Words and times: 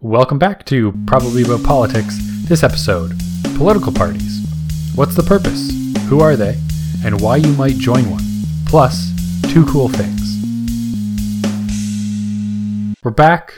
Welcome 0.00 0.38
back 0.38 0.64
to 0.66 0.92
Probably 1.06 1.42
About 1.42 1.62
Politics. 1.62 2.16
This 2.48 2.62
episode 2.62 3.12
Political 3.56 3.92
parties. 3.92 4.46
What's 4.94 5.14
the 5.14 5.22
purpose? 5.22 5.70
Who 6.08 6.20
are 6.20 6.36
they? 6.36 6.58
And 7.04 7.20
why 7.20 7.36
you 7.36 7.52
might 7.54 7.74
join 7.76 8.10
one. 8.10 8.22
Plus, 8.66 9.10
two 9.52 9.66
cool 9.66 9.88
things. 9.88 10.20
We're 13.02 13.10
back. 13.10 13.52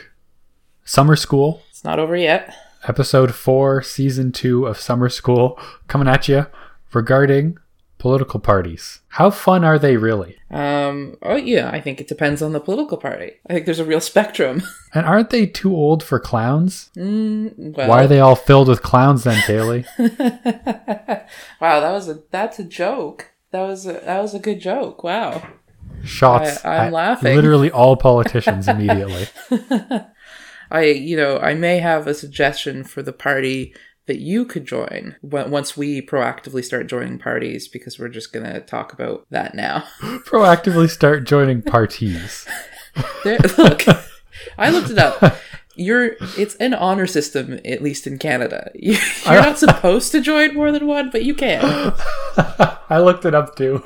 Summer 0.84 1.16
School, 1.16 1.62
It's 1.70 1.84
not 1.84 1.98
over 1.98 2.16
yet. 2.16 2.54
episode 2.88 3.34
4, 3.34 3.82
season 3.82 4.32
2 4.32 4.66
of 4.66 4.78
Summer 4.78 5.08
School, 5.08 5.58
coming 5.86 6.08
at 6.08 6.28
you 6.28 6.46
regarding 6.92 7.56
political 8.02 8.40
parties. 8.40 8.98
How 9.10 9.30
fun 9.30 9.62
are 9.62 9.78
they 9.78 9.96
really? 9.96 10.36
Um, 10.50 11.16
oh 11.22 11.36
yeah, 11.36 11.70
I 11.72 11.80
think 11.80 12.00
it 12.00 12.08
depends 12.08 12.42
on 12.42 12.52
the 12.52 12.58
political 12.58 12.98
party. 12.98 13.34
I 13.48 13.52
think 13.52 13.64
there's 13.64 13.78
a 13.78 13.84
real 13.84 14.00
spectrum. 14.00 14.62
And 14.94 15.06
aren't 15.06 15.30
they 15.30 15.46
too 15.46 15.74
old 15.74 16.02
for 16.02 16.20
clowns? 16.20 16.90
Mm, 16.98 17.74
well, 17.76 17.88
Why 17.88 18.04
are 18.04 18.06
they 18.06 18.20
all 18.20 18.34
filled 18.34 18.68
with 18.68 18.82
clowns 18.82 19.24
then, 19.24 19.40
Kaylee? 19.44 19.86
wow, 21.60 21.80
that 21.80 21.92
was 21.92 22.08
a 22.10 22.22
that's 22.30 22.58
a 22.58 22.64
joke. 22.64 23.30
That 23.52 23.62
was 23.62 23.86
a, 23.86 23.92
that 23.92 24.20
was 24.20 24.34
a 24.34 24.38
good 24.38 24.60
joke. 24.60 25.02
Wow. 25.04 25.40
Shots. 26.04 26.62
I- 26.64 26.74
I'm 26.74 26.86
at 26.88 26.92
laughing. 26.92 27.36
Literally 27.36 27.70
all 27.78 27.96
politicians 27.96 28.66
immediately. 28.68 29.28
I 30.70 30.84
you 30.86 31.16
know 31.16 31.38
I 31.38 31.54
may 31.54 31.78
have 31.78 32.06
a 32.06 32.14
suggestion 32.14 32.82
for 32.84 33.00
the 33.02 33.12
party 33.14 33.74
that 34.06 34.18
you 34.18 34.44
could 34.44 34.66
join 34.66 35.16
once 35.22 35.76
we 35.76 36.02
proactively 36.02 36.64
start 36.64 36.86
joining 36.88 37.18
parties 37.18 37.68
because 37.68 37.98
we're 37.98 38.08
just 38.08 38.32
gonna 38.32 38.60
talk 38.60 38.92
about 38.92 39.24
that 39.30 39.54
now. 39.54 39.84
Proactively 40.00 40.90
start 40.90 41.24
joining 41.24 41.62
parties. 41.62 42.46
There, 43.24 43.38
look, 43.56 43.84
I 44.58 44.68
looked 44.68 44.90
it 44.90 44.98
up. 44.98 45.36
You're 45.76 46.16
it's 46.36 46.54
an 46.56 46.74
honor 46.74 47.06
system 47.06 47.58
at 47.64 47.80
least 47.80 48.06
in 48.06 48.18
Canada. 48.18 48.70
You- 48.74 48.98
You're 49.24 49.40
not 49.40 49.58
supposed 49.58 50.12
to 50.12 50.20
join 50.20 50.52
more 50.54 50.70
than 50.70 50.86
one, 50.86 51.08
but 51.08 51.24
you 51.24 51.34
can. 51.34 51.62
I 52.36 52.98
looked 52.98 53.24
it 53.24 53.34
up 53.34 53.56
too. 53.56 53.82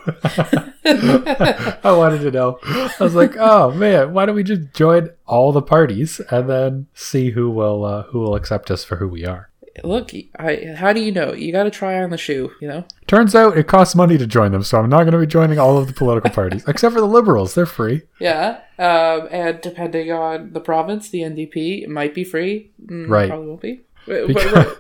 I 0.84 1.92
wanted 1.96 2.22
to 2.22 2.30
know. 2.32 2.58
I 2.64 2.90
was 2.98 3.14
like, 3.14 3.36
oh 3.38 3.70
man, 3.72 4.12
why 4.12 4.26
don't 4.26 4.34
we 4.34 4.42
just 4.42 4.72
join 4.74 5.10
all 5.26 5.52
the 5.52 5.62
parties 5.62 6.20
and 6.30 6.48
then 6.50 6.86
see 6.94 7.30
who 7.30 7.48
will 7.50 7.84
uh, 7.84 8.02
who 8.04 8.18
will 8.18 8.34
accept 8.34 8.70
us 8.72 8.82
for 8.84 8.96
who 8.96 9.06
we 9.08 9.24
are? 9.24 9.50
Look, 9.84 10.10
I, 10.38 10.74
how 10.76 10.92
do 10.92 11.00
you 11.00 11.12
know? 11.12 11.32
You 11.32 11.52
got 11.52 11.64
to 11.64 11.70
try 11.70 12.02
on 12.02 12.10
the 12.10 12.16
shoe, 12.18 12.50
you 12.60 12.68
know? 12.68 12.84
Turns 13.06 13.34
out 13.34 13.56
it 13.58 13.66
costs 13.66 13.94
money 13.94 14.16
to 14.18 14.26
join 14.26 14.52
them, 14.52 14.62
so 14.62 14.78
I'm 14.78 14.88
not 14.88 15.02
going 15.04 15.12
to 15.12 15.18
be 15.18 15.26
joining 15.26 15.58
all 15.58 15.76
of 15.78 15.86
the 15.86 15.92
political 15.92 16.30
parties 16.30 16.64
except 16.68 16.94
for 16.94 17.00
the 17.00 17.06
liberals. 17.06 17.54
They're 17.54 17.66
free. 17.66 18.02
Yeah. 18.20 18.60
Um, 18.78 19.28
and 19.30 19.60
depending 19.60 20.12
on 20.12 20.52
the 20.52 20.60
province, 20.60 21.08
the 21.10 21.20
NDP 21.20 21.86
might 21.88 22.14
be 22.14 22.24
free. 22.24 22.70
Mm, 22.84 23.08
Right. 23.08 23.28
Probably 23.28 23.46
won't 23.48 23.60
be. 23.60 23.80
Wait, 24.06 24.26
Because- 24.28 24.52
wait, 24.54 24.66
wait. 24.66 24.74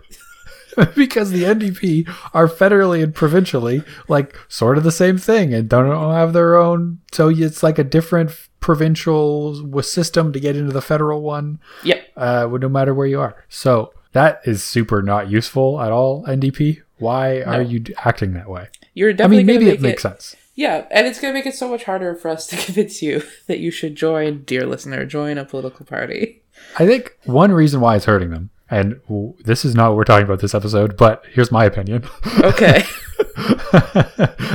because 0.94 1.30
the 1.30 1.44
NDP 1.44 2.06
are 2.34 2.46
federally 2.46 3.02
and 3.02 3.14
provincially 3.14 3.82
like 4.08 4.36
sort 4.46 4.76
of 4.76 4.84
the 4.84 4.92
same 4.92 5.16
thing 5.16 5.54
and 5.54 5.70
don't 5.70 6.12
have 6.12 6.34
their 6.34 6.56
own. 6.56 6.98
So 7.12 7.30
it's 7.30 7.62
like 7.62 7.78
a 7.78 7.84
different 7.84 8.30
provincial 8.60 9.82
system 9.82 10.32
to 10.34 10.40
get 10.40 10.54
into 10.54 10.72
the 10.72 10.82
federal 10.82 11.22
one, 11.22 11.60
Yep. 11.84 12.06
uh, 12.16 12.48
no 12.60 12.68
matter 12.68 12.92
where 12.92 13.06
you 13.06 13.20
are. 13.20 13.44
So 13.48 13.92
that 14.16 14.40
is 14.44 14.62
super 14.64 15.02
not 15.02 15.30
useful 15.30 15.80
at 15.80 15.92
all. 15.92 16.24
NDP, 16.26 16.82
why 16.98 17.42
are 17.42 17.62
you 17.62 17.84
acting 18.04 18.32
that 18.34 18.48
way? 18.48 18.68
You're 18.94 19.14
I 19.20 19.26
mean, 19.26 19.46
maybe 19.46 19.64
gonna 19.66 19.74
it 19.74 19.80
make 19.82 19.90
makes 19.92 20.02
sense. 20.02 20.34
Yeah, 20.54 20.86
and 20.90 21.06
it's 21.06 21.20
going 21.20 21.32
to 21.34 21.38
make 21.38 21.44
it 21.46 21.54
so 21.54 21.68
much 21.68 21.84
harder 21.84 22.14
for 22.14 22.28
us 22.30 22.46
to 22.46 22.56
convince 22.64 23.02
you 23.02 23.22
that 23.46 23.58
you 23.58 23.70
should 23.70 23.94
join, 23.94 24.42
dear 24.44 24.66
listener, 24.66 25.04
join 25.04 25.36
a 25.36 25.44
political 25.44 25.84
party. 25.84 26.42
I 26.78 26.86
think 26.86 27.14
one 27.24 27.52
reason 27.52 27.80
why 27.82 27.96
it's 27.96 28.06
hurting 28.06 28.30
them, 28.30 28.48
and 28.70 28.98
this 29.44 29.66
is 29.66 29.74
not 29.74 29.90
what 29.90 29.96
we're 29.98 30.04
talking 30.04 30.24
about 30.24 30.40
this 30.40 30.54
episode, 30.54 30.96
but 30.96 31.24
here's 31.30 31.52
my 31.52 31.64
opinion. 31.66 32.04
Okay. 32.42 32.84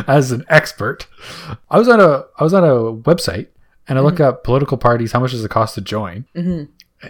as 0.07 0.31
an 0.31 0.43
expert. 0.49 1.07
I 1.69 1.77
was 1.77 1.87
on 1.87 1.99
a 1.99 2.25
I 2.39 2.43
was 2.43 2.53
on 2.53 2.63
a 2.63 2.69
website 3.03 3.47
and 3.87 3.97
I 3.97 4.01
looked 4.01 4.17
Mm-hmm. 4.17 4.27
up 4.29 4.43
political 4.43 4.77
parties. 4.77 5.11
How 5.11 5.19
much 5.19 5.31
does 5.31 5.43
it 5.43 5.51
cost 5.51 5.75
to 5.75 5.81
join? 5.81 6.25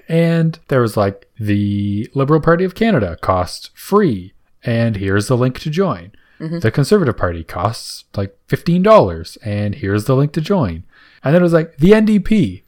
And 0.08 0.60
there 0.68 0.82
was 0.82 0.96
like 0.98 1.28
the 1.40 2.10
Liberal 2.14 2.42
Party 2.42 2.64
of 2.64 2.76
Canada 2.76 3.18
costs 3.22 3.70
free, 3.74 4.34
and 4.64 4.96
here's 4.96 5.28
the 5.28 5.38
link 5.38 5.60
to 5.60 5.70
join. 5.70 6.12
Mm-hmm. 6.40 6.60
The 6.60 6.72
Conservative 6.72 7.18
Party 7.18 7.44
costs 7.44 8.06
like 8.16 8.38
fifteen 8.48 8.82
dollars, 8.82 9.38
and 9.44 9.76
here's 9.76 10.06
the 10.06 10.16
link 10.16 10.34
to 10.34 10.42
join. 10.42 10.84
And 11.24 11.36
then 11.36 11.42
it 11.42 11.44
was 11.44 11.54
like 11.54 11.78
the 11.78 11.92
NDP 11.92 12.64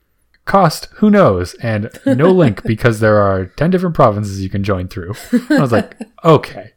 cost 0.45 0.89
who 0.95 1.09
knows, 1.09 1.53
and 1.55 1.89
no 2.05 2.31
link 2.31 2.63
because 2.63 2.99
there 2.99 3.17
are 3.17 3.45
ten 3.45 3.71
different 3.71 3.95
provinces 3.95 4.43
you 4.43 4.49
can 4.49 4.63
join 4.63 4.87
through. 4.87 5.13
I 5.49 5.59
was 5.59 5.71
like, 5.71 5.97
okay 6.23 6.73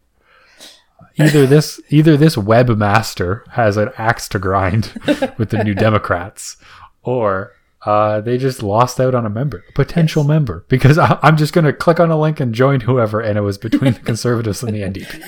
either 1.18 1.46
this 1.46 1.80
either 1.88 2.16
this 2.16 2.36
webmaster 2.36 3.46
has 3.52 3.76
an 3.76 3.90
axe 3.96 4.28
to 4.28 4.38
grind 4.38 4.92
with 5.38 5.50
the 5.50 5.62
new 5.62 5.74
Democrats, 5.74 6.56
or 7.02 7.52
uh, 7.84 8.20
they 8.20 8.38
just 8.38 8.62
lost 8.62 8.98
out 8.98 9.14
on 9.14 9.26
a 9.26 9.30
member, 9.30 9.64
a 9.68 9.72
potential 9.72 10.24
member, 10.24 10.64
because 10.68 10.98
I, 10.98 11.18
I'm 11.22 11.36
just 11.36 11.52
going 11.52 11.66
to 11.66 11.72
click 11.72 12.00
on 12.00 12.10
a 12.10 12.18
link 12.18 12.40
and 12.40 12.54
join 12.54 12.80
whoever, 12.80 13.20
and 13.20 13.38
it 13.38 13.42
was 13.42 13.58
between 13.58 13.92
the 13.92 14.00
Conservatives 14.04 14.62
and 14.62 14.74
the 14.74 14.80
NDP. 14.80 15.22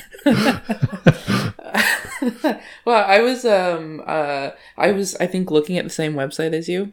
well, 2.84 3.04
I 3.06 3.20
was 3.20 3.44
um 3.44 4.02
uh 4.06 4.50
I 4.76 4.90
was 4.90 5.14
I 5.16 5.26
think 5.26 5.50
looking 5.50 5.78
at 5.78 5.84
the 5.84 5.90
same 5.90 6.14
website 6.14 6.52
as 6.52 6.68
you. 6.68 6.92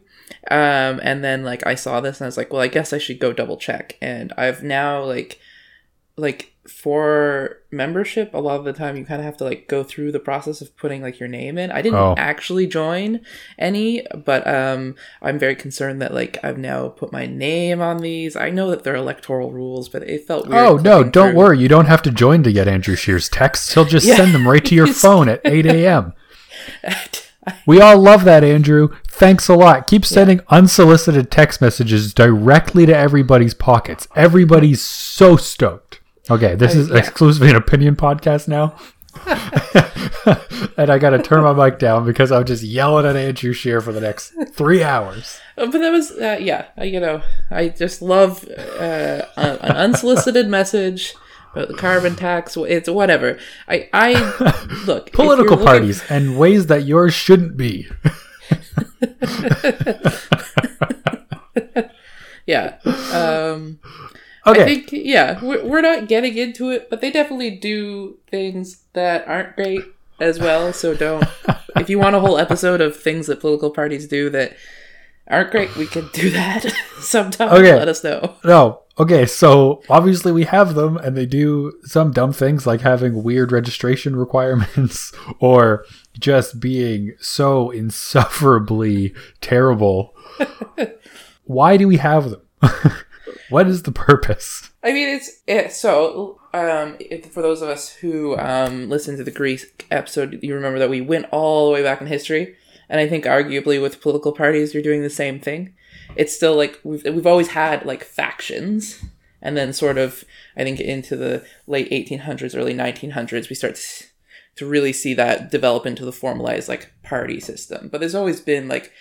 Um 0.50 1.00
and 1.02 1.24
then 1.24 1.44
like 1.44 1.66
I 1.66 1.74
saw 1.74 2.00
this 2.00 2.20
and 2.20 2.26
I 2.26 2.28
was 2.28 2.36
like, 2.36 2.52
well, 2.52 2.62
I 2.62 2.68
guess 2.68 2.92
I 2.92 2.98
should 2.98 3.18
go 3.18 3.32
double 3.32 3.56
check. 3.56 3.96
And 4.00 4.32
I've 4.36 4.62
now 4.62 5.02
like 5.02 5.40
like 6.16 6.54
for 6.68 7.58
membership, 7.70 8.32
a 8.34 8.38
lot 8.38 8.58
of 8.58 8.64
the 8.64 8.72
time 8.72 8.96
you 8.96 9.04
kind 9.04 9.20
of 9.20 9.24
have 9.24 9.36
to 9.38 9.44
like 9.44 9.68
go 9.68 9.82
through 9.82 10.12
the 10.12 10.18
process 10.20 10.60
of 10.60 10.76
putting 10.76 11.02
like 11.02 11.18
your 11.20 11.28
name 11.28 11.58
in. 11.58 11.70
I 11.70 11.82
didn't 11.82 11.98
Oh. 11.98 12.14
actually 12.16 12.66
join 12.66 13.20
any, 13.58 14.06
but 14.24 14.46
um 14.46 14.94
I'm 15.22 15.38
very 15.38 15.54
concerned 15.56 16.00
that 16.02 16.14
like 16.14 16.38
I've 16.44 16.58
now 16.58 16.88
put 16.88 17.12
my 17.12 17.26
name 17.26 17.80
on 17.80 17.98
these. 17.98 18.36
I 18.36 18.50
know 18.50 18.70
that 18.70 18.84
they're 18.84 18.94
electoral 18.96 19.52
rules, 19.52 19.88
but 19.88 20.02
it 20.02 20.26
felt 20.26 20.46
weird. 20.48 20.58
Oh 20.66 20.76
no! 20.76 21.02
Don't 21.04 21.30
through. 21.32 21.38
worry, 21.38 21.58
you 21.58 21.68
don't 21.68 21.86
have 21.86 22.02
to 22.02 22.10
join 22.10 22.42
to 22.44 22.52
get 22.52 22.68
Andrew 22.68 22.96
Scheer's 22.96 23.28
texts. 23.28 23.74
He'll 23.74 23.84
just 23.84 24.06
Yeah. 24.06 24.16
send 24.16 24.34
them 24.34 24.48
right 24.48 24.64
to 24.64 24.74
your 24.74 24.86
phone 25.04 25.28
at 25.28 25.40
8 25.44 25.66
a.m. 25.76 26.12
We 27.64 27.80
all 27.80 27.96
love 27.98 28.24
that, 28.24 28.42
Andrew. 28.42 28.88
Thanks 29.06 29.46
a 29.48 29.54
lot. 29.54 29.86
Keep 29.86 30.04
sending 30.04 30.40
unsolicited 30.48 31.30
text 31.30 31.60
messages 31.60 32.12
directly 32.12 32.86
to 32.86 32.96
everybody's 32.96 33.54
pockets. 33.54 34.08
Everybody's 34.16 34.82
so 34.82 35.36
stoked. 35.36 35.85
Okay, 36.30 36.54
this 36.56 36.74
is 36.74 36.88
yeah. 36.88 36.96
exclusively 36.96 37.50
an 37.50 37.56
opinion 37.56 37.94
podcast 37.96 38.48
now. 38.48 38.74
and 40.76 40.90
I 40.90 40.98
got 40.98 41.10
to 41.10 41.22
turn 41.22 41.42
my 41.44 41.52
mic 41.52 41.78
down 41.78 42.04
because 42.04 42.32
I'm 42.32 42.44
just 42.44 42.62
yelling 42.62 43.06
at 43.06 43.16
Andrew 43.16 43.52
Scheer 43.52 43.80
for 43.80 43.92
the 43.92 44.00
next 44.00 44.34
three 44.52 44.82
hours. 44.82 45.40
Uh, 45.56 45.66
But 45.66 45.78
that 45.78 45.90
was, 45.90 46.10
uh, 46.12 46.36
yeah, 46.40 46.66
I, 46.76 46.84
you 46.84 47.00
know, 47.00 47.22
I 47.50 47.68
just 47.68 48.02
love 48.02 48.44
uh, 48.48 49.22
an 49.36 49.56
unsolicited 49.76 50.48
message 50.48 51.14
about 51.52 51.68
the 51.68 51.74
carbon 51.74 52.14
tax. 52.16 52.56
It's 52.56 52.90
whatever. 52.90 53.38
I, 53.68 53.88
I 53.92 54.12
look 54.86 55.12
Political 55.12 55.50
looking- 55.52 55.64
parties 55.66 56.02
and 56.10 56.36
ways 56.38 56.66
that 56.66 56.84
yours 56.84 57.14
shouldn't 57.14 57.56
be. 57.56 57.88
Yeah. 62.46 62.76
Um, 63.12 63.80
Okay. 64.46 64.62
I 64.62 64.64
think, 64.64 64.92
yeah, 64.92 65.42
we're, 65.42 65.80
not 65.80 66.08
getting 66.08 66.36
into 66.36 66.70
it, 66.70 66.88
but 66.88 67.00
they 67.00 67.10
definitely 67.10 67.50
do 67.50 68.18
things 68.28 68.84
that 68.92 69.26
aren't 69.26 69.56
great 69.56 69.82
as 70.20 70.38
well. 70.38 70.72
So 70.72 70.94
don't, 70.94 71.24
if 71.76 71.90
you 71.90 71.98
want 71.98 72.14
a 72.14 72.20
whole 72.20 72.38
episode 72.38 72.80
of 72.80 72.96
things 72.96 73.26
that 73.26 73.40
political 73.40 73.70
parties 73.70 74.06
do 74.06 74.30
that 74.30 74.56
aren't 75.26 75.50
great, 75.50 75.74
we 75.76 75.86
can 75.86 76.08
do 76.12 76.30
that 76.30 76.72
sometime. 77.00 77.48
Okay. 77.48 77.74
Let 77.74 77.88
us 77.88 78.04
know. 78.04 78.36
No. 78.44 78.82
Okay, 78.98 79.26
so 79.26 79.82
obviously 79.90 80.32
we 80.32 80.44
have 80.44 80.74
them 80.74 80.96
and 80.96 81.14
they 81.14 81.26
do 81.26 81.72
some 81.82 82.12
dumb 82.12 82.32
things 82.32 82.66
like 82.66 82.80
having 82.80 83.22
weird 83.22 83.52
registration 83.52 84.16
requirements 84.16 85.12
or 85.38 85.84
just 86.18 86.60
being 86.60 87.14
so 87.20 87.70
insufferably 87.70 89.12
terrible. 89.42 90.14
Why 91.44 91.76
do 91.76 91.86
we 91.86 91.98
have 91.98 92.30
them? 92.30 92.40
What 93.48 93.66
is 93.66 93.82
the 93.82 93.92
purpose? 93.92 94.70
I 94.82 94.92
mean, 94.92 95.08
it's 95.08 95.42
it, 95.46 95.72
so. 95.72 96.40
Um, 96.54 96.96
for 97.32 97.42
those 97.42 97.60
of 97.60 97.68
us 97.68 97.90
who 97.90 98.36
um, 98.38 98.88
listened 98.88 99.18
to 99.18 99.24
the 99.24 99.30
Greece 99.30 99.66
episode, 99.90 100.38
you 100.42 100.54
remember 100.54 100.78
that 100.78 100.88
we 100.88 101.02
went 101.02 101.26
all 101.30 101.66
the 101.66 101.72
way 101.72 101.82
back 101.82 102.00
in 102.00 102.06
history, 102.06 102.56
and 102.88 102.98
I 102.98 103.06
think 103.06 103.24
arguably 103.24 103.80
with 103.80 104.00
political 104.00 104.32
parties, 104.32 104.72
you're 104.72 104.82
doing 104.82 105.02
the 105.02 105.10
same 105.10 105.38
thing. 105.38 105.74
It's 106.14 106.34
still 106.34 106.56
like 106.56 106.80
we've 106.82 107.04
we've 107.04 107.26
always 107.26 107.48
had 107.48 107.84
like 107.84 108.04
factions, 108.04 109.02
and 109.42 109.56
then 109.56 109.72
sort 109.72 109.98
of 109.98 110.24
I 110.56 110.64
think 110.64 110.80
into 110.80 111.16
the 111.16 111.44
late 111.66 111.90
1800s, 111.90 112.56
early 112.56 112.74
1900s, 112.74 113.50
we 113.50 113.56
start 113.56 113.78
to 114.56 114.66
really 114.66 114.92
see 114.92 115.14
that 115.14 115.50
develop 115.50 115.84
into 115.86 116.04
the 116.04 116.12
formalized 116.12 116.68
like 116.68 116.92
party 117.02 117.40
system. 117.40 117.88
But 117.88 118.00
there's 118.00 118.14
always 118.14 118.40
been 118.40 118.68
like 118.68 118.92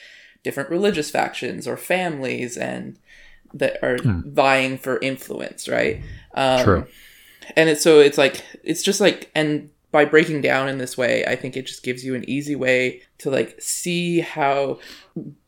different 0.44 0.70
religious 0.70 1.10
factions 1.10 1.68
or 1.68 1.78
families 1.78 2.58
and 2.58 3.00
that 3.54 3.84
are 3.84 3.98
vying 4.02 4.78
for 4.78 5.00
influence, 5.00 5.68
right? 5.68 6.02
Um, 6.34 6.64
True. 6.64 6.88
and 7.56 7.70
it's 7.70 7.82
so 7.82 8.00
it's 8.00 8.18
like 8.18 8.44
it's 8.64 8.84
just 8.84 9.00
like 9.00 9.30
and 9.36 9.70
by 9.92 10.04
breaking 10.04 10.42
down 10.42 10.68
in 10.68 10.78
this 10.78 10.98
way 10.98 11.24
i 11.26 11.36
think 11.36 11.56
it 11.56 11.66
just 11.66 11.84
gives 11.84 12.04
you 12.04 12.16
an 12.16 12.30
easy 12.30 12.56
way 12.56 13.02
to 13.18 13.30
like 13.30 13.56
see 13.62 14.20
how 14.20 14.78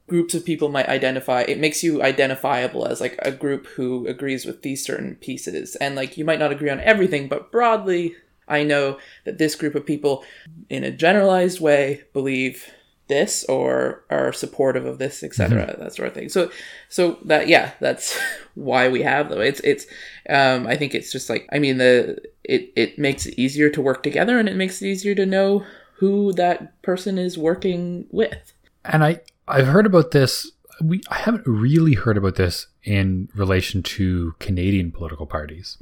groups 0.08 0.34
of 0.34 0.46
people 0.46 0.70
might 0.70 0.88
identify 0.88 1.42
it 1.42 1.60
makes 1.60 1.84
you 1.84 2.02
identifiable 2.02 2.86
as 2.86 3.02
like 3.02 3.20
a 3.24 3.32
group 3.32 3.68
who 3.68 4.08
agrees 4.08 4.46
with 4.46 4.62
these 4.62 4.86
certain 4.86 5.16
pieces 5.16 5.76
and 5.78 5.96
like 5.96 6.18
you 6.18 6.24
might 6.24 6.40
not 6.40 6.52
agree 6.52 6.70
on 6.70 6.80
everything 6.80 7.28
but 7.28 7.52
broadly 7.52 8.16
i 8.48 8.64
know 8.64 8.98
that 9.26 9.38
this 9.38 9.56
group 9.56 9.76
of 9.76 9.86
people 9.86 10.24
in 10.70 10.86
a 10.86 10.92
generalized 10.92 11.60
way 11.60 12.04
believe 12.14 12.72
this 13.08 13.44
or 13.46 14.04
are 14.10 14.34
supportive 14.34 14.86
of 14.86 14.98
this 14.98 15.24
etc 15.24 15.76
that 15.80 15.94
sort 15.94 16.08
of 16.08 16.14
thing 16.14 16.30
so 16.30 16.52
so 16.90 17.18
that 17.24 17.48
yeah 17.48 17.72
that's 17.80 18.20
why 18.56 18.90
we 18.90 19.02
have 19.02 19.30
them 19.30 19.42
it's 19.42 19.60
it's 19.62 19.86
um 20.30 20.68
i 20.68 20.76
think 20.76 20.94
it's 20.94 21.12
just 21.12 21.30
like 21.30 21.48
i 21.52 21.60
mean 21.60 21.78
the 21.78 22.18
it 22.44 22.72
it 22.76 23.00
makes 23.00 23.26
it 23.26 23.34
easier 23.38 23.70
to 23.70 23.82
work 23.82 24.04
together 24.04 24.40
and 24.40 24.50
it 24.50 24.56
makes 24.56 24.82
it 24.82 24.88
easier 24.88 25.16
to 25.16 25.26
know 25.26 25.66
who 25.96 26.32
that 26.34 26.80
person 26.82 27.18
is 27.18 27.38
working 27.38 28.06
with 28.12 28.54
And 28.86 29.04
I 29.04 29.22
I've 29.48 29.68
heard 29.68 29.86
about 29.86 30.12
this. 30.12 30.52
We 30.82 31.02
I 31.10 31.18
haven't 31.18 31.48
really 31.48 31.94
heard 31.96 32.18
about 32.18 32.36
this 32.36 32.68
in 32.84 33.30
relation 33.36 33.82
to 33.84 34.36
Canadian 34.40 34.92
political 34.92 35.26
parties. 35.26 35.78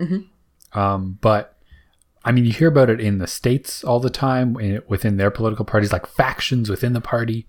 Um, 0.74 1.18
but 1.22 1.55
I 2.26 2.32
mean, 2.32 2.44
you 2.46 2.52
hear 2.52 2.68
about 2.68 2.90
it 2.90 3.00
in 3.00 3.20
the 3.20 3.28
states 3.28 3.84
all 3.84 4.00
the 4.00 4.10
time 4.10 4.60
in, 4.60 4.82
within 4.88 5.18
their 5.18 5.32
political 5.32 5.64
parties, 5.64 5.94
like 5.94 6.08
factions 6.08 6.70
within 6.70 6.94
the 6.94 7.02
party. 7.02 7.46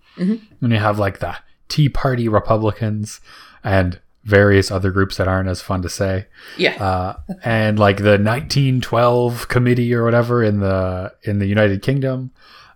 And 0.61 0.73
you 0.73 0.79
have 0.79 0.99
like 0.99 1.19
the 1.19 1.37
Tea 1.69 1.89
Party 1.89 2.29
Republicans 2.29 3.21
and 3.65 4.01
various 4.25 4.71
other 4.71 4.91
groups 4.91 5.17
that 5.17 5.29
aren't 5.29 5.49
as 5.49 5.63
fun 5.63 5.83
to 5.83 5.89
say. 5.89 6.27
yeah 6.59 6.75
Uh, 6.83 7.17
and 7.43 7.79
like 7.79 7.99
the 7.99 8.19
1912 8.19 9.49
committee 9.49 9.95
or 9.95 10.05
whatever 10.05 10.43
in 10.43 10.61
the 10.61 11.15
in 11.23 11.39
the 11.39 11.47
United 11.47 11.81
Kingdom, 11.83 12.31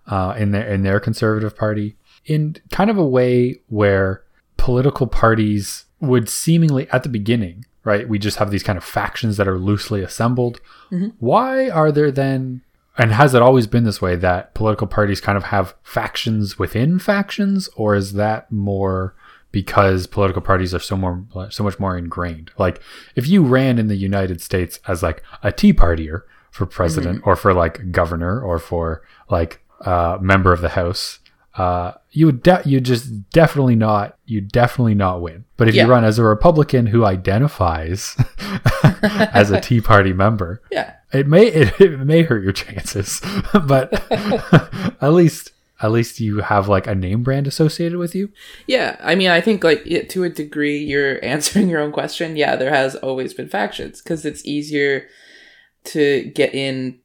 uh, 0.06 0.34
in 0.38 0.52
their 0.52 0.66
in 0.66 0.82
their 0.82 1.00
conservative 1.00 1.56
party, 1.56 1.96
in 2.24 2.56
kind 2.70 2.88
of 2.90 2.96
a 2.96 3.06
way 3.06 3.60
where 3.68 4.22
political 4.56 5.06
parties 5.06 5.86
would 6.00 6.28
seemingly 6.28 6.88
at 6.90 7.02
the 7.02 7.08
beginning, 7.08 7.64
right? 7.90 8.08
We 8.08 8.18
just 8.20 8.38
have 8.38 8.50
these 8.52 8.62
kind 8.62 8.76
of 8.76 8.84
factions 8.84 9.36
that 9.36 9.48
are 9.48 9.58
loosely 9.58 10.00
assembled. 10.02 10.60
Why 11.18 11.68
are 11.68 11.90
there 11.90 12.12
then? 12.12 12.62
And 12.96 13.12
has 13.12 13.34
it 13.34 13.42
always 13.42 13.66
been 13.66 13.84
this 13.84 14.00
way 14.00 14.14
that 14.16 14.54
political 14.54 14.86
parties 14.86 15.20
kind 15.20 15.36
of 15.36 15.44
have 15.44 15.74
factions 15.82 16.58
within 16.58 16.98
factions, 17.00 17.68
or 17.74 17.96
is 17.96 18.12
that 18.12 18.50
more 18.52 19.14
because 19.52 20.06
political 20.06 20.42
parties 20.42 20.72
are 20.72 20.78
so 20.90 20.96
more 20.96 21.24
so 21.50 21.64
much 21.64 21.78
more 21.80 21.98
ingrained? 21.98 22.50
Like 22.58 22.80
if 23.16 23.26
you 23.26 23.42
ran 23.42 23.78
in 23.78 23.88
the 23.88 23.96
United 23.96 24.40
States 24.40 24.78
as 24.86 25.02
like 25.02 25.22
a 25.42 25.50
Tea 25.50 25.72
Partier 25.72 26.22
for 26.52 26.66
president, 26.66 27.22
or 27.26 27.36
for 27.36 27.52
like 27.54 27.90
governor, 27.90 28.40
or 28.40 28.58
for 28.58 29.02
like 29.28 29.62
uh, 29.84 30.18
member 30.20 30.52
of 30.52 30.60
the 30.60 30.70
House, 30.80 31.19
uh, 31.56 31.92
you 32.10 32.26
would 32.26 32.42
de- 32.42 32.62
you 32.64 32.80
just 32.80 33.30
definitely 33.30 33.76
not 33.76 34.16
you 34.26 34.40
definitely 34.40 34.94
not 34.94 35.20
win. 35.20 35.44
But 35.56 35.68
if 35.68 35.74
Yeah. 35.74 35.84
you 35.84 35.90
run 35.90 36.04
as 36.04 36.18
a 36.18 36.24
Republican 36.24 36.86
who 36.86 37.04
identifies 37.04 38.16
as 39.02 39.50
a 39.50 39.60
Tea 39.60 39.80
Party 39.80 40.12
member, 40.12 40.62
yeah 40.70 40.94
it 41.12 41.26
may 41.26 41.46
it, 41.48 41.80
it 41.80 41.98
may 42.00 42.22
hurt 42.22 42.42
your 42.44 42.52
chances, 42.52 43.20
but 43.66 43.92
at 45.02 45.08
least 45.12 45.52
at 45.82 45.90
least 45.90 46.20
you 46.20 46.40
have 46.42 46.68
like 46.68 46.86
a 46.86 46.94
name 46.94 47.22
brand 47.22 47.46
associated 47.46 47.98
with 47.98 48.14
you. 48.14 48.30
Yeah, 48.66 48.96
I 49.00 49.14
mean, 49.14 49.30
I 49.30 49.40
think 49.40 49.64
like 49.64 49.84
to 50.10 50.24
a 50.24 50.28
degree, 50.28 50.78
you're 50.78 51.24
answering 51.24 51.68
your 51.68 51.80
own 51.80 51.90
question. 51.90 52.36
Yeah, 52.36 52.54
there 52.56 52.70
has 52.70 52.94
always 52.96 53.34
been 53.34 53.48
factions 53.48 54.00
because 54.02 54.24
it's 54.24 54.44
easier 54.44 55.08
to 55.84 56.24
get 56.34 56.54
in 56.54 56.98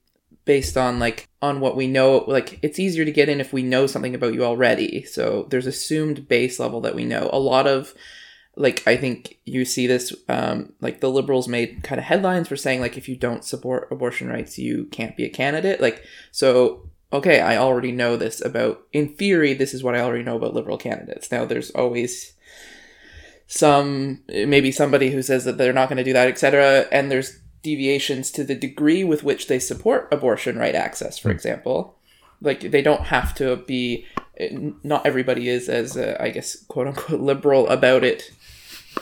based 0.46 0.78
on 0.78 1.00
like 1.00 1.28
on 1.42 1.60
what 1.60 1.76
we 1.76 1.88
know. 1.88 2.24
Like 2.28 2.60
it's 2.62 2.80
easier 2.80 3.06
to 3.06 3.12
get 3.12 3.30
in 3.30 3.42
if 3.42 3.52
we 3.52 3.64
know 3.64 3.88
something 3.88 4.16
about 4.16 4.34
you 4.34 4.44
already. 4.44 5.04
So 5.04 5.48
there's 5.50 5.68
assumed 5.68 6.28
base 6.28 6.60
level 6.60 6.82
that 6.82 6.96
we 6.96 7.06
know. 7.06 7.30
A 7.34 7.40
lot 7.40 7.68
of 7.68 7.94
like 8.56 8.88
I 8.88 8.96
think 8.96 9.40
you 9.44 9.66
see 9.66 9.86
this 9.86 10.14
um, 10.30 10.74
like 10.80 11.02
the 11.02 11.10
liberals 11.10 11.48
made 11.48 11.84
kind 11.84 12.00
of 12.00 12.06
headlines 12.06 12.48
for 12.48 12.56
saying 12.56 12.80
like 12.80 12.98
if 12.98 13.10
you 13.10 13.18
don't 13.18 13.44
support 13.44 13.92
abortion 13.92 14.30
rights, 14.30 14.58
you 14.58 14.86
can't 14.86 15.18
be 15.18 15.26
a 15.26 15.30
candidate. 15.30 15.82
Like 15.82 16.04
so 16.32 16.90
okay, 17.16 17.40
I 17.40 17.58
already 17.58 17.92
know 17.92 18.18
this 18.18 18.44
about, 18.44 18.86
in 18.92 19.16
theory, 19.16 19.54
this 19.54 19.74
is 19.74 19.84
what 19.84 19.96
I 19.96 20.02
already 20.02 20.24
know 20.24 20.36
about 20.36 20.54
liberal 20.54 20.78
candidates. 20.78 21.32
Now, 21.32 21.46
there's 21.46 21.72
always 21.72 22.34
some, 23.48 24.22
maybe 24.28 24.72
somebody 24.72 25.12
who 25.12 25.22
says 25.22 25.46
that 25.46 25.58
they're 25.58 25.74
not 25.74 25.88
going 25.88 25.98
to 25.98 26.04
do 26.04 26.14
that, 26.14 26.28
etc. 26.28 26.88
And 26.92 27.10
there's 27.10 27.40
deviations 27.66 28.32
to 28.32 28.44
the 28.44 28.56
degree 28.56 29.04
with 29.04 29.24
which 29.24 29.48
they 29.48 29.60
support 29.60 30.08
abortion 30.12 30.58
right 30.58 30.76
access, 30.76 31.18
for 31.18 31.32
example. 31.32 31.96
Like, 32.40 32.72
they 32.72 32.82
don't 32.82 33.06
have 33.08 33.34
to 33.36 33.58
be, 33.58 34.06
not 34.84 35.06
everybody 35.06 35.50
is 35.50 35.68
as, 35.68 35.98
uh, 35.98 36.16
I 36.20 36.30
guess, 36.30 36.64
quote 36.68 36.88
unquote, 36.88 37.20
liberal 37.20 37.68
about 37.68 38.04
it 38.04 38.32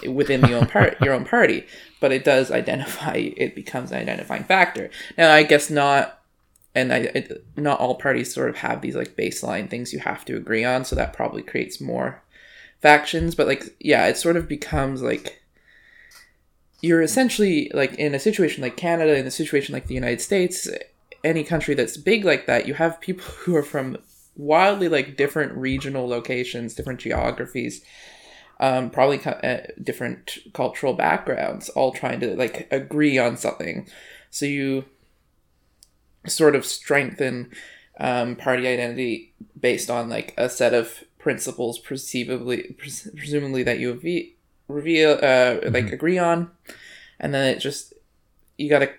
within 0.07 0.41
the 0.41 0.53
own 0.53 0.65
part 0.65 0.99
your 1.01 1.13
own 1.13 1.23
party 1.23 1.67
but 1.99 2.11
it 2.11 2.23
does 2.23 2.49
identify 2.49 3.31
it 3.37 3.53
becomes 3.53 3.91
an 3.91 3.99
identifying 3.99 4.43
factor 4.43 4.89
now 5.19 5.31
i 5.31 5.43
guess 5.43 5.69
not 5.69 6.19
and 6.75 6.91
I, 6.91 6.97
it, 6.97 7.45
not 7.55 7.79
all 7.79 7.93
parties 7.93 8.33
sort 8.33 8.49
of 8.49 8.55
have 8.57 8.81
these 8.81 8.95
like 8.95 9.15
baseline 9.15 9.69
things 9.69 9.93
you 9.93 9.99
have 9.99 10.25
to 10.25 10.35
agree 10.35 10.63
on 10.63 10.83
so 10.83 10.95
that 10.95 11.13
probably 11.13 11.43
creates 11.43 11.79
more 11.79 12.23
factions 12.81 13.35
but 13.35 13.45
like 13.45 13.75
yeah 13.79 14.07
it 14.07 14.17
sort 14.17 14.35
of 14.35 14.47
becomes 14.47 15.03
like 15.03 15.42
you're 16.83 17.01
essentially 17.01 17.71
like 17.73 17.95
in 17.95 18.13
a 18.13 18.19
situation 18.19 18.61
like 18.61 18.77
canada 18.77 19.17
in 19.17 19.25
a 19.25 19.31
situation 19.31 19.73
like 19.73 19.87
the 19.87 19.95
united 19.95 20.21
states 20.21 20.67
any 21.23 21.43
country 21.43 21.73
that's 21.73 21.97
big 21.97 22.23
like 22.23 22.45
that 22.45 22.67
you 22.67 22.75
have 22.75 23.01
people 23.01 23.25
who 23.39 23.55
are 23.55 23.63
from 23.63 23.97
wildly 24.35 24.87
like 24.87 25.17
different 25.17 25.51
regional 25.53 26.07
locations 26.07 26.75
different 26.75 26.99
geographies 26.99 27.83
um, 28.59 28.89
probably 28.89 29.17
cu- 29.17 29.29
uh, 29.31 29.65
different 29.81 30.37
cultural 30.53 30.93
backgrounds 30.93 31.69
all 31.69 31.91
trying 31.91 32.19
to 32.21 32.35
like 32.35 32.67
agree 32.71 33.17
on 33.17 33.35
something. 33.35 33.87
So 34.29 34.45
you 34.45 34.85
sort 36.25 36.55
of 36.55 36.65
strengthen 36.65 37.51
um, 37.99 38.37
party 38.37 38.67
identity 38.67 39.33
based 39.59 39.89
on 39.89 40.09
like 40.09 40.33
a 40.37 40.49
set 40.49 40.73
of 40.73 41.03
principles 41.19 41.77
perceivably 41.77 42.75
pres- 42.77 43.09
presumably 43.15 43.63
that 43.63 43.79
you 43.79 43.91
ave- 43.91 44.33
reveal 44.67 45.19
uh, 45.21 45.57
like 45.69 45.91
agree 45.91 46.17
on 46.17 46.49
and 47.19 47.33
then 47.33 47.47
it 47.47 47.59
just 47.59 47.93
you 48.57 48.69
gotta 48.69 48.91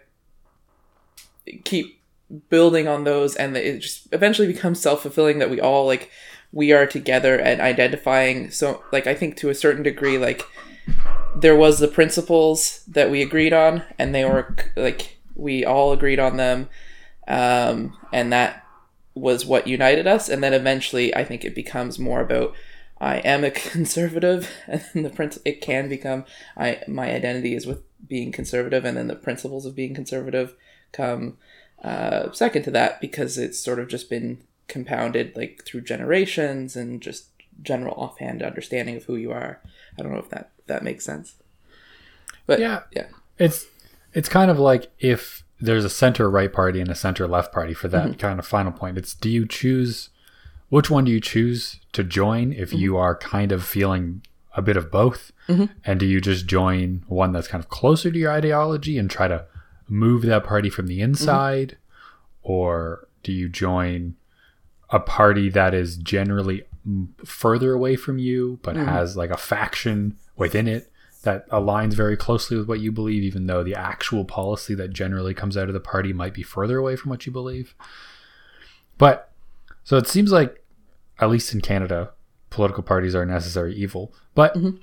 keep 1.64 2.00
building 2.49 2.88
on 2.88 3.04
those 3.04 3.35
and 3.37 3.56
it 3.56 3.80
just 3.80 4.09
eventually 4.12 4.49
becomes 4.49 4.80
self-fulfilling 4.80 5.38
that 5.38 5.50
we 5.50 5.61
all 5.61 5.87
like 5.87 6.11
we 6.52 6.73
are 6.73 6.87
together 6.87 7.37
and 7.37 7.61
identifying. 7.61 8.50
So 8.50 8.83
like 8.92 9.06
i 9.06 9.14
think 9.14 9.37
to 9.37 9.50
a 9.50 9.54
certain 9.54 9.83
degree 9.83 10.18
like 10.18 10.47
there 11.37 11.56
was 11.56 11.78
the 11.78 11.88
principles 11.88 12.85
that 12.87 13.11
we 13.11 13.23
agreed 13.23 13.52
on 13.52 13.83
and 13.99 14.14
they 14.14 14.25
were 14.25 14.54
like 14.76 15.18
we 15.35 15.64
all 15.64 15.92
agreed 15.92 16.21
on 16.21 16.37
them 16.37 16.68
um, 17.26 17.97
and 18.12 18.33
that 18.33 18.64
was 19.14 19.47
what 19.47 19.66
united 19.66 20.06
us 20.06 20.28
and 20.28 20.42
then 20.42 20.52
eventually 20.52 21.14
i 21.14 21.25
think 21.25 21.44
it 21.44 21.54
becomes 21.54 21.99
more 21.99 22.21
about 22.21 22.54
i 23.01 23.17
am 23.19 23.45
a 23.45 23.51
conservative 23.73 24.51
and 24.67 24.85
then 24.93 25.03
the 25.03 25.11
princ- 25.11 25.39
it 25.45 25.61
can 25.61 25.89
become 25.89 26.25
i 26.57 26.81
my 26.89 27.11
identity 27.13 27.55
is 27.55 27.67
with 27.67 27.83
being 28.07 28.31
conservative 28.33 28.85
and 28.85 28.97
then 28.97 29.07
the 29.09 29.17
principles 29.17 29.65
of 29.67 29.75
being 29.75 29.95
conservative 29.95 30.55
come 30.93 31.37
uh, 31.83 32.33
second 32.33 32.63
to 32.63 32.71
that 32.71 33.01
because 33.01 33.37
it's 33.37 33.59
sort 33.59 33.79
of 33.79 33.89
just 33.89 34.09
been 34.09 34.39
compounded 34.69 35.37
like 35.37 35.63
through 35.67 35.81
generations 35.83 36.77
and 36.77 37.03
just 37.03 37.29
general 37.63 37.95
offhand 37.97 38.43
understanding 38.43 38.97
of 38.97 39.05
who 39.05 39.17
you 39.17 39.31
are 39.33 39.61
i 39.99 40.03
don't 40.03 40.13
know 40.13 40.19
if 40.19 40.31
that 40.31 40.51
if 40.59 40.67
that 40.67 40.83
makes 40.83 41.05
sense 41.05 41.35
but 42.47 42.59
Yeah. 42.59 42.83
yeah 42.93 43.07
It's 43.39 43.67
it's 44.13 44.29
kind 44.29 44.51
of 44.51 44.59
like 44.59 44.91
if 44.99 45.43
there's 45.61 45.85
a 45.85 45.91
center 45.91 46.29
right 46.31 46.53
party 46.53 46.81
and 46.81 46.91
a 46.91 46.95
center 46.95 47.27
left 47.27 47.53
party 47.53 47.75
for 47.75 47.89
that 47.89 48.19
kind 48.19 48.39
of 48.39 48.47
final 48.47 48.73
point. 48.73 48.99
It's 48.99 49.15
do 49.15 49.31
you 49.31 49.47
choose 49.47 50.11
which 50.75 50.90
one 50.90 51.04
do 51.04 51.12
you 51.12 51.21
choose 51.21 51.78
to 51.93 52.02
join 52.02 52.52
if 52.52 52.71
mm-hmm. 52.71 52.78
you 52.78 52.97
are 52.97 53.14
kind 53.14 53.52
of 53.52 53.62
feeling 53.64 54.21
a 54.57 54.61
bit 54.61 54.76
of 54.76 54.90
both? 54.90 55.31
Mm-hmm. 55.47 55.66
And 55.85 56.00
do 56.00 56.04
you 56.04 56.21
just 56.21 56.49
join 56.49 57.04
one 57.07 57.31
that's 57.31 57.47
kind 57.47 57.62
of 57.62 57.71
closer 57.71 58.11
to 58.11 58.19
your 58.19 58.33
ideology 58.33 58.99
and 58.99 59.09
try 59.09 59.28
to 59.28 59.45
move 59.88 60.23
that 60.23 60.43
party 60.43 60.69
from 60.69 60.88
the 60.88 60.97
mm-hmm. 60.97 61.04
inside? 61.04 61.76
Or 62.43 63.07
do 63.23 63.31
you 63.31 63.49
join 63.49 64.16
a 64.90 64.99
party 64.99 65.49
that 65.49 65.75
is 65.75 65.97
generally 65.97 66.64
further 67.25 67.73
away 67.73 67.95
from 67.95 68.19
you 68.19 68.59
but 68.62 68.75
has 68.75 69.16
like 69.16 69.31
a 69.31 69.37
faction 69.37 70.19
within 70.37 70.66
it 70.66 70.90
that 71.23 71.49
aligns 71.50 71.95
very 71.95 72.16
closely 72.16 72.57
with 72.57 72.66
what 72.66 72.81
you 72.81 72.90
believe 72.90 73.23
even 73.23 73.47
though 73.47 73.62
the 73.62 73.76
actual 73.76 74.25
policy 74.25 74.75
that 74.75 74.93
generally 74.93 75.35
comes 75.35 75.57
out 75.57 75.69
of 75.69 75.73
the 75.73 75.78
party 75.78 76.12
might 76.12 76.35
be 76.35 76.43
further 76.43 76.78
away 76.78 76.97
from 76.97 77.11
what 77.11 77.26
you 77.26 77.31
believe? 77.31 77.76
But 78.99 79.31
so 79.85 79.97
it 79.99 80.09
seems 80.09 80.33
like 80.33 80.62
at 81.25 81.31
least 81.31 81.52
in 81.54 81.61
canada 81.61 82.11
political 82.54 82.85
parties 82.85 83.16
are 83.16 83.23
a 83.23 83.26
necessary 83.26 83.75
evil. 83.75 84.14
But 84.35 84.54
mm-hmm. 84.54 84.76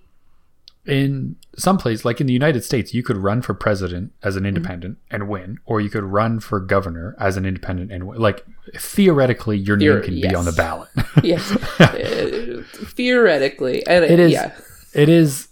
in 0.85 1.37
some 1.57 1.77
place, 1.77 2.03
like 2.03 2.19
in 2.19 2.27
the 2.27 2.33
United 2.33 2.65
States, 2.65 2.93
you 2.93 3.01
could 3.01 3.15
run 3.15 3.41
for 3.41 3.53
president 3.53 4.11
as 4.21 4.35
an 4.35 4.41
mm-hmm. 4.41 4.49
independent 4.49 4.97
and 5.09 5.29
win, 5.29 5.57
or 5.65 5.79
you 5.79 5.89
could 5.89 6.03
run 6.03 6.41
for 6.41 6.59
governor 6.59 7.15
as 7.17 7.37
an 7.37 7.45
independent 7.45 7.89
and 7.89 8.07
win. 8.07 8.19
Like 8.19 8.45
theoretically, 8.75 9.57
your 9.57 9.77
name 9.77 9.87
Theor- 9.87 10.03
can 10.03 10.15
be 10.15 10.35
on 10.35 10.43
the 10.45 10.51
ballot. 10.51 10.89
yes, 11.23 11.49
Uh, 11.79 12.63
theoretically, 12.73 13.87
and 13.87 14.03
It 14.03 14.19
is- 14.19 14.33
Yeah, 14.33 14.51
it 14.93 15.07
is 15.07 15.47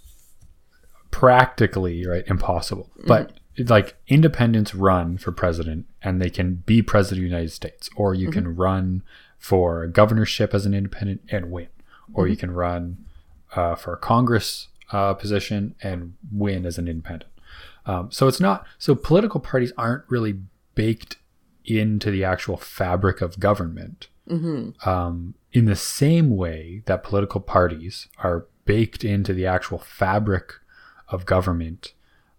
practically 1.10 2.06
right 2.06 2.26
impossible, 2.28 2.92
mm-hmm. 2.98 3.08
but 3.08 3.32
like 3.68 3.96
independents 4.08 4.76
run 4.76 5.18
for 5.18 5.32
president 5.32 5.86
and 6.02 6.22
they 6.22 6.30
can 6.30 6.56
be 6.66 6.82
president 6.82 7.20
of 7.20 7.24
the 7.24 7.36
United 7.36 7.52
States, 7.52 7.90
or 7.96 8.14
you 8.14 8.30
can 8.30 8.56
run 8.56 9.04
for 9.40 9.84
a 9.84 9.88
governorship 9.90 10.54
as 10.54 10.66
an 10.66 10.74
independent 10.74 11.22
and 11.32 11.50
win, 11.52 11.68
or 12.14 12.28
you 12.28 12.36
can 12.38 12.52
run 12.52 12.98
uh, 13.56 13.74
for 13.76 13.94
a 13.94 13.98
Congress 13.98 14.68
uh, 14.92 15.14
position 15.14 15.74
and 15.82 16.14
win 16.32 16.66
as 16.66 16.78
an 16.78 16.88
independent. 16.88 17.32
Um, 17.86 18.12
so 18.12 18.28
it's 18.28 18.40
not 18.40 18.66
so 18.78 18.94
political 18.96 19.40
parties 19.40 19.72
aren't 19.78 20.04
really 20.10 20.36
baked 20.76 21.18
into 21.66 22.12
the 22.12 22.24
actual 22.24 22.58
fabric 22.58 23.22
of 23.22 23.40
government 23.40 24.08
um, 24.86 25.34
in 25.54 25.66
the 25.66 25.76
same 25.76 26.36
way 26.38 26.84
that 26.86 27.02
political 27.04 27.42
parties 27.42 28.08
are 28.20 28.46
baked 28.66 29.04
into 29.04 29.34
the 29.34 29.48
actual 29.48 29.80
fabric 29.80 30.54
of 31.08 31.26
government 31.26 31.94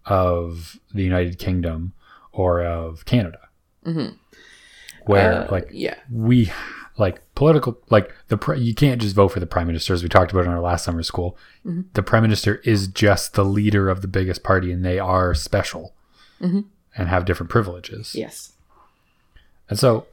of 0.07 0.78
the 0.95 1.02
United 1.02 1.38
Kingdom 1.38 1.92
or 2.33 2.62
of 2.62 3.04
Canada, 3.04 3.49
where 5.07 5.33
Uh, 5.42 5.49
like 5.50 5.69
yeah, 5.73 5.97
we 6.12 6.52
like 7.00 7.21
political 7.35 7.78
like 7.88 8.14
the 8.28 8.37
pre- 8.37 8.61
you 8.61 8.75
can't 8.75 9.00
just 9.00 9.16
vote 9.16 9.28
for 9.28 9.40
the 9.40 9.47
prime 9.47 9.66
minister 9.66 9.95
as 9.95 10.02
we 10.02 10.09
talked 10.09 10.30
about 10.30 10.45
in 10.45 10.50
our 10.50 10.61
last 10.61 10.85
summer 10.85 11.02
school. 11.02 11.37
Mm-hmm. 11.66 11.83
The 11.95 12.02
prime 12.02 12.23
minister 12.23 12.57
is 12.57 12.87
just 12.87 13.33
the 13.35 13.45
leader 13.45 13.88
of 13.88 14.02
the 14.02 14.09
biggest 14.09 14.45
party, 14.45 14.71
and 14.71 14.85
they 14.85 14.99
are 14.99 15.35
special 15.35 15.95
mm-hmm. 16.40 16.61
and 16.97 17.09
have 17.09 17.25
different 17.25 17.50
privileges. 17.50 18.14
yes, 18.14 18.52
And 19.69 19.78
so 19.78 20.07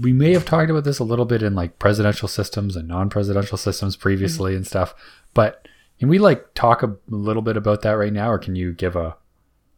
we 0.00 0.12
may 0.12 0.32
have 0.32 0.44
talked 0.44 0.70
about 0.70 0.84
this 0.84 1.00
a 1.00 1.04
little 1.04 1.24
bit 1.24 1.42
in 1.42 1.54
like 1.54 1.78
presidential 1.80 2.28
systems 2.28 2.76
and 2.76 2.86
non-presidential 2.86 3.58
systems 3.58 3.96
previously 3.96 4.52
mm-hmm. 4.52 4.58
and 4.58 4.66
stuff, 4.66 4.94
but 5.34 5.66
can 5.98 6.08
we 6.08 6.18
like 6.18 6.54
talk 6.54 6.82
a 6.82 6.96
little 7.08 7.42
bit 7.42 7.56
about 7.56 7.82
that 7.82 7.92
right 7.92 8.12
now 8.12 8.30
or 8.30 8.38
can 8.38 8.54
you 8.54 8.72
give 8.72 8.94
a 8.94 9.16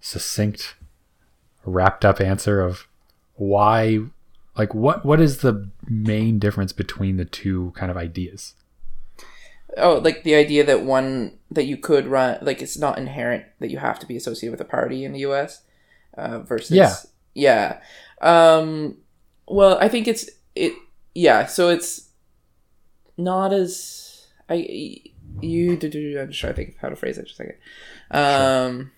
succinct 0.00 0.76
wrapped 1.64 2.04
up 2.04 2.20
answer 2.20 2.60
of 2.60 2.86
why 3.34 3.98
like 4.56 4.74
what 4.74 5.04
what 5.04 5.20
is 5.20 5.38
the 5.38 5.70
main 5.88 6.38
difference 6.38 6.72
between 6.72 7.16
the 7.16 7.24
two 7.24 7.72
kind 7.74 7.90
of 7.90 7.96
ideas? 7.96 8.54
Oh, 9.78 9.98
like 9.98 10.22
the 10.22 10.34
idea 10.34 10.64
that 10.64 10.82
one 10.82 11.38
that 11.50 11.64
you 11.64 11.78
could 11.78 12.06
run, 12.06 12.38
like 12.42 12.60
it's 12.60 12.76
not 12.78 12.98
inherent 12.98 13.44
that 13.60 13.70
you 13.70 13.78
have 13.78 13.98
to 14.00 14.06
be 14.06 14.16
associated 14.16 14.50
with 14.50 14.60
a 14.60 14.70
party 14.70 15.04
in 15.04 15.12
the 15.12 15.20
U.S. 15.20 15.62
Uh, 16.16 16.40
versus 16.40 16.76
Yeah. 16.76 16.94
yeah. 17.34 17.80
Um, 18.20 18.98
well, 19.48 19.78
I 19.80 19.88
think 19.88 20.06
it's 20.06 20.28
it. 20.54 20.74
Yeah, 21.14 21.46
so 21.46 21.68
it's 21.70 22.10
not 23.16 23.52
as 23.52 24.26
I 24.48 25.00
you. 25.40 25.72
I'm 25.72 26.28
just 26.28 26.40
trying 26.40 26.52
to 26.52 26.54
think 26.54 26.68
of 26.70 26.76
how 26.76 26.88
to 26.90 26.96
phrase 26.96 27.16
it. 27.16 27.26
Just 27.26 27.40
a 27.40 27.44
second. 27.44 27.56
Um. 28.10 28.92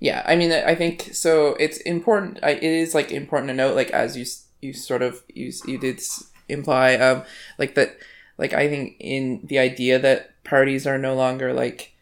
Yeah, 0.00 0.22
I 0.26 0.36
mean, 0.36 0.52
I 0.52 0.74
think 0.74 1.10
so. 1.12 1.54
It's 1.54 1.78
important. 1.78 2.38
It 2.42 2.62
is 2.62 2.94
like 2.94 3.10
important 3.10 3.48
to 3.50 3.54
note, 3.54 3.74
like 3.74 3.90
as 3.90 4.16
you 4.16 4.24
you 4.60 4.72
sort 4.72 5.02
of 5.02 5.22
you 5.28 5.52
you 5.66 5.78
did 5.78 6.00
imply, 6.48 6.94
um, 6.96 7.24
like 7.58 7.74
that, 7.74 7.96
like 8.38 8.52
I 8.52 8.68
think 8.68 8.96
in 9.00 9.40
the 9.44 9.58
idea 9.58 9.98
that 9.98 10.42
parties 10.44 10.86
are 10.86 10.98
no 10.98 11.14
longer 11.14 11.52
like 11.52 11.92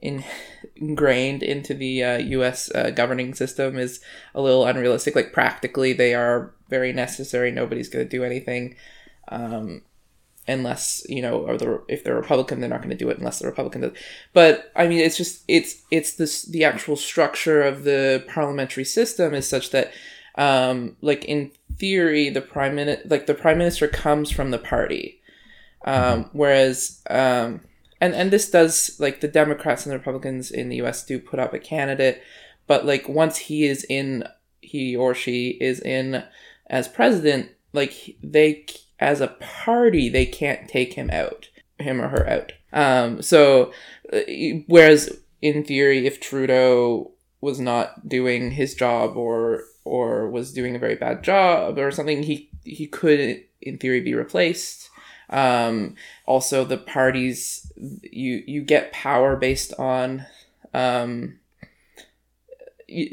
in 0.00 0.24
ingrained 0.76 1.42
into 1.42 1.74
the 1.74 2.02
uh, 2.04 2.18
U.S. 2.18 2.70
Uh, 2.74 2.90
governing 2.90 3.34
system 3.34 3.78
is 3.78 4.00
a 4.34 4.40
little 4.40 4.66
unrealistic. 4.66 5.14
Like 5.14 5.32
practically, 5.32 5.92
they 5.92 6.14
are 6.14 6.52
very 6.68 6.92
necessary. 6.92 7.50
Nobody's 7.50 7.88
going 7.88 8.04
to 8.04 8.08
do 8.08 8.24
anything. 8.24 8.76
Um, 9.28 9.82
unless 10.50 11.04
you 11.08 11.22
know 11.22 11.38
or 11.38 11.56
the 11.56 11.82
if 11.88 12.04
they're 12.04 12.14
republican 12.14 12.60
they're 12.60 12.68
not 12.68 12.80
going 12.80 12.90
to 12.90 12.96
do 12.96 13.08
it 13.08 13.18
unless 13.18 13.38
the 13.38 13.46
republican 13.46 13.80
does. 13.82 13.92
But 14.32 14.70
i 14.76 14.86
mean 14.86 14.98
it's 14.98 15.16
just 15.16 15.44
it's 15.48 15.82
it's 15.90 16.14
this 16.14 16.42
the 16.42 16.64
actual 16.64 16.96
structure 16.96 17.62
of 17.62 17.84
the 17.84 18.24
parliamentary 18.28 18.84
system 18.84 19.34
is 19.34 19.48
such 19.48 19.70
that 19.70 19.92
um 20.36 20.96
like 21.00 21.24
in 21.24 21.52
theory 21.76 22.30
the 22.30 22.40
prime 22.40 22.74
minister 22.74 23.08
like 23.08 23.26
the 23.26 23.34
prime 23.34 23.58
minister 23.58 23.88
comes 23.88 24.30
from 24.30 24.50
the 24.50 24.58
party. 24.58 25.20
Um 25.84 26.28
whereas 26.32 27.02
um 27.08 27.60
and 28.00 28.14
and 28.14 28.30
this 28.30 28.50
does 28.50 28.96
like 28.98 29.20
the 29.20 29.28
democrats 29.28 29.86
and 29.86 29.92
the 29.92 29.98
republicans 29.98 30.50
in 30.50 30.68
the 30.68 30.76
us 30.76 31.04
do 31.04 31.18
put 31.18 31.38
up 31.38 31.54
a 31.54 31.58
candidate 31.58 32.22
but 32.66 32.84
like 32.84 33.08
once 33.08 33.36
he 33.38 33.66
is 33.66 33.84
in 33.88 34.24
he 34.60 34.94
or 34.94 35.14
she 35.14 35.50
is 35.60 35.80
in 35.80 36.22
as 36.66 36.86
president 36.86 37.50
like 37.72 38.16
they 38.22 38.64
as 39.00 39.20
a 39.20 39.28
party 39.40 40.08
they 40.08 40.26
can't 40.26 40.68
take 40.68 40.92
him 40.92 41.10
out 41.10 41.48
him 41.78 42.00
or 42.00 42.08
her 42.08 42.28
out. 42.28 42.52
Um 42.72 43.22
so 43.22 43.72
uh, 44.12 44.20
whereas 44.66 45.18
in 45.42 45.64
theory 45.64 46.06
if 46.06 46.20
trudeau 46.20 47.12
was 47.40 47.58
not 47.58 48.08
doing 48.08 48.52
his 48.52 48.74
job 48.74 49.16
or 49.16 49.64
or 49.84 50.28
was 50.28 50.52
doing 50.52 50.76
a 50.76 50.78
very 50.78 50.94
bad 50.94 51.24
job 51.24 51.78
or 51.78 51.90
something 51.90 52.22
he 52.22 52.50
he 52.64 52.86
could 52.86 53.42
in 53.60 53.78
theory 53.78 54.00
be 54.00 54.14
replaced. 54.14 54.90
Um 55.30 55.96
also 56.26 56.64
the 56.64 56.76
parties 56.76 57.72
you 57.76 58.42
you 58.46 58.62
get 58.62 58.92
power 58.92 59.36
based 59.36 59.72
on 59.78 60.26
um 60.74 61.39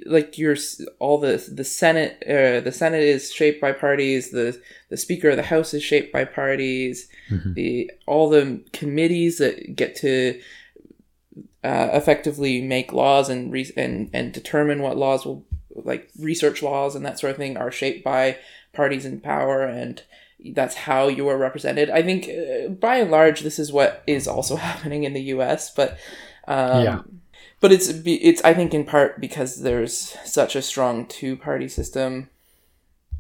like 0.06 0.38
your 0.38 0.56
all 1.00 1.18
the 1.20 1.38
the 1.52 1.64
senate 1.64 2.22
uh, 2.28 2.60
the 2.62 2.72
senate 2.72 3.04
is 3.04 3.32
shaped 3.32 3.62
by 3.62 3.72
parties 3.72 4.32
the 4.32 4.60
the 4.90 4.98
speaker 4.98 5.30
of 5.30 5.36
the 5.38 5.44
house 5.44 5.74
is 5.74 5.84
shaped 5.84 6.12
by 6.12 6.24
parties 6.26 7.08
Mhm. 7.30 7.54
the 7.56 7.92
all 8.06 8.30
the 8.30 8.62
committees 8.74 9.38
that 9.38 9.76
get 9.76 9.96
to 9.98 10.40
uh, 11.64 11.90
effectively 11.94 12.62
make 12.62 12.94
laws 12.94 13.30
and 13.30 13.52
re- 13.52 13.74
and 13.76 14.10
and 14.14 14.34
determine 14.34 14.82
what 14.82 14.98
laws 14.98 15.26
will 15.26 15.46
like 15.76 16.10
research 16.20 16.64
laws 16.64 16.96
and 16.96 17.06
that 17.06 17.20
sort 17.20 17.32
of 17.32 17.38
thing 17.38 17.58
are 17.58 17.72
shaped 17.72 18.04
by 18.04 18.38
parties 18.74 19.06
in 19.06 19.20
power 19.20 19.64
and 19.64 20.04
that's 20.54 20.76
how 20.76 21.08
you 21.08 21.28
are 21.28 21.38
represented 21.38 21.90
i 21.90 22.02
think 22.02 22.30
uh, 22.30 22.70
by 22.70 22.98
and 22.98 23.12
large 23.12 23.42
this 23.42 23.60
is 23.60 23.72
what 23.72 24.04
is 24.08 24.28
also 24.28 24.56
happening 24.70 25.04
in 25.04 25.14
the 25.14 25.22
us 25.22 25.70
but 25.74 25.98
um, 26.48 26.84
Yeah. 26.84 27.02
But 27.60 27.72
it's 27.72 27.90
it's 28.06 28.44
i 28.44 28.54
think 28.54 28.74
in 28.74 28.84
part 28.86 29.20
because 29.20 29.62
there's 29.62 30.16
such 30.26 30.56
a 30.56 30.62
strong 30.62 31.06
two 31.06 31.36
party 31.36 31.68
system 31.68 32.30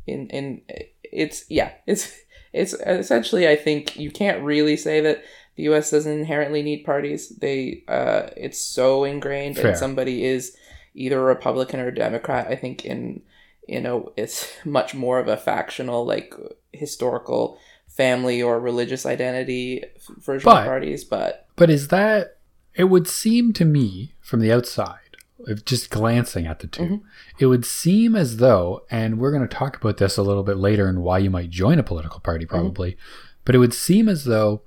in 0.05 0.27
in 0.29 0.61
it's 1.03 1.45
yeah 1.49 1.71
it's 1.85 2.13
it's 2.53 2.73
essentially 2.73 3.47
i 3.47 3.55
think 3.55 3.97
you 3.97 4.11
can't 4.11 4.43
really 4.43 4.77
say 4.77 5.01
that 5.01 5.23
the 5.55 5.63
us 5.63 5.91
doesn't 5.91 6.19
inherently 6.19 6.61
need 6.61 6.83
parties 6.85 7.29
they 7.29 7.83
uh 7.87 8.29
it's 8.37 8.59
so 8.59 9.03
ingrained 9.03 9.55
Fair. 9.57 9.69
and 9.69 9.77
somebody 9.77 10.23
is 10.23 10.55
either 10.93 11.19
a 11.19 11.23
republican 11.23 11.79
or 11.79 11.87
a 11.87 11.95
democrat 11.95 12.47
i 12.47 12.55
think 12.55 12.85
in 12.85 13.21
you 13.67 13.81
know 13.81 14.11
it's 14.17 14.51
much 14.65 14.93
more 14.93 15.19
of 15.19 15.27
a 15.27 15.37
factional 15.37 16.05
like 16.05 16.33
historical 16.73 17.57
family 17.87 18.41
or 18.41 18.59
religious 18.59 19.05
identity 19.05 19.83
version 20.19 20.45
But- 20.45 20.61
of 20.61 20.67
parties 20.67 21.03
but 21.03 21.47
But 21.55 21.69
is 21.71 21.87
that 21.87 22.36
it 22.77 22.85
would 22.85 23.07
seem 23.07 23.51
to 23.53 23.65
me 23.65 24.13
from 24.21 24.39
the 24.39 24.51
outside, 24.53 25.17
if 25.47 25.65
just 25.65 25.89
glancing 25.89 26.45
at 26.47 26.59
the 26.59 26.67
2 26.67 26.81
Mm-hmm. 26.81 26.95
it 27.39 27.45
would 27.47 27.65
seem 27.65 28.15
as 28.15 28.37
though, 28.37 28.83
and 28.89 29.19
we're 29.19 29.31
going 29.31 29.47
to 29.47 29.55
talk 29.55 29.75
about 29.77 29.97
this 29.97 30.17
a 30.17 30.23
little 30.23 30.43
bit 30.43 30.57
later 30.57 30.87
and 30.87 31.01
why 31.01 31.17
you 31.17 31.29
might 31.29 31.49
join 31.49 31.79
a 31.79 31.83
political 31.83 32.19
party 32.19 32.45
Mm-hmm. 32.45 32.55
probably, 32.55 32.97
but 33.45 33.55
it 33.55 33.59
would 33.59 33.73
seem 33.73 34.07
as 34.09 34.23
though 34.25 34.61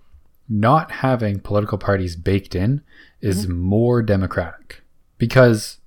not 0.48 0.90
having 0.90 1.38
political 1.40 1.78
parties 1.78 2.16
baked 2.16 2.54
in 2.54 2.82
is 3.20 3.46
Mm-hmm. 3.46 3.58
more 3.58 4.02
democratic. 4.02 4.82
Because 5.18 5.78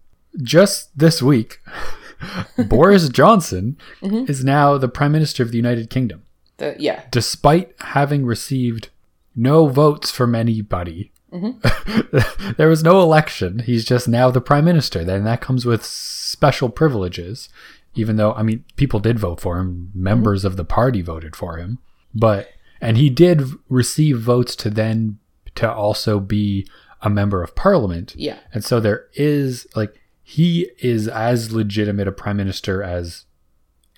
just 0.42 0.98
this 0.98 1.22
week, 1.22 1.60
Boris 2.68 3.10
Johnson 3.10 3.78
Mm-hmm. 4.02 4.30
is 4.32 4.44
now 4.44 4.78
the 4.78 4.88
Prime 4.88 5.12
Minister 5.12 5.44
of 5.44 5.52
the 5.52 5.58
United 5.58 5.90
Kingdom 5.90 6.24
the, 6.58 6.76
yeah 6.78 7.04
despite 7.12 7.74
having 7.80 8.26
received 8.26 8.90
no 9.36 9.68
votes 9.68 10.12
from 10.12 10.36
anybody. 10.36 11.12
Mm-hmm. 11.34 12.54
there 12.58 12.70
was 12.70 12.84
no 12.84 13.02
election. 13.02 13.60
He's 13.60 13.86
just 13.86 14.08
now 14.08 14.30
the 14.30 14.42
prime 14.42 14.66
minister. 14.66 15.04
Then 15.04 15.24
that 15.24 15.42
comes 15.42 15.66
with 15.66 15.84
special 15.84 16.70
privileges, 16.70 17.50
even 17.96 18.18
though, 18.18 18.34
I 18.34 18.44
mean, 18.44 18.64
people 18.76 19.00
did 19.00 19.20
vote 19.20 19.42
for 19.42 19.58
him. 19.58 19.92
Members 19.94 20.46
of 20.46 20.58
the 20.58 20.66
party 20.66 21.02
voted 21.02 21.36
for 21.36 21.58
him. 21.58 21.80
But, 22.14 22.50
and 22.80 22.98
he 22.98 23.10
did 23.10 23.44
receive 23.70 24.20
votes 24.20 24.56
to 24.58 24.70
then, 24.70 25.20
to 25.56 25.72
also 25.72 26.20
be 26.20 26.68
a 27.02 27.10
member 27.10 27.44
of 27.44 27.56
parliament. 27.56 28.14
yeah 28.16 28.40
And 28.54 28.64
so 28.64 28.80
there 28.80 29.08
is, 29.14 29.68
like, 29.76 30.00
he 30.24 30.70
is 30.80 31.08
as 31.08 31.52
legitimate 31.52 32.08
a 32.08 32.12
prime 32.12 32.38
minister 32.38 32.82
as 32.82 33.26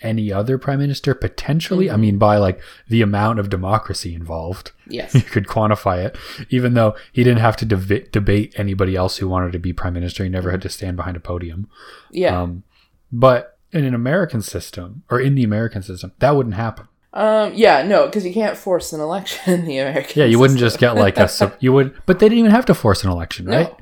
any 0.01 0.31
other 0.31 0.57
prime 0.57 0.79
minister 0.79 1.13
potentially. 1.15 1.85
Mm-hmm. 1.87 1.93
I 1.93 1.97
mean, 1.97 2.17
by 2.17 2.37
like 2.37 2.59
the 2.87 3.01
amount 3.01 3.39
of 3.39 3.49
democracy 3.49 4.13
involved, 4.13 4.71
Yes. 4.87 5.13
you 5.15 5.21
could 5.21 5.47
quantify 5.47 6.03
it. 6.05 6.17
Even 6.49 6.73
though 6.73 6.95
he 7.11 7.23
didn't 7.23 7.39
have 7.39 7.55
to 7.57 7.65
deb- 7.65 8.11
debate 8.11 8.53
anybody 8.57 8.95
else 8.95 9.17
who 9.17 9.27
wanted 9.29 9.51
to 9.53 9.59
be 9.59 9.73
prime 9.73 9.93
minister, 9.93 10.23
he 10.23 10.29
never 10.29 10.51
had 10.51 10.61
to 10.63 10.69
stand 10.69 10.97
behind 10.97 11.15
a 11.17 11.19
podium. 11.19 11.67
Yeah. 12.11 12.41
Um, 12.41 12.63
but 13.11 13.57
in 13.71 13.83
an 13.85 13.93
American 13.93 14.41
system 14.41 15.03
or 15.09 15.19
in 15.19 15.35
the 15.35 15.43
American 15.43 15.81
system, 15.81 16.11
that 16.19 16.35
wouldn't 16.35 16.55
happen. 16.55 16.87
Um, 17.13 17.53
yeah, 17.55 17.81
no, 17.83 18.05
because 18.07 18.25
you 18.25 18.33
can't 18.33 18.57
force 18.57 18.91
an 18.91 18.99
election 18.99 19.53
in 19.53 19.65
the 19.65 19.77
American. 19.79 20.19
Yeah, 20.19 20.25
you 20.25 20.37
wouldn't 20.37 20.59
system. 20.59 20.69
just 20.71 20.79
get 20.79 20.95
like 20.97 21.17
a 21.17 21.29
su- 21.29 21.51
you 21.61 21.71
would, 21.71 21.93
but 22.05 22.19
they 22.19 22.25
didn't 22.27 22.39
even 22.39 22.51
have 22.51 22.65
to 22.65 22.73
force 22.75 23.05
an 23.05 23.09
election, 23.09 23.45
right? 23.45 23.69
No. 23.69 23.77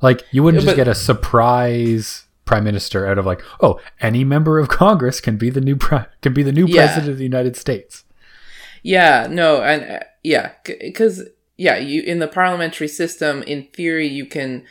Like 0.00 0.22
you 0.30 0.42
wouldn't 0.42 0.62
just 0.62 0.72
but- 0.74 0.76
get 0.76 0.88
a 0.88 0.94
surprise 0.94 2.24
prime 2.48 2.64
minister 2.64 3.06
out 3.06 3.18
of 3.18 3.26
like, 3.26 3.42
oh, 3.60 3.78
any 4.00 4.24
member 4.24 4.58
of 4.58 4.68
Congress 4.68 5.20
can 5.20 5.36
be 5.36 5.50
the 5.50 5.60
new 5.60 5.76
pri- 5.76 6.06
can 6.22 6.32
be 6.32 6.42
the 6.42 6.52
new 6.52 6.66
Yeah. 6.66 6.86
president 6.86 7.10
of 7.12 7.18
the 7.18 7.24
United 7.24 7.54
States. 7.56 8.04
Yeah, 8.82 9.26
no, 9.30 9.62
and 9.62 9.80
uh, 9.90 9.98
yeah, 10.22 10.52
because 10.64 11.24
yeah, 11.56 11.76
you 11.76 12.02
in 12.02 12.18
the 12.20 12.28
parliamentary 12.28 12.88
system, 12.88 13.42
in 13.42 13.64
theory, 13.74 14.06
you 14.06 14.24
can 14.26 14.64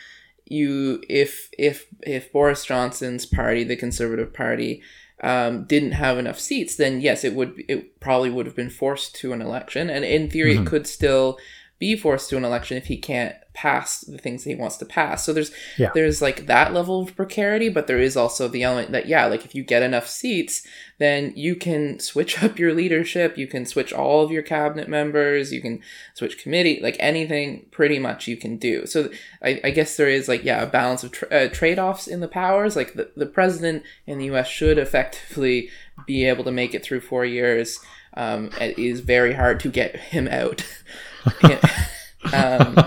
you 0.46 1.02
if 1.08 1.50
if 1.58 1.86
if 2.02 2.32
Boris 2.32 2.64
Johnson's 2.64 3.26
party, 3.26 3.64
the 3.64 3.76
Conservative 3.76 4.32
Party, 4.32 4.82
um, 5.22 5.64
didn't 5.64 5.92
have 5.92 6.16
enough 6.18 6.40
seats, 6.40 6.76
then 6.76 7.00
yes, 7.00 7.22
it 7.24 7.34
would 7.34 7.52
it 7.68 8.00
probably 8.00 8.30
would 8.30 8.46
have 8.46 8.56
been 8.56 8.70
forced 8.70 9.14
to 9.16 9.32
an 9.32 9.42
election, 9.42 9.90
and 9.90 10.04
in 10.04 10.30
theory, 10.30 10.56
Mhm. 10.56 10.62
it 10.62 10.66
could 10.66 10.86
still 10.86 11.38
be 11.78 11.96
forced 11.96 12.28
to 12.30 12.36
an 12.36 12.44
election 12.44 12.76
if 12.76 12.86
he 12.86 12.96
can't 12.96 13.34
pass 13.54 14.00
the 14.02 14.18
things 14.18 14.44
that 14.44 14.50
he 14.50 14.56
wants 14.56 14.76
to 14.76 14.84
pass. 14.84 15.24
So 15.24 15.32
there's 15.32 15.50
Yeah. 15.76 15.90
there's 15.94 16.20
like 16.22 16.46
that 16.46 16.72
level 16.72 17.02
of 17.02 17.14
precarity, 17.16 17.68
but 17.68 17.86
there 17.88 17.98
is 18.00 18.16
also 18.16 18.46
the 18.48 18.62
element 18.62 18.92
that 18.92 19.06
yeah, 19.06 19.26
like 19.26 19.44
if 19.44 19.54
you 19.54 19.62
get 19.64 19.82
enough 19.82 20.08
seats, 20.08 20.64
then 20.98 21.32
you 21.36 21.54
can 21.56 21.98
switch 22.00 22.42
up 22.42 22.58
your 22.58 22.72
leadership, 22.74 23.36
you 23.38 23.46
can 23.46 23.64
switch 23.66 23.92
all 23.92 24.24
of 24.24 24.30
your 24.30 24.42
cabinet 24.42 24.88
members, 24.88 25.52
you 25.52 25.60
can 25.60 25.80
switch 26.14 26.38
committee, 26.42 26.78
like 26.82 26.96
anything 27.00 27.66
pretty 27.70 27.98
much 27.98 28.28
you 28.28 28.36
can 28.36 28.56
do. 28.58 28.86
So 28.86 29.10
I, 29.42 29.60
I 29.64 29.70
guess 29.70 29.96
there 29.96 30.08
is 30.08 30.28
like 30.28 30.44
yeah 30.44 30.62
a 30.62 30.66
balance 30.66 31.02
of 31.04 31.12
tra- 31.12 31.28
uh, 31.28 31.48
trade 31.48 31.78
offs 31.78 32.06
in 32.06 32.20
the 32.20 32.28
powers. 32.28 32.76
Like 32.76 32.94
the 32.94 33.10
the 33.16 33.26
president 33.26 33.82
in 34.06 34.18
the 34.18 34.26
U.S. 34.26 34.48
should 34.48 34.78
effectively 34.78 35.70
be 36.06 36.24
able 36.26 36.44
to 36.44 36.52
make 36.52 36.74
it 36.74 36.84
through 36.84 37.00
four 37.00 37.24
years. 37.24 37.80
Um, 38.14 38.50
it 38.60 38.78
is 38.78 39.00
very 39.00 39.34
hard 39.34 39.60
to 39.60 39.68
get 39.68 39.96
him 39.96 40.28
out. 40.28 40.64
um, 42.32 42.78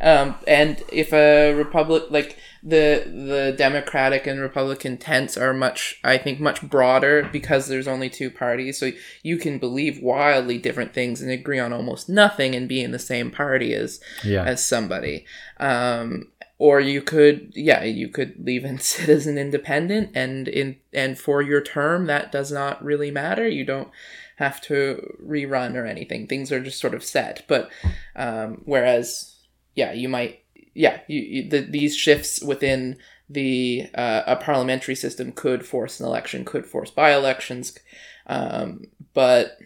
um, 0.00 0.34
and 0.46 0.82
if 0.92 1.12
a 1.12 1.54
republic 1.54 2.04
like 2.10 2.38
the 2.64 3.04
the 3.06 3.54
Democratic 3.56 4.26
and 4.26 4.40
Republican 4.40 4.96
tents 4.96 5.36
are 5.36 5.52
much, 5.52 6.00
I 6.02 6.16
think, 6.16 6.40
much 6.40 6.62
broader 6.62 7.28
because 7.30 7.68
there's 7.68 7.86
only 7.86 8.08
two 8.08 8.30
parties. 8.30 8.78
So 8.78 8.92
you 9.22 9.36
can 9.36 9.58
believe 9.58 10.02
wildly 10.02 10.56
different 10.56 10.94
things 10.94 11.20
and 11.20 11.30
agree 11.30 11.58
on 11.58 11.74
almost 11.74 12.08
nothing 12.08 12.54
and 12.54 12.66
be 12.66 12.82
in 12.82 12.90
the 12.90 12.98
same 12.98 13.30
party 13.30 13.74
as 13.74 14.00
Yeah, 14.24 14.44
as 14.44 14.64
somebody. 14.64 15.26
Um, 15.60 16.28
or 16.58 16.80
you 16.80 17.02
could, 17.02 17.52
yeah, 17.54 17.84
you 17.84 18.08
could 18.08 18.34
leave 18.42 18.64
and 18.64 18.80
sit 18.82 19.10
as 19.10 19.26
an 19.26 19.36
independent, 19.36 20.10
and 20.14 20.48
in 20.48 20.76
and 20.94 21.18
for 21.18 21.42
your 21.42 21.60
term, 21.60 22.06
that 22.06 22.32
does 22.32 22.50
not 22.50 22.82
really 22.82 23.10
matter. 23.10 23.46
You 23.46 23.64
don't 23.64 23.90
have 24.36 24.60
to 24.62 25.16
rerun 25.24 25.74
or 25.74 25.86
anything. 25.86 26.26
Things 26.26 26.50
are 26.50 26.62
just 26.62 26.80
sort 26.80 26.94
of 26.94 27.04
set. 27.04 27.44
But 27.48 27.70
um, 28.16 28.62
whereas, 28.64 29.36
yeah, 29.74 29.92
you 29.92 30.08
might, 30.08 30.44
yeah, 30.74 31.00
you, 31.06 31.20
you 31.20 31.48
the, 31.48 31.60
these 31.60 31.96
shifts 31.96 32.42
within 32.42 32.96
the 33.28 33.88
uh, 33.94 34.22
a 34.26 34.36
parliamentary 34.36 34.94
system 34.94 35.32
could 35.32 35.64
force 35.64 36.00
an 36.00 36.06
election, 36.06 36.44
could 36.44 36.66
force 36.66 36.90
by 36.90 37.12
elections, 37.12 37.78
um, 38.26 38.84
but 39.14 39.58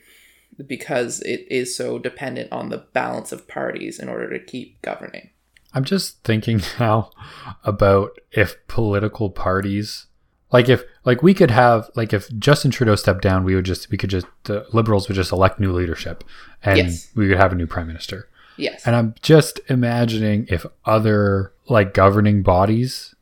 because 0.66 1.20
it 1.22 1.46
is 1.50 1.76
so 1.76 1.98
dependent 1.98 2.50
on 2.52 2.68
the 2.68 2.84
balance 2.92 3.32
of 3.32 3.48
parties 3.48 3.98
in 3.98 4.08
order 4.08 4.36
to 4.36 4.44
keep 4.44 4.80
governing. 4.82 5.30
I'm 5.72 5.84
just 5.84 6.22
thinking 6.24 6.60
now 6.80 7.10
about 7.64 8.18
if 8.32 8.56
political 8.66 9.30
parties 9.30 10.06
like 10.52 10.68
if 10.68 10.82
like 11.04 11.22
we 11.22 11.34
could 11.34 11.50
have 11.50 11.90
like 11.94 12.12
if 12.12 12.28
Justin 12.38 12.70
Trudeau 12.70 12.94
stepped 12.96 13.22
down, 13.22 13.44
we 13.44 13.54
would 13.54 13.64
just 13.64 13.90
we 13.90 13.98
could 13.98 14.10
just 14.10 14.26
the 14.44 14.66
liberals 14.72 15.08
would 15.08 15.14
just 15.14 15.32
elect 15.32 15.60
new 15.60 15.72
leadership 15.72 16.24
and 16.62 16.78
Yes. 16.78 17.10
we 17.14 17.28
would 17.28 17.36
have 17.36 17.52
a 17.52 17.56
new 17.56 17.66
prime 17.66 17.86
minister. 17.86 18.28
Yes. 18.56 18.86
And 18.86 18.96
I'm 18.96 19.14
just 19.22 19.60
imagining 19.68 20.46
if 20.48 20.66
other 20.84 21.52
like 21.68 21.94
governing 21.94 22.42
bodies 22.42 23.14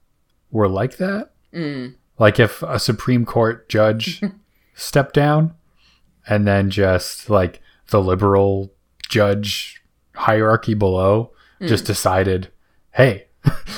were 0.50 0.68
like 0.68 0.96
that. 0.98 1.30
Mm. 1.52 1.94
Like 2.18 2.40
if 2.40 2.62
a 2.62 2.78
Supreme 2.78 3.24
Court 3.26 3.68
judge 3.68 4.22
stepped 4.74 5.14
down 5.14 5.54
and 6.26 6.46
then 6.46 6.70
just 6.70 7.28
like 7.28 7.60
the 7.88 8.00
liberal 8.00 8.72
judge 9.08 9.82
hierarchy 10.14 10.74
below 10.74 11.32
just 11.60 11.84
decided, 11.86 12.50
hey, 12.92 13.24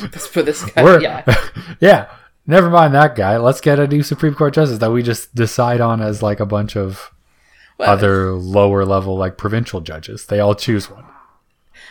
Let's 0.02 0.26
put 0.28 0.46
this 0.46 0.64
guy. 0.70 0.98
yeah. 0.98 1.36
yeah, 1.80 2.06
never 2.48 2.68
mind 2.70 2.92
that 2.94 3.14
guy. 3.14 3.36
Let's 3.36 3.60
get 3.60 3.78
a 3.78 3.86
new 3.86 4.02
Supreme 4.02 4.34
Court 4.34 4.54
justice 4.54 4.78
that 4.78 4.90
we 4.90 5.04
just 5.04 5.32
decide 5.34 5.80
on 5.80 6.00
as 6.02 6.22
like 6.22 6.40
a 6.40 6.46
bunch 6.46 6.76
of 6.76 7.12
Well, 7.78 7.90
other 7.90 8.32
lower 8.32 8.84
level 8.84 9.16
like 9.16 9.36
provincial 9.36 9.80
judges. 9.80 10.26
They 10.26 10.40
all 10.40 10.56
choose 10.56 10.90
one. 10.90 11.04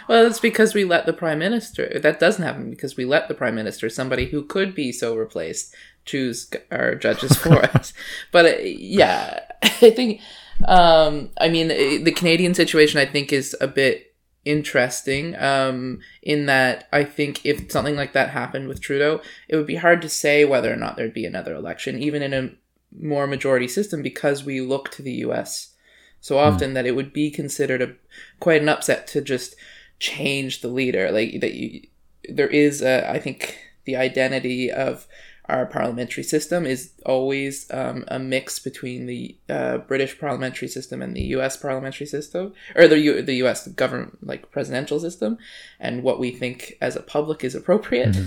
well, 0.09 0.25
it's 0.25 0.39
because 0.41 0.73
we 0.73 0.83
let 0.83 1.05
the 1.05 1.13
prime 1.13 1.39
minister. 1.39 1.99
That 1.99 2.19
doesn't 2.19 2.43
happen 2.43 2.69
because 2.69 2.97
we 2.97 3.05
let 3.05 3.29
the 3.29 3.33
prime 3.33 3.55
minister, 3.55 3.89
somebody 3.89 4.25
who 4.25 4.43
could 4.43 4.75
be 4.75 4.91
so 4.91 5.15
replaced, 5.15 5.73
choose 6.05 6.49
our 6.71 6.95
judges 6.95 7.37
for 7.37 7.53
us. 7.75 7.93
But 8.31 8.45
uh, 8.45 8.57
yeah, 8.63 9.39
I 9.63 9.91
think. 9.91 10.19
Um, 10.65 11.29
I 11.39 11.49
mean, 11.49 11.69
uh, 11.69 12.03
the 12.03 12.11
Canadian 12.15 12.55
situation, 12.55 12.99
I 12.99 13.05
think, 13.05 13.31
is 13.31 13.55
a 13.61 13.67
bit 13.67 14.06
interesting 14.47 15.35
um, 15.35 15.99
in 16.21 16.45
that 16.45 16.87
I 16.91 17.03
think 17.03 17.45
if 17.45 17.71
something 17.71 17.95
like 17.95 18.13
that 18.13 18.29
happened 18.29 18.67
with 18.67 18.81
Trudeau, 18.81 19.21
it 19.47 19.55
would 19.55 19.67
be 19.67 19.75
hard 19.75 20.01
to 20.01 20.09
say 20.09 20.45
whether 20.45 20.71
or 20.71 20.77
not 20.77 20.95
there'd 20.95 21.13
be 21.13 21.25
another 21.25 21.53
election, 21.53 22.01
even 22.01 22.21
in 22.21 22.33
a 22.33 22.51
more 22.97 23.27
majority 23.27 23.67
system, 23.67 24.01
because 24.01 24.43
we 24.43 24.61
look 24.61 24.89
to 24.91 25.01
the 25.01 25.13
U.S. 25.13 25.73
so 26.21 26.37
often 26.37 26.73
that 26.73 26.85
it 26.85 26.95
would 26.95 27.13
be 27.13 27.29
considered 27.29 27.81
a 27.81 27.95
quite 28.39 28.61
an 28.61 28.69
upset 28.69 29.07
to 29.07 29.21
just 29.21 29.55
change 29.99 30.61
the 30.61 30.69
leader. 30.69 31.11
Like 31.11 31.41
that, 31.41 31.53
you 31.53 31.87
there 32.29 32.47
is, 32.47 32.81
a, 32.81 33.09
I 33.09 33.19
think, 33.19 33.57
the 33.85 33.95
identity 33.95 34.71
of 34.71 35.07
our 35.49 35.65
parliamentary 35.65 36.23
system 36.23 36.65
is 36.65 36.91
always 37.05 37.71
um, 37.71 38.03
a 38.09 38.19
mix 38.19 38.59
between 38.59 39.05
the 39.05 39.37
uh, 39.49 39.77
British 39.77 40.19
parliamentary 40.19 40.67
system 40.67 41.01
and 41.01 41.15
the 41.15 41.21
U.S. 41.37 41.55
parliamentary 41.55 42.05
system, 42.07 42.53
or 42.75 42.87
the 42.87 42.99
U- 42.99 43.21
the 43.21 43.35
U.S. 43.35 43.67
government 43.69 44.17
like 44.25 44.51
presidential 44.51 44.99
system, 44.99 45.37
and 45.79 46.03
what 46.03 46.19
we 46.19 46.31
think 46.31 46.77
as 46.81 46.95
a 46.95 47.01
public 47.01 47.43
is 47.43 47.55
appropriate. 47.55 48.17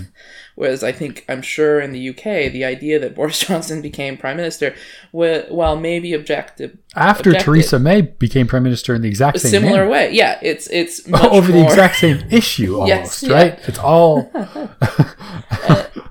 Whereas 0.55 0.83
I 0.83 0.91
think 0.91 1.23
I'm 1.29 1.41
sure 1.41 1.79
in 1.79 1.91
the 1.91 1.99
U.K. 1.99 2.49
the 2.49 2.65
idea 2.65 2.97
that 2.99 3.13
Boris 3.15 3.39
Johnson 3.47 3.81
became 3.81 4.17
prime 4.17 4.37
minister, 4.37 4.73
wa- 5.11 5.43
while 5.49 5.75
maybe 5.75 6.13
objective, 6.13 6.77
After 6.95 7.29
Objective. 7.29 7.45
Theresa 7.45 7.79
May 7.79 8.01
became 8.01 8.47
prime 8.47 8.63
minister 8.63 8.95
in 8.95 9.01
the 9.03 9.07
exact 9.09 9.39
same 9.41 9.51
similar 9.51 9.79
manner. 9.81 9.89
way, 9.89 10.11
yeah, 10.11 10.39
it's 10.41 10.67
it's 10.71 11.07
much 11.15 11.23
over 11.31 11.51
the 11.51 11.63
exact 11.63 11.97
same 11.97 12.17
issue 12.31 12.75
almost, 12.79 12.89
Yes, 12.89 13.23
yeah. 13.23 13.33
right? 13.33 13.59
It's 13.67 13.79
all 13.79 14.31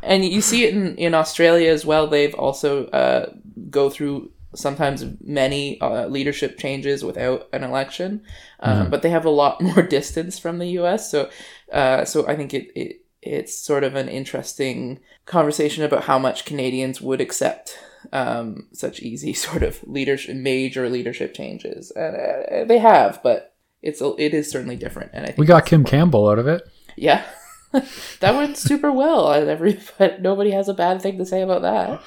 and 0.03 0.25
you 0.25 0.41
see 0.41 0.65
it 0.65 0.75
in, 0.75 0.97
in 1.01 1.15
Australia 1.15 1.71
as 1.73 1.87
well. 1.87 2.07
They've 2.07 2.35
also 2.35 2.85
uh, 2.89 3.33
go 3.71 3.89
through 3.89 4.31
sometimes 4.55 5.03
many 5.23 5.81
uh, 5.81 6.07
leadership 6.09 6.59
changes 6.59 7.03
without 7.03 7.49
an 7.55 7.65
election, 7.65 8.23
um, 8.61 8.91
but 8.91 9.01
they 9.01 9.09
have 9.09 9.25
a 9.25 9.31
lot 9.31 9.63
more 9.63 9.83
distance 9.83 10.39
from 10.39 10.59
the 10.59 10.67
U.S. 10.81 11.11
So, 11.11 11.31
uh, 11.73 12.05
so 12.05 12.27
I 12.29 12.37
think 12.37 12.53
it, 12.53 12.71
it 12.79 12.97
it's 13.23 13.59
sort 13.59 13.83
of 13.83 13.95
an 13.95 14.09
interesting 14.09 15.01
conversation 15.25 15.85
about 15.85 16.05
how 16.05 16.19
much 16.19 16.45
Canadians 16.45 17.01
would 17.01 17.21
accept 17.21 17.79
um, 18.13 18.69
such 18.73 19.01
easy 19.01 19.33
sort 19.47 19.63
of 19.63 19.83
leadership, 19.87 20.37
major 20.37 20.91
leadership 20.91 21.33
changes, 21.33 21.91
and 21.93 22.15
uh, 22.15 22.65
they 22.67 22.79
have, 22.79 23.21
but 23.23 23.55
it's 23.81 24.03
it 24.03 24.35
is 24.35 24.51
certainly 24.51 24.77
different. 24.77 25.13
And 25.15 25.25
I 25.25 25.29
think 25.29 25.39
we 25.39 25.47
got 25.47 25.65
Kim 25.65 25.83
Campbell 25.83 26.29
out 26.29 26.39
of 26.39 26.47
it. 26.47 26.69
yeah. 26.95 27.25
that 28.21 28.35
went 28.35 28.57
super 28.57 28.91
well, 28.93 29.31
and 29.33 29.49
every 29.49 29.79
but 29.99 30.21
nobody 30.23 30.51
has 30.51 30.69
a 30.69 30.75
bad 30.75 31.01
thing 31.03 31.19
to 31.19 31.25
say 31.27 31.43
about 31.43 31.63
that. 31.63 32.01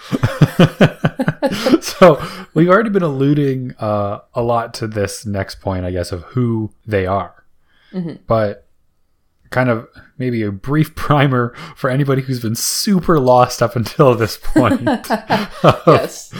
so 1.83 2.21
we've 2.53 2.69
already 2.69 2.89
been 2.89 3.03
alluding 3.03 3.75
uh, 3.79 4.19
a 4.33 4.41
lot 4.41 4.73
to 4.75 4.87
this 4.87 5.25
next 5.25 5.61
point, 5.61 5.85
I 5.85 5.91
guess, 5.91 6.11
of 6.11 6.23
who 6.23 6.71
they 6.85 7.05
are. 7.05 7.45
Mhm. 7.93 8.19
But 8.27 8.67
kind 9.51 9.69
of 9.69 9.87
maybe 10.17 10.41
a 10.41 10.51
brief 10.51 10.95
primer 10.95 11.53
for 11.75 11.87
anybody 11.89 12.23
who's 12.23 12.39
been 12.39 12.55
super 12.55 13.19
lost 13.19 13.61
up 13.61 13.75
until 13.75 14.15
this 14.15 14.37
point. 14.37 14.81
Yes. 15.85 16.31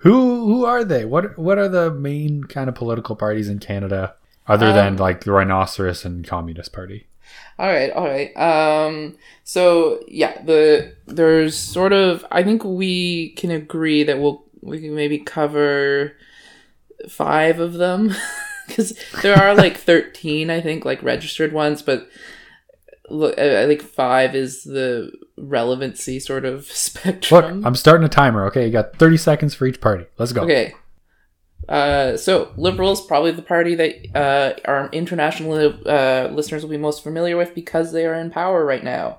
who 0.00 0.46
who 0.46 0.64
are 0.64 0.82
they? 0.84 1.04
What 1.04 1.38
what 1.38 1.58
are 1.58 1.68
the 1.68 1.90
main 1.92 2.44
kind 2.44 2.68
of 2.68 2.74
political 2.74 3.16
parties 3.16 3.48
in 3.48 3.58
Canada 3.58 4.14
other 4.46 4.72
than 4.72 4.94
Um, 4.94 4.96
like 4.96 5.24
the 5.24 5.32
Rhinoceros 5.32 6.04
and 6.06 6.26
Communist 6.26 6.72
Party? 6.72 7.07
All 7.58 7.66
right, 7.66 7.90
all 7.90 8.06
right. 8.06 8.36
Um, 8.36 9.16
so 9.44 10.00
yeah, 10.06 10.42
the 10.42 10.94
there's 11.06 11.56
sort 11.56 11.92
of 11.92 12.24
I 12.30 12.42
think 12.42 12.64
we 12.64 13.30
can 13.30 13.50
agree 13.50 14.04
that 14.04 14.18
we'll 14.18 14.44
we 14.60 14.80
can 14.80 14.94
maybe 14.94 15.18
cover 15.18 16.12
five 17.08 17.58
of 17.58 17.74
them 17.74 18.14
because 18.66 18.98
there 19.22 19.36
are 19.36 19.54
like 19.54 19.76
thirteen 19.78 20.50
I 20.50 20.60
think 20.60 20.84
like 20.84 21.02
registered 21.02 21.52
ones, 21.52 21.82
but 21.82 22.08
look, 23.10 23.38
I 23.38 23.66
think 23.66 23.82
five 23.82 24.34
is 24.34 24.62
the 24.64 25.10
relevancy 25.36 26.20
sort 26.20 26.44
of 26.44 26.66
spectrum. 26.72 27.58
Look. 27.58 27.66
I'm 27.66 27.74
starting 27.74 28.04
a 28.04 28.08
timer. 28.08 28.46
Okay, 28.46 28.66
you 28.66 28.72
got 28.72 28.96
30 28.96 29.16
seconds 29.16 29.54
for 29.54 29.66
each 29.66 29.80
party. 29.80 30.06
Let's 30.18 30.32
go. 30.32 30.42
Okay. 30.42 30.74
Uh, 31.68 32.16
so 32.16 32.50
liberals 32.56 33.04
probably 33.06 33.30
the 33.30 33.42
party 33.42 33.74
that 33.74 33.94
uh, 34.16 34.54
our 34.64 34.88
international 34.90 35.52
uh, 35.86 36.28
listeners 36.32 36.62
will 36.62 36.70
be 36.70 36.78
most 36.78 37.02
familiar 37.02 37.36
with 37.36 37.54
because 37.54 37.92
they 37.92 38.06
are 38.06 38.14
in 38.14 38.30
power 38.30 38.64
right 38.64 38.84
now. 38.84 39.18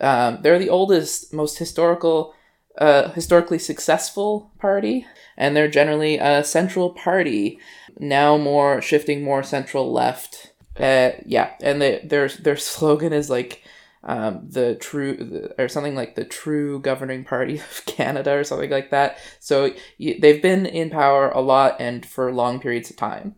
Um, 0.00 0.38
they're 0.42 0.58
the 0.58 0.70
oldest, 0.70 1.32
most 1.32 1.58
historical, 1.58 2.34
uh, 2.78 3.10
historically 3.12 3.60
successful 3.60 4.50
party, 4.58 5.06
and 5.36 5.56
they're 5.56 5.68
generally 5.68 6.18
a 6.18 6.42
central 6.42 6.90
party. 6.90 7.58
Now 7.98 8.36
more 8.36 8.82
shifting 8.82 9.22
more 9.22 9.44
central 9.44 9.92
left. 9.92 10.52
Uh, 10.76 11.12
yeah, 11.24 11.52
and 11.62 11.80
they, 11.80 12.00
their 12.04 12.28
their 12.28 12.56
slogan 12.58 13.12
is 13.12 13.30
like 13.30 13.62
um, 14.04 14.46
the 14.48 14.74
true 14.76 15.50
or 15.58 15.68
something 15.68 15.94
like 15.94 16.14
the 16.14 16.24
true 16.24 16.78
governing 16.80 17.24
party 17.24 17.58
of 17.70 17.82
Canada 17.86 18.32
or 18.36 18.44
something 18.44 18.70
like 18.70 18.90
that. 18.90 19.18
So 19.40 19.72
y- 19.98 20.18
they've 20.20 20.42
been 20.42 20.66
in 20.66 20.90
power 20.90 21.30
a 21.30 21.40
lot 21.40 21.76
and 21.80 22.04
for 22.04 22.32
long 22.32 22.60
periods 22.60 22.90
of 22.90 22.96
time. 22.96 23.34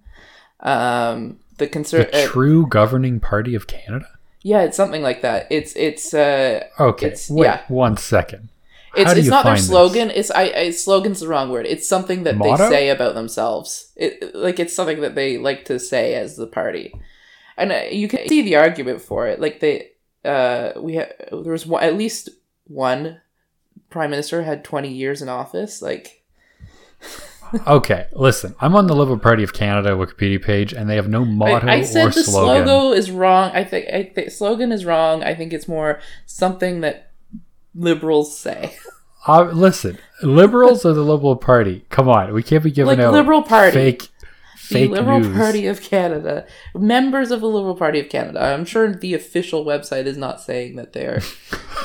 Um, 0.61 1.39
the 1.59 1.67
The 1.67 1.69
conser- 1.71 2.15
uh, 2.15 2.27
true 2.29 2.67
governing 2.67 3.21
party 3.21 3.55
of 3.55 3.67
Canada? 3.67 4.07
yeah, 4.43 4.63
it's 4.63 4.77
something 4.77 5.03
like 5.03 5.23
that. 5.23 5.47
It's 5.51 5.75
it's 5.77 6.15
uh, 6.15 6.65
Okay, 6.79 7.07
It's- 7.07 7.31
wait 7.31 7.47
yeah. 7.47 7.61
one 7.69 7.97
second. 7.97 8.49
it's 8.95 9.09
How 9.09 9.15
do 9.15 9.19
it's 9.19 9.25
you 9.27 9.31
not 9.31 9.45
their 9.45 9.53
find 9.55 9.59
this? 9.59 9.67
slogan. 9.69 10.11
It's 10.11 10.31
I, 10.31 10.43
I 10.45 10.71
slogan's 10.71 11.21
the 11.21 11.29
wrong 11.29 11.51
word. 11.51 11.67
It's 11.67 11.89
something 11.89 12.23
that 12.25 12.37
Motto? 12.37 12.65
they 12.65 12.71
say 12.71 12.89
about 12.91 13.15
themselves. 13.15 13.93
It 13.97 14.35
like 14.35 14.59
it's 14.61 14.75
something 14.75 15.01
that 15.01 15.15
they 15.15 15.37
like 15.39 15.65
to 15.67 15.79
say 15.79 16.15
as 16.15 16.37
the 16.37 16.47
party, 16.47 16.95
and 17.57 17.73
uh, 17.73 17.83
you 17.91 18.09
can 18.09 18.27
see 18.29 18.43
the 18.43 18.57
argument 18.57 19.03
for 19.03 19.27
it. 19.27 19.41
Like 19.41 19.61
they, 19.61 19.89
uh, 20.27 20.73
we 20.81 20.95
had 20.97 21.15
there 21.31 21.53
was 21.53 21.67
one, 21.67 21.83
at 21.83 21.97
least 21.97 22.29
one 22.67 23.21
prime 23.91 24.11
minister 24.11 24.43
had 24.43 24.65
twenty 24.65 24.93
years 24.93 25.23
in 25.23 25.29
office. 25.29 25.81
Like 25.81 26.23
Okay, 27.67 28.07
listen. 28.13 28.55
I'm 28.61 28.75
on 28.75 28.87
the 28.89 28.95
Liberal 28.97 29.19
Party 29.19 29.45
of 29.45 29.53
Canada 29.53 29.91
Wikipedia 29.91 30.43
page, 30.43 30.73
and 30.73 30.91
they 30.91 30.97
have 30.97 31.09
no 31.09 31.25
motto 31.25 31.69
I, 31.69 31.75
I 31.75 31.83
said 31.83 32.07
or 32.07 32.11
the 32.11 32.25
slogan. 32.25 32.67
slogan 32.67 32.99
is 32.99 33.11
wrong. 33.11 33.51
I 33.55 33.63
think 33.65 33.87
I 33.93 34.03
think 34.03 34.31
slogan 34.31 34.73
is 34.73 34.85
wrong. 34.85 35.23
I 35.23 35.35
think 35.35 35.53
it's 35.53 35.69
more 35.69 36.01
something 36.27 36.81
that 36.81 37.13
liberals 37.75 38.37
say. 38.37 38.75
Uh, 39.29 39.43
listen, 39.53 39.99
liberals 40.23 40.85
are 40.87 40.93
the 40.93 41.03
Liberal 41.03 41.35
Party. 41.37 41.85
Come 41.89 42.09
on, 42.09 42.33
we 42.33 42.43
can't 42.45 42.63
be 42.63 42.71
giving 42.71 42.97
Like 42.97 42.99
out 43.01 43.13
Liberal 43.13 43.43
Party. 43.43 43.73
fake, 43.75 44.09
the 44.69 44.89
Liberal 44.89 45.21
news. 45.21 45.37
Party 45.37 45.67
of 45.67 45.81
Canada, 45.83 46.47
members 46.75 47.31
of 47.31 47.41
the 47.41 47.49
Liberal 47.49 47.77
Party 47.77 48.01
of 48.01 48.09
Canada. 48.09 48.43
I'm 48.43 48.65
sure 48.65 48.93
the 48.93 49.15
official 49.15 49.65
website 49.65 50.07
is 50.07 50.17
not 50.17 50.41
saying 50.41 50.77
that 50.77 50.93
they're. 50.93 51.21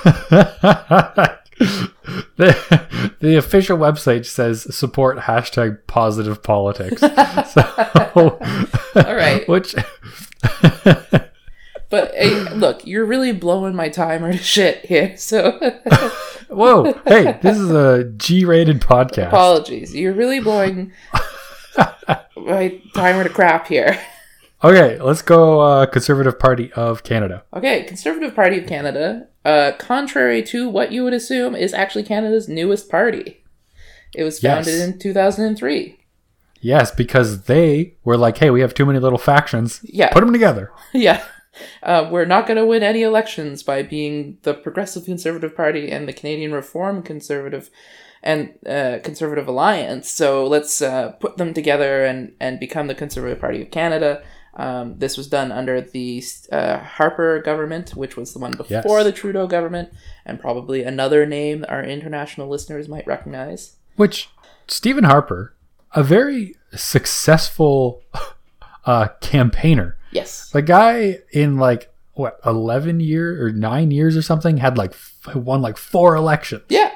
the, 2.37 3.15
the 3.19 3.35
official 3.35 3.77
website 3.77 4.25
says 4.25 4.75
support 4.75 5.19
hashtag 5.19 5.79
positive 5.87 6.41
politics. 6.41 7.01
so, 7.53 8.39
All 8.95 9.15
right. 9.15 9.47
which 9.47 9.75
But 11.89 12.15
hey, 12.15 12.49
look, 12.53 12.87
you're 12.87 13.05
really 13.05 13.33
blowing 13.33 13.75
my 13.75 13.89
timer 13.89 14.31
to 14.31 14.37
shit 14.37 14.85
here. 14.85 15.17
So 15.17 15.59
whoa, 16.49 16.93
hey, 17.05 17.37
this 17.41 17.57
is 17.57 17.69
a 17.69 18.05
G-rated 18.05 18.81
podcast. 18.81 19.27
apologies. 19.27 19.93
You're 19.93 20.13
really 20.13 20.39
blowing 20.39 20.93
my 22.35 22.81
timer 22.95 23.23
to 23.23 23.29
crap 23.29 23.67
here. 23.67 23.99
Okay, 24.63 24.99
let's 24.99 25.21
go. 25.21 25.59
Uh, 25.61 25.85
Conservative 25.87 26.37
Party 26.37 26.71
of 26.73 27.03
Canada. 27.03 27.43
Okay, 27.53 27.83
Conservative 27.83 28.35
Party 28.35 28.59
of 28.59 28.67
Canada, 28.67 29.27
uh, 29.43 29.71
contrary 29.79 30.43
to 30.43 30.69
what 30.69 30.91
you 30.91 31.03
would 31.03 31.13
assume, 31.13 31.55
is 31.55 31.73
actually 31.73 32.03
Canada's 32.03 32.47
newest 32.47 32.89
party. 32.89 33.43
It 34.15 34.23
was 34.23 34.39
founded 34.39 34.67
Yes. 34.75 34.87
in 34.87 34.99
2003. 34.99 35.97
Yes, 36.59 36.91
because 36.91 37.45
they 37.45 37.95
were 38.03 38.17
like, 38.17 38.37
"Hey, 38.37 38.51
we 38.51 38.61
have 38.61 38.75
too 38.75 38.85
many 38.85 38.99
little 38.99 39.17
factions. 39.17 39.79
Yeah. 39.83 40.09
Put 40.13 40.19
them 40.21 40.31
together." 40.33 40.71
Yeah. 40.93 41.23
Uh, 41.83 42.07
we're 42.11 42.25
not 42.25 42.47
going 42.47 42.57
to 42.57 42.65
win 42.65 42.81
any 42.83 43.01
elections 43.01 43.61
by 43.63 43.81
being 43.83 44.37
the 44.43 44.53
Progressive 44.53 45.03
Conservative 45.05 45.53
Party 45.55 45.91
and 45.91 46.07
the 46.07 46.13
Canadian 46.13 46.53
Reform 46.53 47.01
Conservative 47.03 47.69
and 48.23 48.53
uh, 48.67 48.99
Conservative 49.03 49.47
Alliance. 49.47 50.09
So 50.09 50.45
let's 50.47 50.81
uh, 50.81 51.11
put 51.19 51.37
them 51.37 51.53
together 51.53 52.05
and, 52.05 52.33
and 52.39 52.59
become 52.59 52.87
the 52.87 52.95
Conservative 52.95 53.39
Party 53.39 53.61
of 53.61 53.71
Canada. 53.71 54.23
Um, 54.53 54.99
this 54.99 55.15
was 55.17 55.27
done 55.27 55.51
under 55.51 55.79
the 55.81 56.21
uh, 56.51 56.79
Harper 56.79 57.41
government, 57.41 57.91
which 57.95 58.17
was 58.17 58.33
the 58.33 58.39
one 58.39 58.51
before 58.51 58.97
Yes. 58.97 59.03
the 59.05 59.11
Trudeau 59.13 59.47
government, 59.47 59.89
and 60.25 60.39
probably 60.41 60.83
another 60.83 61.25
name 61.25 61.63
our 61.69 61.83
international 61.83 62.49
listeners 62.49 62.89
might 62.89 63.07
recognize. 63.07 63.77
Which 63.95 64.29
Stephen 64.67 65.05
Harper, 65.05 65.55
a 65.95 66.03
very 66.03 66.55
successful 66.75 68.01
uh, 68.85 69.07
campaigner. 69.21 69.97
Yes. 70.11 70.49
The 70.49 70.61
guy 70.61 71.19
in 71.31 71.57
like 71.57 71.93
what 72.13 72.39
eleven 72.45 72.99
year 72.99 73.43
or 73.45 73.51
nine 73.51 73.89
years 73.91 74.17
or 74.17 74.21
something 74.21 74.57
had 74.57 74.77
like 74.77 74.91
f- 74.91 75.35
won 75.35 75.61
like 75.61 75.77
four 75.77 76.15
elections. 76.15 76.63
Yeah. 76.69 76.91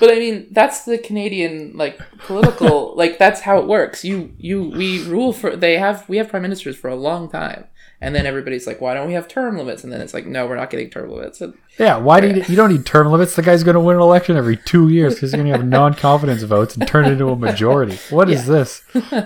But 0.00 0.10
I 0.10 0.14
mean, 0.16 0.48
that's 0.50 0.84
the 0.84 0.98
Canadian 0.98 1.76
like 1.76 2.00
political 2.18 2.94
like 2.96 3.18
that's 3.18 3.40
how 3.40 3.58
it 3.58 3.66
works. 3.66 4.04
You 4.04 4.32
you 4.38 4.70
we 4.70 5.04
rule 5.04 5.32
for 5.32 5.56
they 5.56 5.78
have 5.78 6.08
we 6.08 6.16
have 6.18 6.28
prime 6.28 6.42
ministers 6.42 6.76
for 6.76 6.88
a 6.88 6.96
long 6.96 7.30
time. 7.30 7.66
And 8.00 8.14
then 8.14 8.26
everybody's 8.26 8.64
like, 8.64 8.80
why 8.80 8.94
don't 8.94 9.08
we 9.08 9.14
have 9.14 9.26
term 9.26 9.58
limits? 9.58 9.82
And 9.82 9.92
then 9.92 10.00
it's 10.00 10.14
like, 10.14 10.24
no, 10.24 10.46
we're 10.46 10.54
not 10.54 10.70
getting 10.70 10.88
term 10.88 11.10
limits. 11.10 11.40
And 11.40 11.54
Yeah, 11.80 11.96
why 11.96 12.20
do 12.20 12.28
you, 12.28 12.44
you 12.48 12.54
don't 12.54 12.70
need 12.70 12.86
term 12.86 13.08
limits? 13.08 13.34
The 13.34 13.42
guy's 13.42 13.64
going 13.64 13.74
to 13.74 13.80
win 13.80 13.96
an 13.96 14.02
election 14.02 14.36
every 14.36 14.56
two 14.56 14.88
years 14.88 15.14
because 15.14 15.32
he's 15.32 15.36
going 15.40 15.50
to 15.50 15.58
have 15.58 15.66
non-confidence 15.66 16.44
votes 16.44 16.76
and 16.76 16.86
turn 16.86 17.06
it 17.06 17.12
into 17.12 17.28
a 17.28 17.34
majority. 17.34 17.98
What 18.10 18.30
is 18.30 18.46
this? 18.46 18.82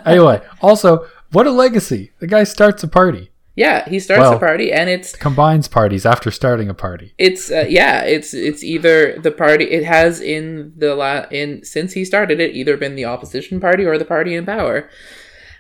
Anyway, 0.07 0.41
also, 0.63 1.07
what 1.33 1.47
a 1.47 1.51
legacy! 1.51 2.13
The 2.19 2.27
guy 2.27 2.45
starts 2.45 2.83
a 2.83 2.89
party, 2.89 3.31
yeah, 3.55 3.89
he 3.89 4.01
starts 4.01 4.21
Well- 4.21 4.37
a 4.37 4.39
party, 4.39 4.73
and 4.73 4.89
it's 4.89 5.15
combines 5.15 5.69
parties 5.69 6.07
after 6.07 6.31
starting 6.31 6.69
a 6.71 6.75
party. 6.75 7.13
it's 7.19 7.51
uh, 7.51 7.67
yeah, 7.69 8.03
it's 8.03 8.33
it's 8.35 8.63
either 8.65 9.19
the 9.19 9.31
party 9.31 9.65
it 9.65 9.85
has 9.85 10.21
in 10.21 10.73
the 10.77 10.95
la- 10.95 11.27
in 11.31 11.65
since 11.65 11.93
he 11.93 12.05
started 12.05 12.41
it 12.41 12.55
either 12.55 12.77
been 12.77 12.95
the 12.97 13.05
opposition 13.05 13.61
party 13.61 13.85
or 13.85 13.99
the 13.99 14.05
party 14.05 14.35
in 14.35 14.47
power. 14.47 14.89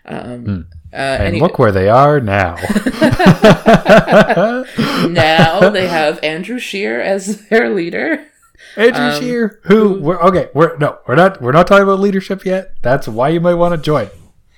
Um, 0.04 0.66
uh, 0.92 0.96
And 0.96 1.22
and 1.26 1.34
he- 1.36 1.40
look 1.40 1.58
where 1.58 1.70
they 1.72 1.88
are 1.88 2.18
now. 2.20 2.56
now 5.08 5.70
they 5.70 5.86
have 5.86 6.18
Andrew 6.22 6.58
Scheer 6.58 7.00
as 7.00 7.46
their 7.48 7.70
leader. 7.70 8.24
Andrew 8.76 9.04
Um, 9.04 9.20
Scheer, 9.20 9.60
who 9.64 10.00
we're 10.00 10.20
okay, 10.22 10.48
we're 10.54 10.76
no, 10.78 10.98
we're 11.06 11.14
not 11.14 11.40
we're 11.42 11.52
not 11.52 11.66
talking 11.66 11.82
about 11.84 12.00
leadership 12.00 12.44
yet. 12.44 12.74
That's 12.82 13.06
why 13.08 13.28
you 13.28 13.40
might 13.40 13.54
want 13.54 13.74
to 13.74 13.78
join 13.80 14.08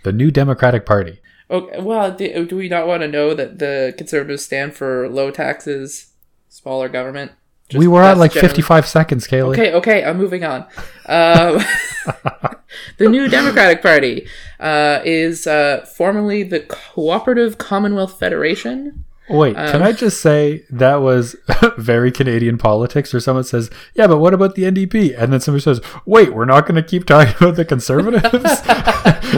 the 0.04 0.12
New 0.12 0.30
Democratic 0.30 0.86
Party. 0.86 1.20
Okay, 1.50 1.80
well, 1.80 2.10
do, 2.12 2.46
do 2.46 2.56
we 2.56 2.68
not 2.68 2.86
want 2.86 3.02
to 3.02 3.08
know 3.08 3.34
that 3.34 3.58
the 3.58 3.94
conservatives 3.96 4.44
stand 4.44 4.74
for 4.74 5.08
low 5.08 5.30
taxes, 5.30 6.12
smaller 6.48 6.88
government? 6.88 7.32
Just- 7.68 7.80
we 7.80 7.86
were 7.86 8.02
at 8.02 8.18
like 8.18 8.32
generally- 8.32 8.48
55 8.48 8.86
seconds, 8.86 9.26
Kaylee. 9.26 9.52
Okay, 9.52 9.72
okay, 9.74 10.04
I'm 10.04 10.18
moving 10.18 10.44
on. 10.44 10.62
Um, 11.06 11.62
the 12.98 13.08
new 13.08 13.28
Democratic 13.28 13.82
Party 13.82 14.28
uh, 14.60 15.00
is 15.04 15.46
uh, 15.46 15.86
formerly 15.96 16.42
the 16.42 16.60
Cooperative 16.60 17.58
Commonwealth 17.58 18.18
Federation. 18.18 19.04
Wait, 19.30 19.54
can 19.56 19.76
Um, 19.76 19.82
I 19.82 19.92
just 19.92 20.20
say 20.20 20.64
that 20.70 20.96
was 20.96 21.34
very 21.78 22.12
Canadian 22.12 22.58
politics 22.58 23.12
where 23.12 23.20
someone 23.20 23.44
says, 23.44 23.70
Yeah, 23.94 24.06
but 24.06 24.18
what 24.18 24.34
about 24.34 24.54
the 24.54 24.64
NDP? 24.64 25.14
And 25.18 25.32
then 25.32 25.40
somebody 25.40 25.62
says, 25.62 25.80
Wait, 26.04 26.34
we're 26.34 26.44
not 26.44 26.66
going 26.66 26.74
to 26.76 26.82
keep 26.82 27.06
talking 27.06 27.34
about 27.40 27.56
the 27.56 27.64
Conservatives? 27.64 28.60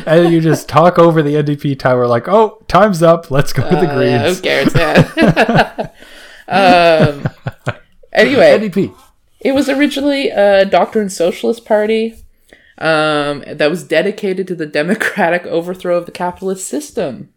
and 0.07 0.33
you 0.33 0.41
just 0.41 0.69
talk 0.69 0.99
over 0.99 1.23
the 1.23 1.35
NDP 1.35 1.79
tower 1.79 2.09
like, 2.09 2.27
Oh, 2.27 2.65
time's 2.67 3.01
up. 3.03 3.31
Let's 3.31 3.53
go 3.53 3.63
to 3.63 3.77
the 3.77 3.89
Uh, 3.97 4.01
yeah, 4.01 4.19
Greens. 4.25 4.37
who 4.37 4.43
cares, 4.43 4.75
man? 4.75 5.91
um, 6.49 7.29
anyway, 8.13 8.59
NDP. 8.59 8.95
It 9.41 9.53
was 9.53 9.69
originally 9.69 10.31
a 10.31 10.65
Doctrine 10.65 11.09
Socialist 11.11 11.65
Party 11.65 12.17
um, 12.79 13.45
that 13.47 13.71
was 13.71 13.85
dedicated 13.85 14.49
to 14.49 14.55
the 14.55 14.67
democratic 14.67 15.45
overthrow 15.47 15.97
of 15.99 16.07
the 16.07 16.13
capitalist 16.13 16.67
system. 16.67 17.33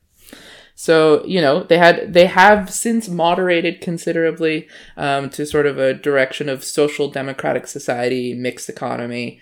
So 0.79 1.25
you 1.25 1.41
know 1.41 1.63
they 1.63 1.77
had 1.77 2.13
they 2.13 2.27
have 2.27 2.71
since 2.71 3.09
moderated 3.09 3.81
considerably 3.81 4.69
um, 4.95 5.29
to 5.31 5.45
sort 5.45 5.65
of 5.65 5.77
a 5.77 5.93
direction 5.93 6.47
of 6.47 6.63
social 6.63 7.09
democratic 7.11 7.67
society, 7.67 8.33
mixed 8.33 8.69
economy. 8.69 9.41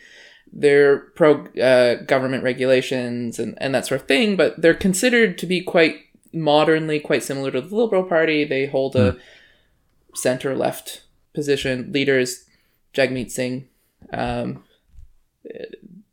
They're 0.52 0.98
pro 0.98 1.46
uh, 1.58 2.02
government 2.06 2.44
regulations 2.44 3.38
and, 3.38 3.56
and 3.62 3.76
that 3.76 3.86
sort 3.86 4.02
of 4.02 4.08
thing, 4.08 4.36
but 4.36 4.60
they're 4.60 4.74
considered 4.74 5.38
to 5.38 5.46
be 5.46 5.62
quite 5.62 5.98
modernly 6.34 7.00
quite 7.00 7.22
similar 7.22 7.52
to 7.52 7.62
the 7.62 7.76
Liberal 7.76 8.06
Party. 8.06 8.44
They 8.44 8.66
hold 8.66 8.96
a 8.96 9.18
center 10.16 10.56
left 10.56 11.04
position. 11.36 11.92
Leaders 11.92 12.46
Jagmeet 12.96 13.30
Singh. 13.30 13.68
Um, 14.12 14.64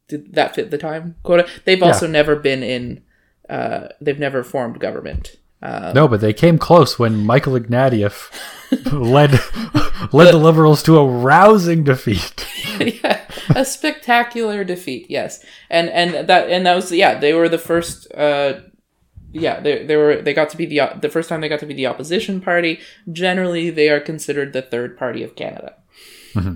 did 0.06 0.34
that 0.34 0.54
fit 0.54 0.70
the 0.70 0.76
time 0.76 1.14
quota? 1.22 1.48
They've 1.64 1.82
also 1.82 2.06
never 2.06 2.36
been 2.36 2.62
in. 2.62 3.02
Uh, 3.48 3.88
they've 4.00 4.18
never 4.18 4.42
formed 4.42 4.80
government. 4.80 5.36
Um, 5.62 5.94
No, 5.94 6.08
but 6.08 6.20
they 6.20 6.32
came 6.32 6.58
close 6.58 6.98
when 6.98 7.24
Michael 7.24 7.54
Ignatieff 7.54 8.30
led 8.92 9.32
led 10.12 10.32
the 10.32 10.38
Liberals 10.38 10.82
to 10.84 10.98
a 10.98 11.06
rousing 11.06 11.84
defeat. 11.84 12.46
yeah, 12.80 13.20
a 13.54 13.64
spectacular 13.64 14.64
defeat. 14.64 15.06
Yes, 15.08 15.44
and 15.70 15.88
and 15.90 16.28
that 16.28 16.50
and 16.50 16.66
that 16.66 16.74
was 16.74 16.92
yeah. 16.92 17.18
They 17.18 17.32
were 17.32 17.48
the 17.48 17.58
first. 17.58 18.12
Uh, 18.14 18.60
yeah, 19.32 19.58
they, 19.58 19.84
they 19.84 19.96
were 19.96 20.22
they 20.22 20.32
got 20.32 20.48
to 20.50 20.56
be 20.56 20.66
the 20.66 20.80
the 21.00 21.08
first 21.08 21.28
time 21.28 21.40
they 21.40 21.48
got 21.48 21.58
to 21.60 21.66
be 21.66 21.74
the 21.74 21.86
opposition 21.86 22.40
party. 22.40 22.80
Generally, 23.10 23.70
they 23.70 23.88
are 23.88 24.00
considered 24.00 24.52
the 24.52 24.62
third 24.62 24.96
party 24.96 25.24
of 25.24 25.34
Canada. 25.34 25.74
Mm-hmm. 26.34 26.54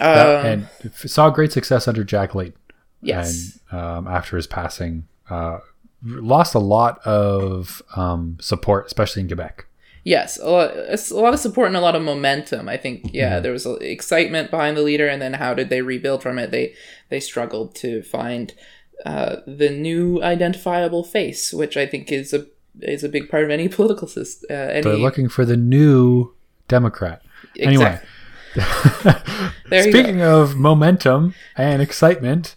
Um, 0.00 0.46
and 0.46 0.68
saw 0.92 1.30
great 1.30 1.52
success 1.52 1.88
under 1.88 2.04
Jack 2.04 2.34
Layton. 2.34 2.54
yes, 3.02 3.58
And 3.70 3.80
um, 3.80 4.06
after 4.08 4.36
his 4.36 4.46
passing, 4.46 5.08
uh, 5.28 5.58
lost 6.02 6.54
a 6.54 6.58
lot 6.58 6.98
of 7.06 7.82
um, 7.96 8.36
support, 8.40 8.86
especially 8.86 9.22
in 9.22 9.28
Quebec. 9.28 9.66
yes, 10.04 10.38
a 10.38 10.48
lot, 10.48 10.70
a 10.76 11.14
lot 11.14 11.34
of 11.34 11.40
support 11.40 11.66
and 11.68 11.76
a 11.76 11.80
lot 11.80 11.94
of 11.96 12.02
momentum. 12.02 12.68
I 12.68 12.76
think 12.76 13.10
yeah, 13.12 13.34
Mm-hmm. 13.34 13.42
there 13.42 13.52
was 13.52 13.66
excitement 13.80 14.50
behind 14.50 14.76
the 14.76 14.82
leader, 14.82 15.06
and 15.08 15.20
then 15.20 15.34
how 15.34 15.54
did 15.54 15.68
they 15.70 15.82
rebuild 15.82 16.22
from 16.22 16.38
it? 16.38 16.50
They 16.50 16.74
they 17.10 17.20
struggled 17.20 17.74
to 17.76 18.02
find 18.02 18.54
uh, 19.04 19.36
the 19.46 19.70
new 19.70 20.22
identifiable 20.22 21.04
face, 21.04 21.52
which 21.52 21.76
I 21.76 21.84
think 21.86 22.10
is 22.12 22.32
a 22.32 22.46
is 22.80 23.02
a 23.04 23.08
big 23.08 23.28
part 23.28 23.44
of 23.44 23.50
any 23.50 23.68
political 23.78 24.08
system. 24.08 24.46
Uh, 24.50 24.54
any, 24.54 24.82
They're 24.82 24.96
looking 24.96 25.28
for 25.28 25.44
the 25.44 25.56
new 25.56 26.32
Democrat. 26.68 27.22
Anyway, 27.58 27.98
speaking 29.66 30.22
of 30.22 30.56
momentum 30.56 31.34
and 31.56 31.82
excitement, 31.82 32.54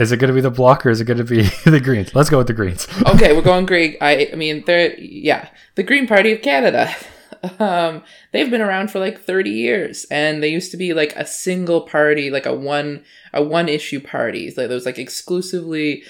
is 0.00 0.12
it 0.12 0.16
going 0.16 0.28
to 0.28 0.34
be 0.34 0.40
the 0.40 0.50
Bloc 0.50 0.84
or 0.86 0.90
is 0.90 1.00
it 1.00 1.04
going 1.04 1.18
to 1.18 1.24
be 1.24 1.42
the 1.64 1.80
Greens? 1.80 2.14
Let's 2.14 2.30
go 2.30 2.38
with 2.38 2.46
the 2.46 2.52
Greens. 2.52 2.88
okay, 3.06 3.34
we're 3.34 3.42
going 3.42 3.66
Green. 3.66 3.96
I, 4.00 4.30
I 4.32 4.36
mean, 4.36 4.64
they're 4.66 4.98
yeah, 4.98 5.48
the 5.74 5.82
Green 5.82 6.06
Party 6.06 6.32
of 6.32 6.42
Canada. 6.42 6.94
Um, 7.58 8.02
they've 8.32 8.50
been 8.50 8.60
around 8.60 8.90
for 8.90 8.98
like 8.98 9.22
thirty 9.22 9.48
years, 9.48 10.04
and 10.10 10.42
they 10.42 10.48
used 10.48 10.70
to 10.72 10.76
be 10.76 10.92
like 10.92 11.16
a 11.16 11.24
single 11.24 11.80
party, 11.80 12.28
like 12.28 12.44
a 12.44 12.52
one 12.52 13.02
a 13.32 13.42
one 13.42 13.66
issue 13.66 13.98
party. 13.98 14.48
Like, 14.48 14.68
that 14.68 14.74
was 14.74 14.84
like 14.84 14.98
exclusively 14.98 16.02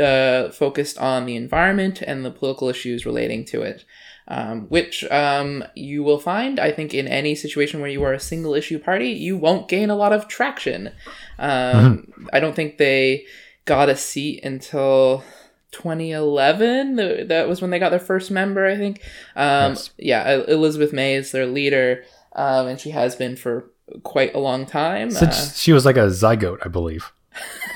uh, 0.00 0.50
focused 0.50 0.96
on 0.98 1.26
the 1.26 1.34
environment 1.34 2.02
and 2.02 2.24
the 2.24 2.30
political 2.30 2.68
issues 2.68 3.04
relating 3.04 3.44
to 3.46 3.62
it. 3.62 3.84
Um, 4.32 4.66
which 4.68 5.02
um, 5.10 5.64
you 5.74 6.04
will 6.04 6.20
find, 6.20 6.60
I 6.60 6.70
think, 6.70 6.94
in 6.94 7.08
any 7.08 7.34
situation 7.34 7.80
where 7.80 7.90
you 7.90 8.04
are 8.04 8.12
a 8.12 8.20
single 8.20 8.54
issue 8.54 8.78
party, 8.78 9.08
you 9.08 9.36
won't 9.36 9.66
gain 9.68 9.90
a 9.90 9.96
lot 9.96 10.12
of 10.12 10.28
traction. 10.28 10.92
Um, 11.40 12.12
I 12.32 12.38
don't 12.38 12.54
think 12.54 12.78
they 12.78 13.26
got 13.64 13.88
a 13.88 13.96
seat 13.96 14.44
until 14.44 15.24
2011. 15.72 17.26
that 17.28 17.48
was 17.48 17.60
when 17.60 17.70
they 17.70 17.78
got 17.78 17.90
their 17.90 17.98
first 17.98 18.30
member 18.30 18.66
i 18.66 18.76
think 18.76 19.00
um 19.36 19.72
Yes. 19.72 19.90
yeah 19.98 20.28
elizabeth 20.48 20.92
may 20.92 21.14
is 21.14 21.30
their 21.32 21.46
leader 21.46 22.04
um 22.34 22.66
and 22.66 22.80
she 22.80 22.90
has 22.90 23.14
been 23.16 23.36
for 23.36 23.70
quite 24.02 24.34
a 24.34 24.38
long 24.38 24.66
time 24.66 25.10
Since 25.10 25.36
Uh, 25.36 25.52
she 25.54 25.72
was 25.72 25.84
like 25.84 25.96
a 25.96 26.06
zygote, 26.06 26.58
I 26.64 26.68
believe. 26.68 27.10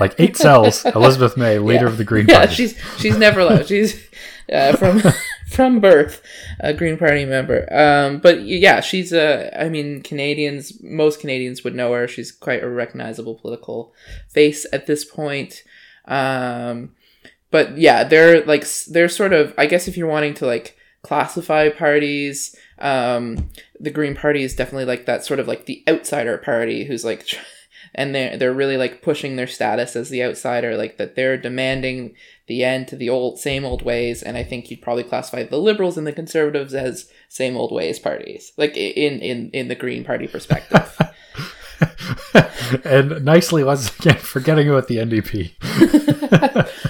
Like 0.01 0.15
eight 0.19 0.37
cells, 0.37 0.85
Elizabeth 0.97 1.37
May, 1.37 1.59
leader 1.59 1.85
yeah. 1.87 1.91
of 1.93 1.99
the 1.99 2.05
Green 2.05 2.27
yeah 2.29 2.39
Party. 2.39 2.55
she's 2.55 2.79
she's 2.99 3.17
never 3.17 3.45
left 3.45 3.69
she's 3.69 4.01
uh, 4.53 4.75
from 4.77 5.01
from 5.55 5.81
birth 5.81 6.23
a 6.61 6.73
green 6.73 6.97
party 6.97 7.25
member. 7.25 7.73
Um 7.73 8.19
but 8.19 8.43
yeah 8.43 8.81
she's 8.81 9.13
a 9.13 9.59
i 9.61 9.69
mean 9.69 10.03
canadians 10.03 10.83
most 10.83 11.21
canadians 11.21 11.65
would 11.65 11.75
know 11.75 11.93
her. 11.93 12.09
She's 12.09 12.33
quite 12.33 12.63
a 12.63 12.69
recognizable 12.69 13.37
political 13.37 13.93
face 14.29 14.67
at 14.73 14.87
this 14.87 15.05
point. 15.05 15.63
Um 16.07 16.95
but 17.51 17.79
yeah 17.79 18.03
they're 18.03 18.45
like 18.45 18.67
they're 18.91 19.09
sort 19.09 19.33
of 19.33 19.55
i 19.57 19.67
guess 19.67 19.87
if 19.87 19.97
you're 19.97 20.09
wanting 20.09 20.35
to 20.35 20.45
like 20.45 20.77
classify 21.03 21.69
parties 21.69 22.57
um 22.81 23.49
the 23.79 23.91
green 23.91 24.17
party 24.17 24.43
is 24.43 24.57
definitely 24.57 24.85
like 24.85 25.07
that 25.07 25.25
sort 25.25 25.39
of 25.39 25.47
like 25.47 25.67
the 25.67 25.85
outsider 25.89 26.37
party 26.37 26.85
who's 26.85 27.05
like 27.05 27.29
and 27.95 28.15
they're 28.15 28.37
they're 28.37 28.53
really 28.53 28.77
like 28.77 29.03
pushing 29.03 29.37
their 29.37 29.47
status 29.47 29.97
as 29.97 30.09
the 30.09 30.23
outsider 30.23 30.77
like 30.77 30.97
that 30.97 31.15
they're 31.15 31.37
demanding 31.37 32.15
the 32.47 32.65
end 32.65 32.89
to 32.89 32.97
the 32.97 33.09
old 33.09 33.39
same 33.39 33.65
old 33.65 33.83
ways 33.83 34.23
and 34.23 34.37
i 34.37 34.43
think 34.43 34.71
you'd 34.71 34.83
probably 34.83 35.05
classify 35.05 35.43
the 35.43 35.59
liberals 35.59 35.97
and 35.97 36.07
the 36.07 36.13
conservatives 36.13 36.75
as 36.75 37.11
same 37.29 37.57
old 37.57 37.73
ways 37.73 37.99
parties 37.99 38.53
like 38.57 38.77
in 38.77 39.21
in 39.21 39.51
in 39.51 39.69
the 39.69 39.75
green 39.75 40.05
party 40.05 40.27
perspective 40.27 40.99
and 42.85 43.25
nicely, 43.25 43.65
once 43.65 43.97
again, 43.99 44.17
forgetting 44.19 44.69
about 44.69 44.89
the 44.89 44.99
NDP. 44.99 45.53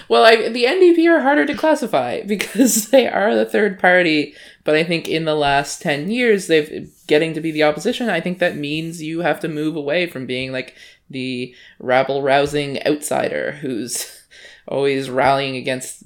well 0.08 0.24
I, 0.24 0.48
the 0.48 0.64
ndp 0.64 1.08
are 1.08 1.20
harder 1.20 1.44
to 1.46 1.54
classify 1.54 2.22
because 2.22 2.88
they 2.90 3.08
are 3.08 3.34
the 3.34 3.44
third 3.44 3.78
party 3.78 4.34
but 4.62 4.74
i 4.74 4.84
think 4.84 5.08
in 5.08 5.24
the 5.24 5.34
last 5.34 5.82
10 5.82 6.10
years 6.10 6.46
they've 6.46 6.90
getting 7.06 7.34
to 7.34 7.40
be 7.40 7.50
the 7.50 7.62
opposition 7.62 8.08
i 8.08 8.20
think 8.20 8.38
that 8.38 8.56
means 8.56 9.02
you 9.02 9.20
have 9.20 9.40
to 9.40 9.48
move 9.48 9.76
away 9.76 10.06
from 10.06 10.26
being 10.26 10.52
like 10.52 10.74
the 11.10 11.54
rabble 11.78 12.22
rousing 12.22 12.84
outsider 12.86 13.52
who's 13.52 14.22
always 14.68 15.10
rallying 15.10 15.56
against 15.56 16.04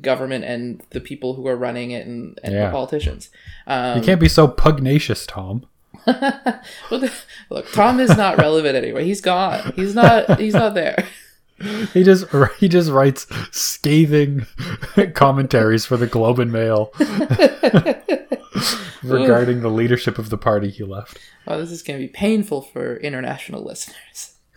government 0.00 0.44
and 0.44 0.82
the 0.90 1.00
people 1.00 1.34
who 1.34 1.46
are 1.46 1.56
running 1.56 1.90
it 1.90 2.06
and, 2.06 2.38
and 2.42 2.54
the 2.54 2.70
politicians. 2.70 3.30
Um, 3.66 3.98
You 3.98 4.04
can't 4.04 4.20
be 4.20 4.28
so 4.28 4.48
pugnacious, 4.48 5.26
Tom. 5.26 5.66
look 6.90 7.72
tom 7.72 7.98
is 8.00 8.16
not 8.16 8.36
relevant 8.38 8.76
anyway. 8.76 9.04
He's 9.04 9.20
gone. 9.20 9.72
He's 9.76 9.94
not 9.94 10.38
he's 10.38 10.54
not 10.54 10.74
there. 10.74 11.06
He 11.92 12.02
just 12.02 12.26
he 12.58 12.68
just 12.68 12.90
writes 12.90 13.26
scathing 13.52 14.46
commentaries 15.14 15.86
for 15.86 15.96
the 15.96 16.06
Globe 16.06 16.40
and 16.40 16.52
Mail 16.52 16.92
regarding 19.04 19.60
the 19.60 19.68
leadership 19.68 20.18
of 20.18 20.30
the 20.30 20.38
party 20.38 20.70
he 20.70 20.84
left. 20.84 21.18
oh 21.46 21.58
this 21.58 21.70
is 21.70 21.82
going 21.82 21.98
to 21.98 22.06
be 22.06 22.12
painful 22.12 22.62
for 22.62 22.96
international 22.96 23.62
listeners 23.62 24.34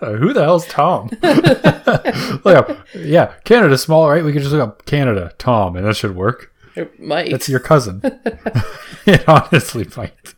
Who 0.00 0.32
the 0.32 0.42
hell's 0.42 0.66
Tom? 0.66 1.08
look 1.22 2.46
up, 2.46 2.86
yeah, 2.94 3.34
Canada's 3.44 3.82
small, 3.82 4.08
right? 4.08 4.24
We 4.24 4.32
can 4.32 4.42
just 4.42 4.52
look 4.52 4.62
up 4.62 4.84
Canada, 4.84 5.32
Tom, 5.38 5.76
and 5.76 5.86
that 5.86 5.96
should 5.96 6.14
work. 6.14 6.52
It 6.74 7.00
might. 7.00 7.30
That's 7.30 7.48
your 7.48 7.60
cousin. 7.60 8.00
it 9.06 9.28
honestly 9.28 9.86
might. 9.96 10.34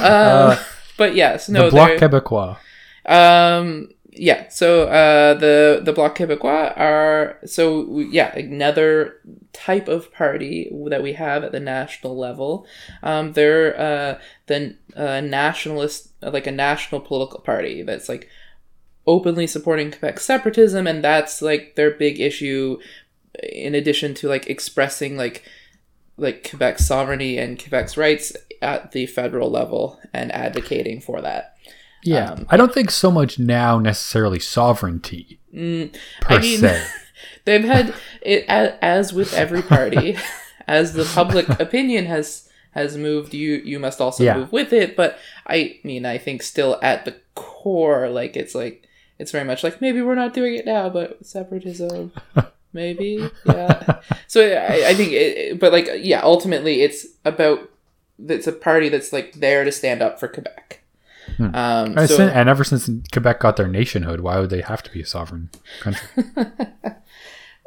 Uh, 0.00 0.62
but 0.96 1.14
yes, 1.14 1.48
no. 1.48 1.64
the 1.64 1.70
Bloc 1.70 1.90
Québécois. 1.92 2.58
Um. 3.06 3.88
Yeah. 4.18 4.48
So 4.48 4.88
uh, 4.88 5.34
the 5.34 5.80
the 5.82 5.92
Bloc 5.92 6.18
Québécois 6.18 6.76
are 6.76 7.38
so 7.46 8.00
yeah 8.00 8.34
another 8.36 9.20
type 9.52 9.86
of 9.86 10.12
party 10.12 10.70
that 10.88 11.02
we 11.02 11.12
have 11.12 11.44
at 11.44 11.52
the 11.52 11.60
national 11.60 12.18
level. 12.18 12.66
Um, 13.02 13.32
they're 13.32 13.78
uh, 13.78 14.20
the 14.46 14.76
uh, 14.96 15.20
nationalist 15.20 16.12
like 16.20 16.46
a 16.46 16.52
national 16.52 17.00
political 17.00 17.40
party 17.40 17.82
that's 17.82 18.08
like 18.08 18.28
openly 19.06 19.46
supporting 19.46 19.90
Quebec 19.90 20.18
separatism, 20.18 20.86
and 20.86 21.02
that's 21.02 21.40
like 21.40 21.76
their 21.76 21.92
big 21.92 22.20
issue. 22.20 22.78
In 23.42 23.74
addition 23.76 24.14
to 24.14 24.28
like 24.28 24.48
expressing 24.48 25.16
like 25.16 25.44
like 26.16 26.42
Quebec's 26.42 26.84
sovereignty 26.84 27.38
and 27.38 27.56
Quebec's 27.56 27.96
rights 27.96 28.32
at 28.60 28.90
the 28.90 29.06
federal 29.06 29.48
level 29.48 30.00
and 30.12 30.32
advocating 30.32 31.00
for 31.00 31.20
that. 31.20 31.56
Yeah, 32.04 32.32
Um, 32.32 32.46
I 32.48 32.56
don't 32.56 32.72
think 32.72 32.90
so 32.90 33.10
much 33.10 33.38
now 33.38 33.78
necessarily 33.78 34.38
sovereignty 34.38 35.38
Mm, 35.54 35.92
per 36.20 36.34
I 36.36 36.38
mean- 36.40 36.60
se. 36.60 36.86
they've 37.44 37.64
had 37.64 37.94
it 38.22 38.44
as, 38.48 38.72
as 38.82 39.12
with 39.12 39.32
every 39.34 39.62
party, 39.62 40.16
as 40.68 40.92
the 40.92 41.04
public 41.04 41.48
opinion 41.60 42.06
has 42.06 42.48
has 42.72 42.96
moved. 42.96 43.34
You 43.34 43.54
you 43.64 43.78
must 43.78 44.00
also 44.00 44.22
Yeah. 44.24 44.36
move 44.36 44.52
with 44.52 44.72
it. 44.72 44.94
But 44.96 45.18
I 45.46 45.80
mean, 45.84 46.04
I 46.06 46.18
think 46.18 46.42
still 46.42 46.78
at 46.82 47.04
the 47.04 47.16
core, 47.34 48.08
like 48.10 48.36
it's 48.36 48.54
like 48.54 48.86
it's 49.18 49.32
very 49.32 49.44
much 49.44 49.64
like 49.64 49.80
maybe 49.80 50.00
we're 50.02 50.14
not 50.14 50.34
doing 50.34 50.54
it 50.54 50.66
now, 50.66 50.88
but 50.90 51.24
separatism. 51.26 52.12
Maybe, 52.74 53.28
yeah. 53.46 54.00
So 54.26 54.42
I, 54.46 54.90
I 54.90 54.94
think, 54.94 55.12
it, 55.12 55.36
it- 55.38 55.58
but 55.60 55.72
like, 55.72 55.88
yeah. 55.96 56.20
Ultimately, 56.22 56.82
it's 56.82 57.06
about 57.24 57.68
it's 58.28 58.46
a 58.46 58.52
party 58.52 58.88
that's 58.90 59.12
like 59.12 59.32
there 59.34 59.64
to 59.64 59.72
stand 59.72 60.02
up 60.02 60.20
for 60.20 60.28
Quebec. 60.28 60.77
Hmm. 61.36 61.54
Um, 61.54 61.98
And 61.98 62.08
so, 62.08 62.16
sin- 62.16 62.30
and 62.30 62.48
ever 62.48 62.64
since 62.64 62.88
Quebec 63.12 63.40
got 63.40 63.56
their 63.56 63.68
nationhood, 63.68 64.20
why 64.20 64.38
would 64.38 64.50
they 64.50 64.60
have 64.62 64.82
to 64.84 64.90
be 64.90 65.00
a 65.02 65.06
sovereign 65.06 65.50
country? 65.80 66.08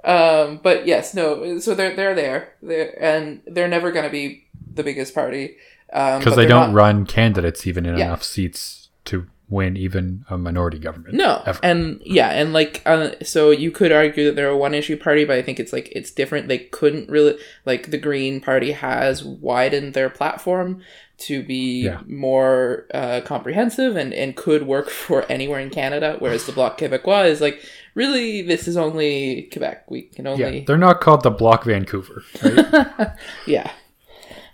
Um, 0.04 0.60
but 0.64 0.88
yes, 0.88 1.14
no. 1.14 1.60
So 1.60 1.76
they're 1.76 1.96
they're 1.96 2.16
there, 2.16 2.54
they're, 2.64 3.04
and 3.04 3.42
they're 3.46 3.68
never 3.68 3.92
going 3.92 4.06
to 4.06 4.10
be 4.12 4.48
the 4.74 4.82
biggest 4.84 5.14
party 5.14 5.58
um, 5.94 6.20
Because 6.20 6.34
but 6.34 6.42
they 6.42 6.48
don't 6.48 6.70
not- 6.72 6.76
run 6.76 7.06
candidates 7.06 7.68
even 7.68 7.86
in 7.86 7.98
Yeah. 7.98 8.06
enough 8.06 8.24
seats 8.24 8.90
to 9.06 9.28
win 9.48 9.78
even 9.78 10.26
a 10.30 10.38
minority 10.40 10.80
government. 10.80 11.14
No, 11.14 11.44
Ever. 11.46 11.60
and 11.62 12.02
yeah, 12.04 12.30
and 12.30 12.52
like, 12.52 12.82
uh, 12.86 13.12
so 13.22 13.52
you 13.52 13.70
could 13.70 13.92
argue 13.92 14.26
that 14.26 14.36
they're 14.36 14.48
a 14.50 14.58
one 14.58 14.74
issue 14.74 14.98
party, 14.98 15.24
but 15.24 15.38
I 15.38 15.44
think 15.44 15.60
it's 15.60 15.72
like 15.74 15.90
it's 15.92 16.10
different. 16.10 16.48
They 16.48 16.58
couldn't 16.60 17.08
really 17.10 17.38
like 17.66 17.92
the 17.92 17.98
Green 18.00 18.42
Party 18.42 18.72
has 18.72 19.24
widened 19.24 19.94
their 19.94 20.10
platform 20.10 20.82
to 21.28 21.44
be 21.44 21.84
Yeah. 21.86 22.02
more 22.08 22.86
uh, 22.94 23.22
comprehensive 23.26 23.96
and 23.96 24.14
and 24.14 24.36
could 24.36 24.64
work 24.68 24.90
for 25.06 25.26
anywhere 25.30 25.60
in 25.60 25.70
Canada, 25.70 26.16
whereas 26.20 26.46
the 26.46 26.52
Bloc 26.52 26.78
Québécois 26.80 27.28
is 27.30 27.42
like 27.42 27.62
really 27.96 28.42
this 28.42 28.68
is 28.68 28.78
only 28.78 29.50
Quebec. 29.52 29.90
We 29.90 30.04
can 30.04 30.26
Yeah, 30.26 30.32
only 30.32 30.62
they're 30.66 30.78
not 30.78 31.02
called 31.02 31.24
the 31.24 31.32
Bloc 31.32 31.64
Vancouver, 31.66 32.24
right? 32.44 33.12
yeah. 33.48 33.72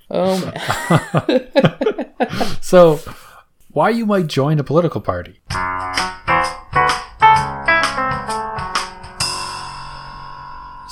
Oh 0.09 0.39
man. 1.27 2.57
so, 2.61 2.99
why 3.71 3.89
you 3.89 4.05
might 4.05 4.27
join 4.27 4.57
a 4.59 4.63
political 4.63 5.01
party? 5.01 5.39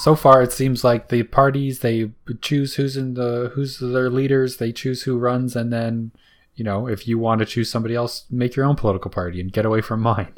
So 0.05 0.15
far, 0.15 0.43
it 0.43 0.51
seems 0.51 0.83
like 0.83 1.09
the 1.09 1.23
parties 1.23 1.79
they 1.79 2.11
choose 2.39 2.75
who's 2.75 2.95
in 2.95 3.15
the 3.15 3.51
who's 3.55 3.79
their 3.79 4.11
leaders, 4.11 4.57
they 4.57 4.71
choose 4.71 5.01
who 5.01 5.17
runs, 5.17 5.55
and 5.55 5.73
then 5.73 6.11
you 6.53 6.63
know 6.63 6.87
if 6.87 7.07
you 7.07 7.17
want 7.17 7.39
to 7.39 7.45
choose 7.47 7.71
somebody 7.71 7.95
else, 7.95 8.25
make 8.29 8.55
your 8.55 8.67
own 8.67 8.75
political 8.75 9.09
party 9.09 9.41
and 9.41 9.51
get 9.51 9.65
away 9.65 9.81
from 9.81 10.01
mine. 10.01 10.35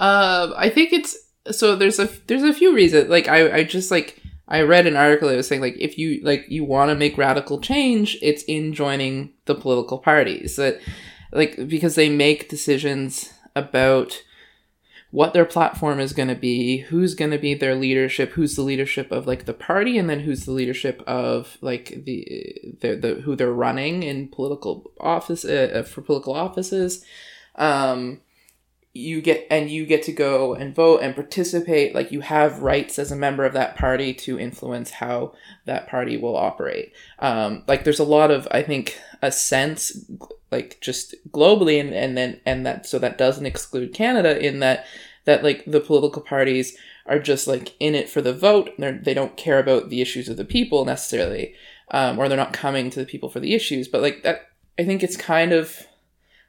Uh, 0.00 0.52
I 0.56 0.70
think 0.70 0.92
it's 0.92 1.16
so. 1.50 1.74
There's 1.74 1.98
a 1.98 2.08
there's 2.28 2.44
a 2.44 2.52
few 2.52 2.72
reasons. 2.72 3.10
Like 3.10 3.26
I 3.26 3.58
I 3.58 3.64
just 3.64 3.90
like 3.90 4.22
I 4.46 4.60
read 4.62 4.86
an 4.86 4.96
article 4.96 5.28
that 5.28 5.36
was 5.36 5.48
saying 5.48 5.60
like 5.60 5.74
if 5.76 5.98
you 5.98 6.20
like 6.22 6.46
you 6.48 6.62
want 6.62 6.90
to 6.90 6.94
make 6.94 7.18
radical 7.18 7.60
change, 7.60 8.16
it's 8.22 8.44
in 8.44 8.74
joining 8.74 9.32
the 9.46 9.56
political 9.56 9.98
parties 9.98 10.54
that 10.54 10.80
like 11.32 11.68
because 11.68 11.96
they 11.96 12.08
make 12.08 12.48
decisions 12.48 13.32
about 13.56 14.22
what 15.10 15.32
their 15.32 15.44
platform 15.44 16.00
is 16.00 16.12
going 16.12 16.28
to 16.28 16.34
be, 16.34 16.78
who's 16.78 17.14
going 17.14 17.30
to 17.30 17.38
be 17.38 17.54
their 17.54 17.74
leadership, 17.74 18.32
who's 18.32 18.56
the 18.56 18.62
leadership 18.62 19.10
of 19.10 19.26
like 19.26 19.46
the 19.46 19.54
party, 19.54 19.96
and 19.96 20.08
then 20.08 20.20
who's 20.20 20.44
the 20.44 20.52
leadership 20.52 21.02
of 21.06 21.56
like 21.60 22.04
the 22.04 22.76
the, 22.80 22.94
the 22.94 23.14
who 23.22 23.34
they're 23.34 23.52
running 23.52 24.02
in 24.02 24.28
political 24.28 24.92
office 25.00 25.44
uh, 25.44 25.82
for 25.86 26.02
political 26.02 26.34
offices. 26.34 27.04
Um, 27.54 28.20
you 28.98 29.20
get 29.20 29.46
and 29.50 29.70
you 29.70 29.86
get 29.86 30.02
to 30.02 30.12
go 30.12 30.54
and 30.54 30.74
vote 30.74 31.00
and 31.02 31.14
participate 31.14 31.94
like 31.94 32.10
you 32.10 32.20
have 32.20 32.62
rights 32.62 32.98
as 32.98 33.12
a 33.12 33.16
member 33.16 33.44
of 33.44 33.52
that 33.52 33.76
party 33.76 34.12
to 34.12 34.38
influence 34.38 34.90
how 34.90 35.32
that 35.66 35.86
party 35.86 36.16
will 36.16 36.36
operate 36.36 36.92
um, 37.20 37.62
like 37.68 37.84
there's 37.84 37.98
a 37.98 38.04
lot 38.04 38.30
of 38.30 38.48
i 38.50 38.62
think 38.62 38.98
a 39.22 39.30
sense 39.30 40.04
like 40.50 40.78
just 40.80 41.14
globally 41.30 41.80
and, 41.80 41.92
and 41.92 42.16
then 42.16 42.40
and 42.44 42.64
that 42.66 42.86
so 42.86 42.98
that 42.98 43.18
doesn't 43.18 43.46
exclude 43.46 43.94
canada 43.94 44.44
in 44.44 44.60
that 44.60 44.86
that 45.24 45.42
like 45.44 45.64
the 45.66 45.80
political 45.80 46.22
parties 46.22 46.76
are 47.06 47.18
just 47.18 47.46
like 47.46 47.74
in 47.80 47.94
it 47.94 48.08
for 48.08 48.20
the 48.20 48.32
vote 48.32 48.70
They're, 48.78 48.92
they 48.98 49.14
don't 49.14 49.36
care 49.36 49.58
about 49.58 49.88
the 49.88 50.00
issues 50.00 50.28
of 50.28 50.36
the 50.36 50.44
people 50.44 50.84
necessarily 50.84 51.54
um, 51.90 52.18
or 52.18 52.28
they're 52.28 52.36
not 52.36 52.52
coming 52.52 52.90
to 52.90 53.00
the 53.00 53.06
people 53.06 53.28
for 53.28 53.40
the 53.40 53.54
issues 53.54 53.88
but 53.88 54.02
like 54.02 54.22
that 54.22 54.50
i 54.78 54.84
think 54.84 55.02
it's 55.02 55.16
kind 55.16 55.52
of 55.52 55.86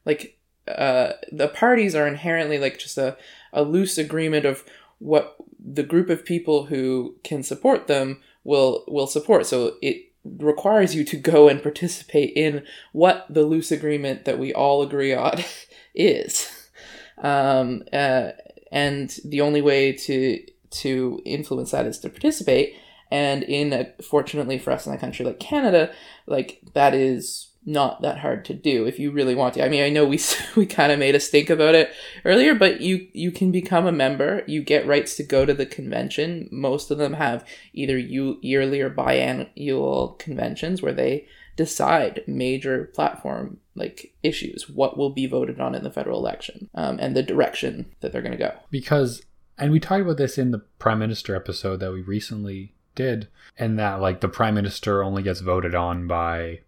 like 0.06 0.38
uh, 0.68 1.14
the 1.32 1.48
parties 1.48 1.96
are 1.96 2.08
inherently 2.08 2.60
like 2.60 2.78
just 2.78 2.98
a, 2.98 3.18
a 3.52 3.64
loose 3.64 3.98
agreement 3.98 4.46
of 4.46 4.64
what 5.00 5.36
the 5.60 5.84
group 5.84 6.10
of 6.10 6.26
people 6.26 6.66
who 6.66 7.16
can 7.24 7.42
support 7.42 7.88
them 7.88 8.22
will 8.44 8.84
will 8.88 9.08
support. 9.08 9.46
So 9.46 9.76
it 9.82 10.09
requires 10.24 10.96
you 10.96 11.04
to 11.06 11.18
go 11.18 11.48
and 11.48 11.64
participate 11.64 12.34
in 12.36 12.64
what 12.92 13.26
the 13.30 13.44
loose 13.44 13.72
agreement 13.72 14.26
that 14.26 14.40
we 14.40 14.54
all 14.54 14.82
agree 14.82 15.14
on 15.14 15.44
is. 15.96 16.70
Um, 17.18 17.84
uh, 17.92 18.32
and 18.72 19.18
the 19.26 19.42
only 19.42 19.62
way 19.62 19.92
to 19.94 20.44
to 20.72 21.22
influence 21.26 21.72
that 21.72 21.86
is 21.86 22.00
to 22.00 22.10
participate. 22.10 22.76
And 23.12 23.42
in 23.44 23.74
a, 23.74 23.92
fortunately 24.04 24.60
for 24.60 24.72
us 24.72 24.86
in 24.86 24.94
a 24.94 24.98
country 25.00 25.26
like 25.26 25.40
Canada, 25.40 25.92
like 26.28 26.62
that 26.74 26.94
is 26.94 27.49
not 27.66 28.02
that 28.02 28.20
hard 28.20 28.46
to 28.46 28.54
do 28.54 28.86
if 28.86 29.00
you 29.00 29.12
really 29.12 29.36
want 29.36 29.54
to. 29.54 29.64
I 29.64 29.70
mean, 29.70 29.84
I 29.84 29.90
know 29.90 30.06
we 30.06 30.20
we 30.56 30.66
kind 30.66 30.92
of 30.92 31.00
made 31.00 31.16
a 31.16 31.20
stink 31.20 31.50
about 31.50 31.76
it 31.76 31.92
earlier, 32.26 32.56
but 32.56 32.82
you 32.82 33.08
you 33.14 33.32
can 33.32 33.52
become 33.52 33.86
a 33.86 33.92
member. 33.92 34.44
You 34.48 34.62
get 34.62 34.88
rights 34.88 35.16
to 35.18 35.24
go 35.24 35.46
to 35.46 35.54
the 35.54 35.66
convention. 35.66 36.48
Most 36.52 36.92
of 36.92 36.98
them 36.98 37.14
have 37.14 37.46
either 37.74 37.98
you 37.98 38.40
yearly 38.42 38.82
or 38.82 38.90
biannual 38.90 40.18
conventions 40.20 40.82
where 40.82 40.94
they 40.94 41.28
decide 41.56 42.24
major 42.26 42.86
platform 42.94 43.58
like 43.76 44.14
issues, 44.24 44.70
what 44.70 44.98
will 44.98 45.10
be 45.10 45.26
voted 45.26 45.60
on 45.60 45.76
in 45.76 45.84
the 45.84 45.92
federal 45.92 46.18
election, 46.18 46.70
um, 46.74 46.98
and 47.00 47.16
the 47.16 47.24
direction 47.24 47.86
that 48.00 48.12
they're 48.12 48.22
going 48.22 48.32
to 48.32 48.38
go. 48.38 48.54
Because, 48.72 49.24
and 49.58 49.72
we 49.72 49.80
talked 49.80 50.02
about 50.02 50.18
this 50.18 50.38
in 50.38 50.52
the 50.52 50.60
prime 50.80 51.00
minister 51.00 51.36
episode 51.36 51.82
that 51.82 51.92
we 51.92 52.02
recently 52.02 52.74
did, 52.96 53.28
and 53.58 53.78
that 53.78 54.00
like 54.00 54.22
the 54.22 54.30
prime 54.30 54.56
minister 54.56 55.04
only 55.04 55.22
gets 55.22 55.42
voted 55.42 55.76
on 55.76 56.08
by 56.08 56.60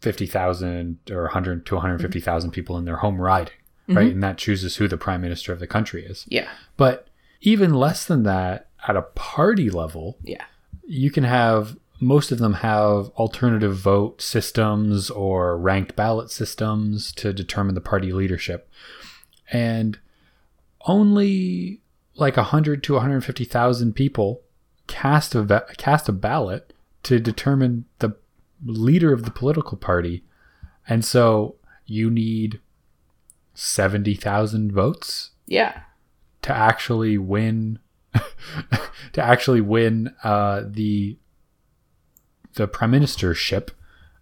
50,000 0.00 0.98
or 1.10 1.22
100 1.22 1.66
to 1.66 1.74
150,000 1.74 2.48
mm-hmm. 2.48 2.54
people 2.54 2.78
in 2.78 2.84
their 2.84 2.96
home 2.96 3.20
riding, 3.20 3.54
mm-hmm. 3.88 3.96
right? 3.96 4.12
And 4.12 4.22
that 4.22 4.38
chooses 4.38 4.76
who 4.76 4.88
the 4.88 4.96
prime 4.96 5.20
minister 5.20 5.52
of 5.52 5.60
the 5.60 5.66
country 5.66 6.04
is. 6.04 6.24
Yeah, 6.28 6.48
But 6.76 7.08
even 7.40 7.74
less 7.74 8.04
than 8.04 8.22
that, 8.24 8.68
at 8.86 8.96
a 8.96 9.02
party 9.02 9.70
level, 9.70 10.18
yeah, 10.22 10.44
you 10.86 11.10
can 11.10 11.24
have 11.24 11.76
most 12.00 12.30
of 12.30 12.38
them 12.38 12.54
have 12.54 13.08
alternative 13.16 13.76
vote 13.76 14.22
systems 14.22 15.10
or 15.10 15.58
ranked 15.58 15.96
ballot 15.96 16.30
systems 16.30 17.12
to 17.12 17.32
determine 17.32 17.74
the 17.74 17.80
party 17.80 18.12
leadership. 18.12 18.70
And 19.50 19.98
only 20.82 21.80
like 22.14 22.36
100 22.36 22.82
to 22.84 22.92
150,000 22.94 23.94
people 23.94 24.42
cast 24.86 25.34
a 25.34 25.66
cast 25.76 26.08
a 26.08 26.12
ballot 26.12 26.72
to 27.04 27.18
determine 27.18 27.84
the 27.98 28.16
leader 28.64 29.12
of 29.12 29.24
the 29.24 29.30
political 29.30 29.76
party. 29.76 30.24
And 30.88 31.04
so 31.04 31.56
you 31.86 32.10
need 32.10 32.60
70,000 33.54 34.72
votes 34.72 35.30
yeah, 35.46 35.82
to 36.42 36.52
actually 36.54 37.18
win 37.18 37.78
to 39.12 39.22
actually 39.22 39.60
win 39.60 40.14
uh, 40.24 40.62
the 40.66 41.16
the 42.54 42.66
prime 42.66 42.92
ministership 42.92 43.70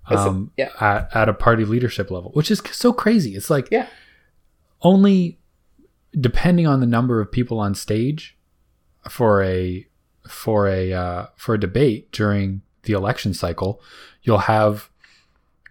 um, 0.06 0.52
yeah. 0.56 0.70
at, 0.80 1.14
at 1.14 1.28
a 1.28 1.34
party 1.34 1.64
leadership 1.64 2.10
level, 2.10 2.30
which 2.32 2.50
is 2.50 2.62
so 2.70 2.92
crazy. 2.92 3.34
It's 3.34 3.50
like 3.50 3.68
Yeah. 3.70 3.88
only 4.82 5.38
depending 6.18 6.66
on 6.66 6.80
the 6.80 6.86
number 6.86 7.20
of 7.20 7.30
people 7.30 7.58
on 7.58 7.74
stage 7.74 8.36
for 9.08 9.42
a 9.42 9.86
for 10.28 10.68
a 10.68 10.92
uh, 10.92 11.26
for 11.36 11.54
a 11.54 11.60
debate 11.60 12.10
during 12.12 12.62
the 12.86 12.92
election 12.94 13.34
cycle, 13.34 13.80
you'll 14.22 14.38
have 14.38 14.88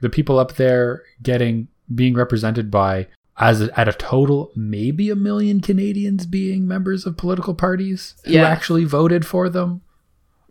the 0.02 0.10
people 0.10 0.38
up 0.40 0.54
there 0.56 1.04
getting 1.24 1.68
being 1.94 2.14
represented 2.14 2.70
by 2.72 3.08
as 3.38 3.62
a, 3.62 3.80
at 3.80 3.88
a 3.88 3.94
total 3.94 4.52
maybe 4.56 5.10
a 5.10 5.16
million 5.16 5.60
Canadians 5.62 6.26
being 6.26 6.68
members 6.68 7.06
of 7.06 7.18
political 7.18 7.54
parties 7.54 8.16
who 8.26 8.32
Yeah. 8.34 8.48
actually 8.48 8.86
voted 8.86 9.26
for 9.26 9.50
them. 9.50 9.82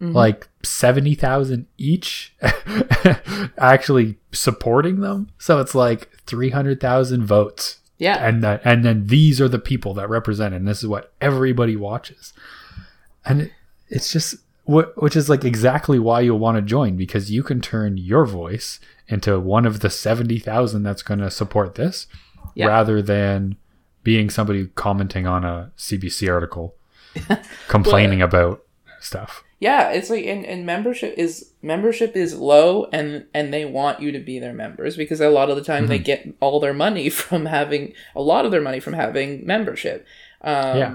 Mhm. 0.01 0.13
Like 0.13 0.49
70,000 0.63 1.67
each 1.79 2.35
actually 3.59 4.19
supporting 4.33 5.01
them. 5.01 5.29
So 5.39 5.61
it's 5.61 5.75
like 5.75 6.11
300,000 6.27 7.25
votes 7.25 7.79
yeah, 7.97 8.17
and 8.27 8.43
that 8.43 8.61
and 8.65 8.85
then 8.85 9.07
these 9.07 9.41
are 9.41 9.49
the 9.49 9.59
people 9.61 9.95
that 9.95 10.09
represent 10.11 10.53
and 10.53 10.67
this 10.67 10.83
is 10.83 10.89
what 10.89 11.13
everybody 11.21 11.77
watches 11.77 12.33
and 13.25 13.43
it, 13.43 13.53
it's 13.89 14.11
just 14.13 14.35
which 14.67 15.15
is 15.17 15.29
like 15.29 15.45
exactly 15.45 15.99
why 15.99 16.21
you'll 16.21 16.39
want 16.39 16.57
to 16.57 16.63
join 16.63 16.97
because 16.97 17.31
you 17.31 17.43
can 17.43 17.61
turn 17.61 17.97
your 17.99 18.25
voice 18.25 18.81
into 19.09 19.39
one 19.39 19.67
of 19.67 19.81
the 19.81 19.91
70,000 19.91 20.83
that's 20.83 21.03
going 21.03 21.21
to 21.21 21.31
support 21.31 21.75
this 21.75 22.07
Yeah. 22.55 22.67
rather 22.67 23.03
than 23.03 23.57
being 24.03 24.31
somebody 24.31 24.69
commenting 24.75 25.27
on 25.27 25.45
a 25.45 25.71
CBC 25.77 26.31
article 26.33 26.75
complaining 27.69 28.23
about 28.23 28.63
stuff 29.01 29.45
Yeah, 29.61 29.91
it's 29.91 30.09
like 30.11 30.25
and, 30.25 30.45
and 30.47 30.65
membership 30.65 31.15
is 31.19 31.51
membership 31.63 32.17
is 32.17 32.35
low 32.35 32.87
and 32.93 33.27
and 33.35 33.53
they 33.53 33.65
want 33.67 34.01
you 34.01 34.13
to 34.13 34.19
be 34.19 34.39
their 34.39 34.53
members 34.55 34.97
because 34.97 35.21
a 35.21 35.29
lot 35.29 35.51
of 35.51 35.57
the 35.57 35.63
time 35.65 35.87
they 35.89 35.99
get 35.99 36.27
all 36.41 36.59
their 36.61 36.75
money 36.75 37.09
from 37.23 37.47
having 37.47 37.93
a 38.17 38.23
lot 38.23 38.45
of 38.47 38.51
their 38.51 38.63
money 38.63 38.81
from 38.81 38.95
having 38.95 39.45
membership. 39.47 40.07
Um 40.43 40.79
Yeah. 40.79 40.95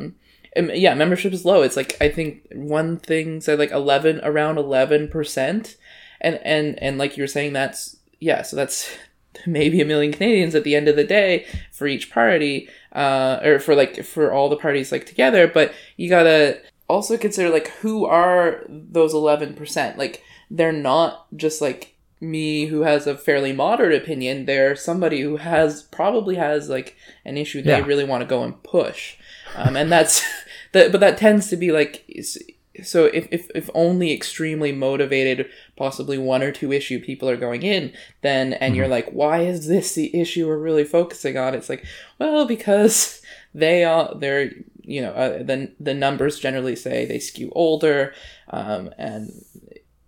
Yeah, 0.56 0.94
membership 0.96 1.34
is 1.34 1.46
low. 1.46 1.62
It's 1.62 1.78
like 1.78 1.96
I 2.02 2.10
think 2.10 2.48
one 2.54 2.98
thing 2.98 3.42
said 3.42 3.60
like 3.60 3.72
eleven 3.72 4.20
around 4.24 4.58
eleven 4.58 5.08
percent. 5.08 5.78
And 6.22 6.40
and 6.44 6.78
and 6.82 6.98
like 6.98 7.16
you 7.18 7.24
were 7.24 7.28
saying 7.28 7.54
that's 7.54 7.98
yeah, 8.20 8.42
so 8.42 8.56
that's 8.56 8.90
maybe 9.48 9.80
a 9.82 9.86
million 9.86 10.12
Canadians 10.12 10.56
at 10.56 10.64
the 10.64 10.76
end 10.76 10.88
of 10.88 10.96
the 10.96 11.04
day 11.04 11.46
for 11.72 11.88
each 11.88 12.12
party, 12.12 12.68
uh, 12.94 13.40
or 13.44 13.60
for 13.60 13.76
like 13.76 14.04
for 14.04 14.34
all 14.34 14.50
the 14.50 14.58
parties 14.58 14.92
like 14.92 15.06
together. 15.06 15.48
But 15.48 15.74
you 15.98 16.10
gotta 16.10 16.60
also 16.90 17.18
consider 17.18 17.50
like 17.50 17.68
who 17.82 18.06
are 18.06 18.66
those 18.68 19.14
eleven 19.14 19.54
percent. 19.54 19.98
Like 19.98 20.24
they're 20.52 20.72
not 20.74 21.28
just 21.38 21.62
like 21.62 21.96
me 22.22 22.66
who 22.66 22.82
has 22.82 23.08
a 23.08 23.16
fairly 23.16 23.54
moderate 23.54 23.96
opinion 24.04 24.46
they're 24.46 24.76
somebody 24.76 25.22
who 25.22 25.38
has 25.38 25.84
probably 25.84 26.36
has 26.36 26.68
like 26.68 26.98
an 27.24 27.38
issue 27.38 27.62
they 27.62 27.70
Yeah. 27.72 27.86
really 27.86 28.04
want 28.04 28.20
to 28.20 28.28
go 28.28 28.44
and 28.44 28.62
push 28.62 29.16
um, 29.56 29.76
and 29.76 29.92
that's 29.92 30.24
that 30.72 30.92
but 30.92 31.02
that 31.02 31.18
tends 31.18 31.48
to 31.50 31.56
be 31.56 31.72
like 31.72 32.06
so 32.84 33.06
if, 33.06 33.28
if 33.32 33.50
if 33.56 33.70
only 33.74 34.14
extremely 34.14 34.72
motivated 34.72 35.50
possibly 35.76 36.18
one 36.18 36.44
or 36.44 36.52
two 36.52 36.72
issue 36.72 37.00
people 37.00 37.30
are 37.30 37.38
going 37.38 37.64
in 37.64 37.94
then 38.22 38.54
and 38.54 38.76
you're 38.76 38.88
like 38.88 39.10
why 39.10 39.42
is 39.42 39.68
this 39.68 39.96
the 39.96 40.16
issue 40.20 40.48
we're 40.48 40.58
really 40.58 40.84
focusing 40.84 41.38
on? 41.38 41.54
It's 41.54 41.70
like 41.70 41.86
well 42.18 42.46
because 42.46 43.22
they 43.54 43.84
are 43.84 44.14
they're 44.16 44.52
you 44.82 45.02
know 45.02 45.12
uh, 45.12 45.44
the 45.44 45.72
the 45.80 45.94
numbers 45.94 46.40
generally 46.40 46.76
say 46.76 47.06
they 47.06 47.20
skew 47.20 47.52
older 47.54 48.14
um, 48.50 48.92
and 48.98 49.32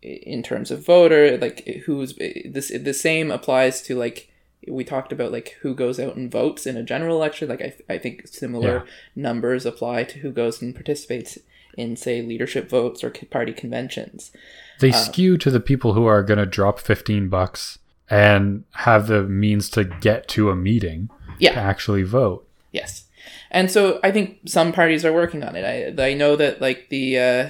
in 0.02 0.42
terms 0.42 0.72
of 0.72 0.84
voter 0.84 1.38
like 1.38 1.66
who's 1.86 2.16
this 2.16 2.70
the 2.70 2.94
same 2.94 3.30
applies 3.30 3.82
to 3.84 3.96
like 3.96 4.31
we 4.68 4.84
talked 4.84 5.12
about 5.12 5.32
like 5.32 5.58
who 5.62 5.74
goes 5.74 6.00
out 6.00 6.16
and 6.16 6.32
votes 6.32 6.66
in 6.68 6.78
a 6.78 6.84
general 6.84 7.16
election 7.18 7.50
like 7.50 7.62
i, 7.62 7.74
I 7.94 7.98
think 7.98 8.28
similar 8.28 8.74
Yeah. 8.86 8.92
numbers 9.16 9.66
apply 9.66 10.04
to 10.06 10.20
who 10.20 10.32
goes 10.32 10.62
and 10.62 10.74
participates 10.76 11.38
in 11.78 11.96
say 11.96 12.22
leadership 12.22 12.70
votes 12.70 13.04
or 13.04 13.10
party 13.10 13.54
conventions 13.54 14.32
They 14.80 14.92
skew 14.92 15.38
to 15.38 15.50
the 15.52 15.60
people 15.60 15.94
who 15.94 16.06
are 16.06 16.22
going 16.24 16.38
to 16.40 16.46
drop 16.46 16.80
15 16.80 17.30
bucks 17.30 17.80
and 18.10 18.64
have 18.74 19.08
the 19.08 19.24
means 19.24 19.70
to 19.72 19.84
get 19.86 20.28
to 20.30 20.50
a 20.50 20.56
meeting 20.56 21.10
Yeah. 21.40 21.54
to 21.54 21.60
actually 21.60 22.04
vote. 22.04 22.46
Yes, 22.72 23.06
and 23.52 23.70
so 23.72 24.00
I 24.04 24.12
think 24.12 24.40
some 24.46 24.72
parties 24.74 25.06
are 25.06 25.14
working 25.14 25.44
on 25.44 25.56
it. 25.56 25.64
I 25.98 26.10
I 26.10 26.14
know 26.14 26.36
that 26.36 26.60
like 26.62 26.88
the 26.90 27.18
uh, 27.20 27.50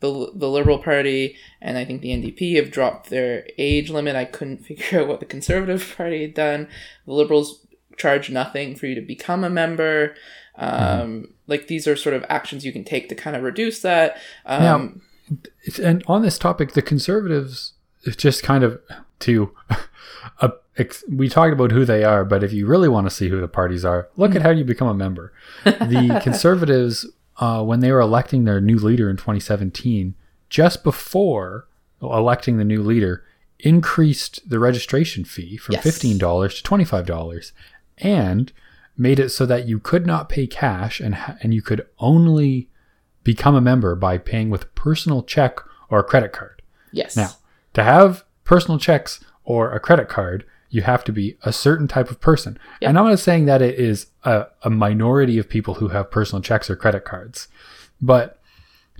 the 0.00 0.30
the 0.34 0.48
Liberal 0.48 0.78
Party 0.78 1.36
and 1.60 1.78
I 1.78 1.84
think 1.84 2.00
the 2.02 2.10
NDP 2.10 2.56
have 2.56 2.70
dropped 2.70 3.10
their 3.10 3.46
age 3.58 3.90
limit. 3.90 4.16
I 4.16 4.24
couldn't 4.24 4.58
figure 4.66 5.00
out 5.00 5.08
what 5.08 5.20
the 5.20 5.26
Conservative 5.26 5.94
Party 5.96 6.22
had 6.22 6.34
done. 6.34 6.68
The 7.06 7.12
Liberals 7.14 7.66
charge 7.96 8.28
nothing 8.30 8.76
for 8.76 8.86
you 8.86 8.94
to 8.94 9.00
become 9.00 9.42
a 9.44 9.50
member. 9.50 10.14
Um, 10.56 11.32
Like 11.46 11.66
these 11.68 11.86
are 11.86 11.96
sort 11.96 12.14
of 12.14 12.24
actions 12.28 12.64
you 12.64 12.72
can 12.72 12.84
take 12.84 13.08
to 13.08 13.14
kind 13.14 13.36
of 13.36 13.42
reduce 13.42 13.80
that. 13.82 14.16
Um, 14.44 14.62
Now- 14.62 14.90
And 15.82 16.04
on 16.06 16.22
this 16.22 16.38
topic, 16.38 16.72
the 16.72 16.82
conservatives, 16.82 17.72
just 18.16 18.42
kind 18.42 18.62
of 18.62 18.80
to, 19.20 19.50
uh, 20.40 20.50
ex- 20.76 21.02
we 21.10 21.28
talked 21.28 21.52
about 21.52 21.72
who 21.72 21.84
they 21.84 22.04
are, 22.04 22.24
but 22.24 22.44
if 22.44 22.52
you 22.52 22.66
really 22.66 22.88
want 22.88 23.06
to 23.08 23.14
see 23.14 23.28
who 23.28 23.40
the 23.40 23.48
parties 23.48 23.84
are, 23.84 24.08
look 24.16 24.34
at 24.36 24.42
how 24.42 24.50
you 24.50 24.62
become 24.64 24.88
a 24.88 24.94
member. 24.94 25.32
The 25.64 26.20
conservatives, 26.22 27.06
uh, 27.38 27.62
when 27.62 27.80
they 27.80 27.92
were 27.92 28.00
electing 28.00 28.44
their 28.44 28.60
new 28.60 28.78
leader 28.78 29.10
in 29.10 29.16
2017, 29.16 30.14
just 30.48 30.82
before 30.84 31.66
electing 32.00 32.56
the 32.58 32.64
new 32.64 32.82
leader, 32.82 33.24
increased 33.58 34.48
the 34.48 34.58
registration 34.58 35.24
fee 35.24 35.56
from 35.56 35.74
Yes. 35.74 35.84
$15 35.84 36.18
to 36.18 36.62
$25 36.62 37.52
and 37.98 38.52
made 38.96 39.18
it 39.18 39.30
so 39.30 39.44
that 39.46 39.66
you 39.66 39.78
could 39.78 40.06
not 40.06 40.28
pay 40.28 40.46
cash 40.46 41.00
and, 41.00 41.14
ha- 41.14 41.36
and 41.42 41.52
you 41.54 41.62
could 41.62 41.86
only 41.98 42.68
become 43.24 43.54
a 43.54 43.60
member 43.60 43.94
by 43.94 44.18
paying 44.18 44.50
with 44.50 44.72
personal 44.74 45.22
check 45.22 45.58
or 45.90 45.98
a 45.98 46.04
credit 46.04 46.32
card. 46.32 46.62
yes. 46.92 47.16
Now, 47.16 47.30
to 47.74 47.82
have 47.82 48.24
personal 48.44 48.78
checks 48.78 49.22
or 49.44 49.72
a 49.72 49.80
credit 49.80 50.08
card, 50.08 50.44
you 50.70 50.82
have 50.82 51.04
to 51.04 51.12
be 51.12 51.36
a 51.42 51.52
certain 51.52 51.86
type 51.88 52.10
of 52.10 52.20
person. 52.20 52.58
Yeah. 52.80 52.88
And 52.88 52.98
I'm 52.98 53.06
not 53.06 53.18
saying 53.18 53.46
that 53.46 53.62
it 53.62 53.78
is 53.78 54.06
a, 54.24 54.46
a 54.62 54.70
minority 54.70 55.38
of 55.38 55.48
people 55.48 55.74
who 55.74 55.88
have 55.88 56.10
personal 56.10 56.42
checks 56.42 56.68
or 56.68 56.76
credit 56.76 57.04
cards, 57.04 57.48
but 58.00 58.40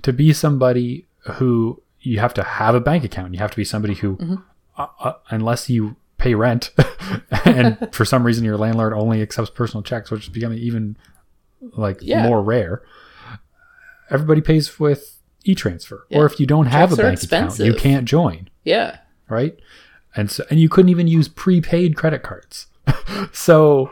to 0.03 0.13
be 0.13 0.31
somebody 0.33 1.05
who 1.33 1.81
you 1.99 2.19
have 2.19 2.33
to 2.35 2.43
have 2.43 2.73
a 2.75 2.79
bank 2.79 3.03
account, 3.03 3.33
you 3.33 3.39
have 3.39 3.51
to 3.51 3.57
be 3.57 3.65
somebody 3.65 3.95
who, 3.95 4.15
Mm-hmm. 4.17 4.35
uh, 4.77 4.87
uh, 4.99 5.13
unless 5.29 5.69
you 5.69 5.95
pay 6.17 6.33
rent 6.35 6.71
and 7.45 7.77
for 7.91 8.05
some 8.05 8.23
reason 8.25 8.45
your 8.45 8.57
landlord 8.57 8.93
only 8.93 9.21
accepts 9.21 9.49
personal 9.49 9.83
checks, 9.83 10.09
which 10.09 10.23
is 10.23 10.29
becoming 10.29 10.57
even 10.59 10.95
like 11.73 11.97
Yeah. 12.01 12.23
more 12.23 12.41
rare. 12.41 12.81
Everybody 14.09 14.41
pays 14.41 14.79
with 14.79 15.17
e-transfer, 15.43 16.05
Yeah. 16.09 16.19
or 16.19 16.25
if 16.25 16.39
you 16.39 16.45
don't 16.45 16.67
have 16.67 16.89
Checks 16.95 17.23
a 17.25 17.27
bank 17.27 17.49
account, 17.51 17.59
you 17.59 17.73
can't 17.73 18.05
join 18.05 18.49
yeah. 18.63 18.99
right? 19.29 19.57
And 20.15 20.31
so, 20.31 20.43
and 20.49 20.59
you 20.59 20.69
couldn't 20.69 20.89
even 20.89 21.07
use 21.07 21.27
prepaid 21.27 21.95
credit 21.95 22.23
cards. 22.23 22.67
so, 23.31 23.91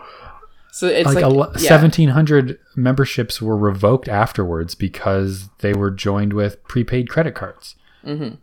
So 0.72 0.88
it's 0.88 1.06
like, 1.06 1.24
like, 1.24 1.62
yeah. 1.62 1.72
1700 1.72 2.60
memberships 2.76 3.42
were 3.42 3.58
revoked 3.58 4.08
afterwards 4.08 4.76
because 4.76 5.50
they 5.60 5.74
were 5.74 5.92
joined 5.92 6.34
with 6.34 6.64
prepaid 6.64 7.10
credit 7.10 7.36
cards. 7.36 7.76
Mm-hmm. 8.04 8.36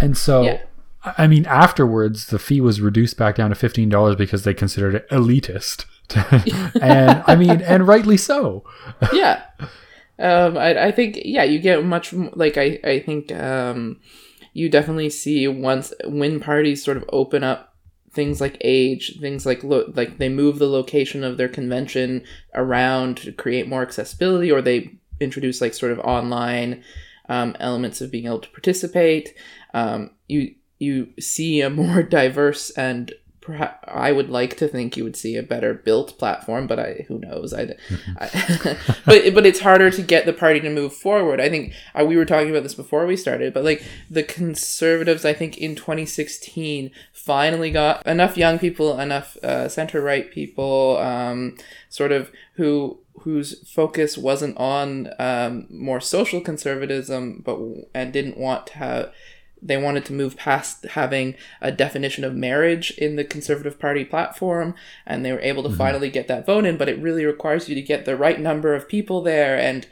And 0.00 0.16
so, 0.16 0.42
Yeah. 0.42 0.62
I 1.02 1.14
I 1.16 1.26
mean, 1.28 1.46
afterwards, 1.46 2.26
the 2.26 2.38
fee 2.38 2.60
was 2.60 2.82
reduced 2.82 3.16
back 3.16 3.36
down 3.36 3.48
to 3.48 3.56
$15 3.56 4.18
because 4.18 4.44
they 4.44 4.52
considered 4.52 4.94
it 4.94 5.08
elitist. 5.08 5.86
and 6.82 7.24
I 7.26 7.36
mean, 7.36 7.62
and 7.62 7.88
rightly 7.88 8.18
so. 8.18 8.64
yeah 9.12 9.44
um 10.20 10.58
I, 10.58 10.88
I 10.88 10.92
think 10.92 11.18
yeah 11.24 11.44
you 11.44 11.58
get 11.58 11.84
much 11.84 12.12
like 12.12 12.56
i 12.58 12.78
i 12.84 13.00
think 13.00 13.32
um 13.32 14.00
you 14.52 14.68
definitely 14.68 15.10
see 15.10 15.46
once 15.48 15.92
when 16.04 16.40
parties 16.40 16.84
sort 16.84 16.96
of 16.96 17.04
open 17.10 17.44
up 17.44 17.74
things 18.12 18.40
like 18.40 18.56
age 18.62 19.18
things 19.20 19.46
like 19.46 19.62
lo- 19.62 19.92
like 19.94 20.18
they 20.18 20.28
move 20.28 20.58
the 20.58 20.68
location 20.68 21.22
of 21.22 21.36
their 21.36 21.48
convention 21.48 22.22
around 22.54 23.16
to 23.16 23.32
create 23.32 23.68
more 23.68 23.82
accessibility 23.82 24.50
or 24.50 24.60
they 24.60 24.98
introduce 25.20 25.60
like 25.60 25.74
sort 25.74 25.92
of 25.92 26.00
online 26.00 26.82
um, 27.28 27.54
elements 27.60 28.00
of 28.00 28.10
being 28.10 28.26
able 28.26 28.40
to 28.40 28.50
participate 28.50 29.34
um, 29.74 30.10
you 30.26 30.54
you 30.78 31.08
see 31.20 31.60
a 31.60 31.70
more 31.70 32.02
diverse 32.18 32.70
and 32.70 33.12
perhaps 33.40 33.78
I 33.88 34.12
would 34.12 34.28
like 34.28 34.56
to 34.58 34.68
think 34.68 34.96
you 34.96 35.04
would 35.04 35.16
see 35.16 35.36
a 35.36 35.42
better 35.42 35.72
built 35.72 36.18
platform, 36.18 36.66
but 36.66 36.78
I 36.78 37.04
who 37.08 37.18
knows 37.18 37.54
I, 37.54 37.74
I 38.18 38.76
but 39.06 39.34
but 39.34 39.46
it's 39.46 39.60
harder 39.60 39.90
to 39.90 40.02
get 40.02 40.26
the 40.26 40.32
party 40.32 40.60
to 40.60 40.70
move 40.70 40.92
forward. 40.92 41.40
I 41.40 41.48
think 41.48 41.72
uh, 41.98 42.04
we 42.04 42.16
were 42.16 42.26
talking 42.26 42.50
about 42.50 42.62
this 42.62 42.74
before 42.74 43.06
we 43.06 43.16
started, 43.16 43.54
but 43.54 43.64
like 43.64 43.82
the 44.10 44.22
conservatives, 44.22 45.24
I 45.24 45.32
think 45.32 45.56
in 45.56 45.74
2016 45.74 46.90
finally 47.12 47.70
got 47.70 48.06
enough 48.06 48.36
young 48.36 48.58
people, 48.58 48.98
enough 48.98 49.36
uh, 49.38 49.68
center 49.68 50.00
right 50.00 50.30
people, 50.30 50.98
um, 50.98 51.56
sort 51.88 52.12
of 52.12 52.30
who 52.54 52.98
whose 53.20 53.68
focus 53.68 54.16
wasn't 54.16 54.56
on 54.56 55.10
um, 55.18 55.66
more 55.70 56.00
social 56.00 56.40
conservatism, 56.40 57.42
but 57.44 57.58
and 57.94 58.12
didn't 58.12 58.36
want 58.36 58.66
to 58.68 58.78
have 58.78 59.12
they 59.62 59.76
wanted 59.76 60.04
to 60.04 60.12
move 60.12 60.36
past 60.36 60.84
having 60.90 61.34
a 61.60 61.70
definition 61.70 62.24
of 62.24 62.34
marriage 62.34 62.90
in 62.92 63.16
the 63.16 63.24
conservative 63.24 63.78
party 63.78 64.04
platform 64.04 64.74
and 65.06 65.24
they 65.24 65.32
were 65.32 65.40
able 65.40 65.62
to 65.62 65.70
finally 65.70 66.10
get 66.10 66.28
that 66.28 66.46
vote 66.46 66.64
in 66.64 66.76
but 66.76 66.88
it 66.88 67.00
really 67.00 67.24
requires 67.24 67.68
you 67.68 67.74
to 67.74 67.82
get 67.82 68.04
the 68.04 68.16
right 68.16 68.40
number 68.40 68.74
of 68.74 68.88
people 68.88 69.22
there 69.22 69.58
and 69.58 69.86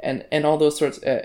and 0.00 0.24
and 0.30 0.44
all 0.44 0.58
those 0.58 0.78
sorts 0.78 1.02
uh, 1.02 1.24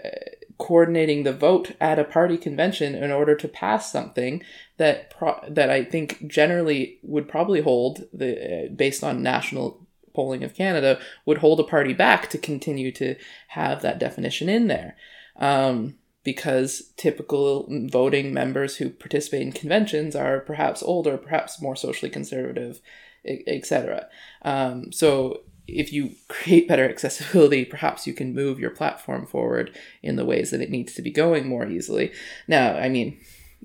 coordinating 0.58 1.24
the 1.24 1.34
vote 1.34 1.72
at 1.80 1.98
a 1.98 2.04
party 2.04 2.38
convention 2.38 2.94
in 2.94 3.12
order 3.12 3.36
to 3.36 3.48
pass 3.48 3.92
something 3.92 4.44
that 4.78 5.10
pro- 5.10 5.40
that 5.48 5.70
I 5.70 5.84
think 5.84 6.28
generally 6.28 7.00
would 7.02 7.28
probably 7.28 7.62
hold 7.62 8.04
the 8.14 8.66
uh, 8.66 8.70
based 8.70 9.04
on 9.04 9.24
national 9.24 9.88
polling 10.14 10.44
of 10.44 10.56
Canada 10.56 11.00
would 11.26 11.38
hold 11.38 11.60
a 11.60 11.64
party 11.64 11.94
back 11.94 12.30
to 12.30 12.38
continue 12.38 12.92
to 12.92 13.16
have 13.50 13.82
that 13.82 14.00
definition 14.00 14.50
in 14.50 14.68
there. 14.68 14.98
Um, 15.38 15.96
because 16.24 16.92
typical 16.98 17.66
voting 17.90 18.34
members 18.34 18.78
who 18.78 18.90
participate 18.90 19.42
in 19.42 19.52
conventions 19.52 20.16
are 20.16 20.40
perhaps 20.40 20.84
older, 20.84 21.18
perhaps 21.18 21.62
more 21.62 21.76
socially 21.76 22.10
conservative, 22.10 22.82
etc. 23.26 24.08
Um, 24.42 24.92
so 24.92 25.42
if 25.68 25.94
you 25.94 26.12
create 26.28 26.68
better 26.68 26.90
accessibility, 26.90 27.66
perhaps 27.66 28.08
you 28.08 28.14
can 28.14 28.34
move 28.34 28.60
your 28.60 28.72
platform 28.72 29.26
forward 29.26 29.76
in 30.02 30.16
the 30.16 30.26
ways 30.26 30.52
that 30.52 30.62
it 30.62 30.72
needs 30.72 30.94
to 30.94 31.02
be 31.02 31.12
going 31.12 31.48
more 31.48 31.68
easily. 31.68 32.12
Now, 32.48 32.76
I 32.76 32.90
mean, 32.90 33.20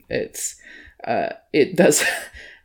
it's 0.08 0.56
uh, 1.06 1.30
it 1.52 1.76
does. 1.76 2.04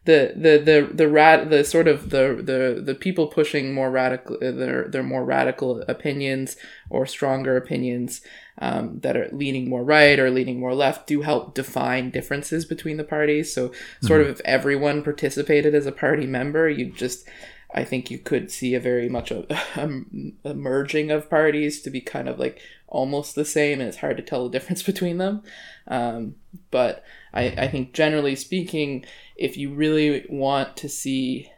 The, 0.06 0.34
the 0.34 0.58
the 0.58 0.94
the 0.94 1.08
rat 1.10 1.52
the 1.52 1.64
sort 1.64 1.88
of 1.88 2.10
the 2.10 2.42
the 2.42 2.82
the 2.82 2.96
people 2.96 3.28
pushing 3.28 3.74
more 3.74 3.92
radical 3.92 4.40
their 4.40 4.88
their 4.88 5.04
more 5.04 5.24
radical 5.24 5.82
opinions 5.88 6.56
or 6.90 7.06
stronger 7.06 7.58
opinions 7.58 8.22
um, 8.60 9.00
that 9.00 9.16
are 9.16 9.30
leaning 9.32 9.70
more 9.70 9.84
right 9.84 10.20
or 10.20 10.30
leaning 10.30 10.60
more 10.60 10.76
left 10.76 11.08
do 11.08 11.22
help 11.22 11.56
define 11.56 12.10
differences 12.10 12.66
between 12.66 12.98
the 12.98 13.04
parties. 13.04 13.54
So, 13.54 13.72
sort 14.02 14.22
of, 14.22 14.28
if 14.28 14.42
everyone 14.44 15.02
participated 15.02 15.74
as 15.74 15.86
a 15.86 15.92
party 15.94 16.28
member, 16.28 16.70
you 16.70 16.92
just, 16.92 17.28
I 17.74 17.86
think 17.86 18.12
you 18.12 18.18
could 18.18 18.52
see 18.52 18.76
a 18.76 18.80
very 18.80 19.08
much 19.08 19.32
a, 19.32 19.46
a, 20.44 20.54
merging 20.54 21.10
of 21.10 21.30
parties 21.30 21.82
to 21.82 21.90
be 21.90 22.02
kind 22.02 22.28
of 22.28 22.38
like 22.38 22.60
almost 22.88 23.36
the 23.36 23.46
same, 23.46 23.80
and 23.80 23.88
it's 23.88 23.98
hard 23.98 24.18
to 24.18 24.24
tell 24.24 24.44
the 24.44 24.52
difference 24.52 24.84
between 24.92 25.18
them. 25.18 25.42
Um, 25.88 26.36
but 26.70 27.04
I, 27.34 27.46
I 27.46 27.68
think 27.70 27.94
generally 27.94 28.36
speaking, 28.36 29.06
if 29.38 29.56
you 29.58 29.74
really 29.74 30.26
want 30.30 30.76
to 30.78 30.90
see, 30.90 31.50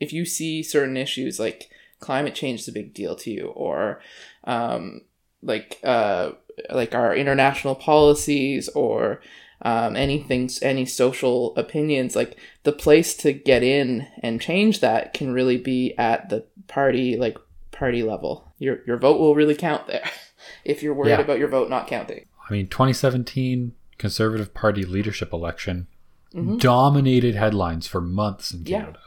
if 0.00 0.14
you 0.14 0.24
see 0.24 0.62
certain 0.62 0.96
issues 0.96 1.38
like 1.38 1.68
climate 2.00 2.34
change 2.34 2.60
is 2.60 2.68
a 2.68 2.72
big 2.72 2.94
deal 2.94 3.14
to 3.16 3.30
you, 3.30 3.48
or 3.48 4.00
um, 4.44 5.02
like 5.42 5.78
uh, 5.84 6.32
like 6.70 6.94
our 6.94 7.14
international 7.14 7.74
policies 7.74 8.68
or 8.70 9.20
um, 9.62 9.96
anything, 9.96 10.48
any 10.62 10.86
social 10.86 11.56
opinions, 11.56 12.14
like 12.16 12.36
the 12.62 12.72
place 12.72 13.16
to 13.18 13.32
get 13.32 13.62
in 13.62 14.06
and 14.22 14.40
change 14.40 14.80
that 14.80 15.14
can 15.14 15.32
really 15.32 15.56
be 15.56 15.94
at 15.98 16.28
the 16.28 16.44
party, 16.68 17.16
like 17.16 17.36
party 17.72 18.02
level. 18.02 18.52
Your 18.58 18.78
your 18.86 18.96
vote 18.98 19.18
will 19.20 19.34
really 19.34 19.54
count 19.54 19.86
there. 19.86 20.08
if 20.64 20.82
you're 20.82 20.94
worried 20.94 21.10
Yeah. 21.10 21.20
about 21.20 21.38
your 21.38 21.48
vote 21.48 21.70
not 21.70 21.86
counting. 21.86 22.26
I 22.48 22.52
mean, 22.52 22.66
2017 22.68 23.72
Conservative 23.98 24.54
Party 24.54 24.84
leadership 24.84 25.32
election 25.32 25.86
Mhm. 26.34 26.60
dominated 26.60 27.34
headlines 27.34 27.86
for 27.86 28.00
months 28.00 28.52
in 28.52 28.64
Yeah. 28.66 28.80
Canada. 28.80 29.00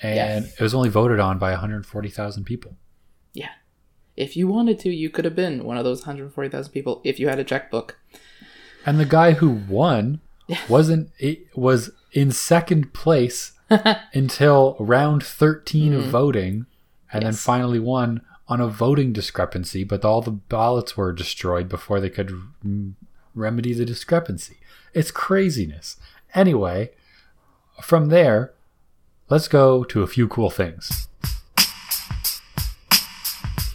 And 0.00 0.44
it 0.46 0.60
was 0.60 0.72
only 0.74 0.88
voted 0.88 1.18
on 1.18 1.38
by 1.38 1.50
140,000 1.50 2.44
people. 2.44 2.76
Yeah. 3.32 3.48
If 4.18 4.36
you 4.36 4.48
wanted 4.48 4.80
to, 4.80 4.90
you 4.90 5.10
could 5.10 5.24
have 5.24 5.36
been 5.36 5.62
one 5.62 5.78
of 5.78 5.84
those 5.84 6.00
140,000 6.00 6.72
people 6.72 7.00
if 7.04 7.20
you 7.20 7.28
had 7.28 7.38
a 7.38 7.44
checkbook. 7.44 8.00
And 8.84 8.98
the 8.98 9.04
guy 9.04 9.32
who 9.32 9.48
won 9.48 10.20
wasn't 10.68 11.10
it 11.20 11.46
was 11.56 11.90
in 12.12 12.32
second 12.32 12.92
place 12.92 13.52
until 14.12 14.76
round 14.80 15.22
13 15.22 15.92
of 15.94 16.04
voting 16.06 16.66
and 17.12 17.24
then 17.24 17.32
Mm. 17.32 17.38
Finally 17.38 17.78
won 17.78 18.22
on 18.48 18.60
a 18.60 18.66
voting 18.66 19.12
discrepancy 19.12 19.84
but 19.84 20.04
all 20.04 20.20
the 20.20 20.32
ballots 20.32 20.96
were 20.96 21.12
destroyed 21.12 21.68
before 21.68 22.00
they 22.00 22.10
could 22.10 22.32
remedy 23.34 23.72
the 23.72 23.84
discrepancy. 23.84 24.56
It's 24.94 25.10
craziness. 25.12 25.96
Anyway 26.34 26.90
from 27.82 28.08
there 28.08 28.52
let's 29.30 29.46
go 29.46 29.84
to 29.84 30.02
a 30.02 30.08
few 30.08 30.26
cool 30.26 30.50
things 30.50 31.08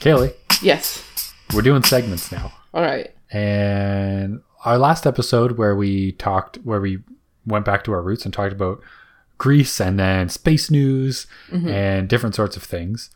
kaylee 0.04 0.34
Yes. 0.62 1.04
we're 1.54 1.62
doing 1.62 1.84
segments 1.84 2.32
now 2.32 2.52
All 2.74 2.82
right. 2.84 3.14
and 3.32 4.42
our 4.66 4.78
last 4.78 5.06
episode 5.06 5.58
where 5.58 5.76
we 5.76 6.14
talked 6.14 6.58
where 6.64 6.80
we 6.82 7.00
went 7.46 7.66
back 7.66 7.84
to 7.86 7.92
our 7.92 8.02
roots 8.02 8.26
and 8.26 8.34
talked 8.34 8.54
about 8.54 8.82
greece 9.38 9.80
and 9.82 10.00
then 10.00 10.30
space 10.30 10.70
news 10.72 11.28
and 11.52 12.08
different 12.08 12.36
sorts 12.36 12.56
of 12.56 12.64
things 12.64 13.10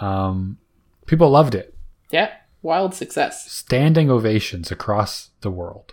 um, 0.00 0.58
people 1.06 1.28
loved 1.30 1.54
it 1.54 1.76
Yeah. 2.10 2.30
Wild 2.62 2.94
success. 2.94 3.50
standing 3.50 4.10
ovations 4.10 4.70
across 4.70 5.30
the 5.42 5.50
world 5.50 5.92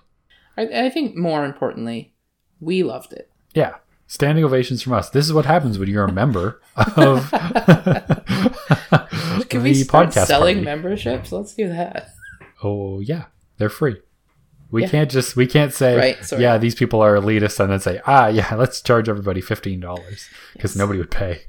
I, 0.58 0.86
I 0.86 0.90
think 0.90 1.16
more 1.16 1.44
importantly, 1.46 2.14
we 2.60 2.84
loved 2.84 3.12
it. 3.14 3.30
yeah 3.54 3.76
standing 4.12 4.44
ovations 4.44 4.82
from 4.84 4.92
us 5.00 5.10
this 5.12 5.26
is 5.26 5.32
what 5.34 5.46
happens 5.46 5.80
when 5.80 5.88
you're 5.90 6.04
a 6.06 6.12
member 6.12 6.62
of 6.98 7.32
Can 9.50 9.64
the 9.64 9.72
we 9.72 9.74
start 9.74 10.10
podcast 10.10 10.26
selling 10.28 10.58
party. 10.58 10.66
memberships? 10.66 11.32
Let's 11.32 11.56
do 11.56 11.68
that. 11.70 12.10
oh 12.64 13.00
yeah 13.00 13.26
they're 13.58 13.70
free 13.70 13.98
we 14.70 14.84
Yeah. 14.84 14.90
can't 14.90 15.12
just 15.12 15.36
we 15.36 15.48
can't 15.48 15.74
say 15.74 15.98
Right, 15.98 16.32
yeah 16.40 16.58
these 16.58 16.76
people 16.76 17.02
are 17.02 17.16
elitist 17.16 17.60
and 17.62 17.72
then 17.72 17.80
say 17.80 18.02
ah 18.06 18.28
yeah 18.28 18.54
let's 18.64 18.82
charge 18.82 19.08
everybody 19.10 19.42
$15 19.42 19.80
because 19.82 20.30
Yes. 20.56 20.76
nobody 20.76 21.00
would 21.00 21.12
pay 21.12 21.42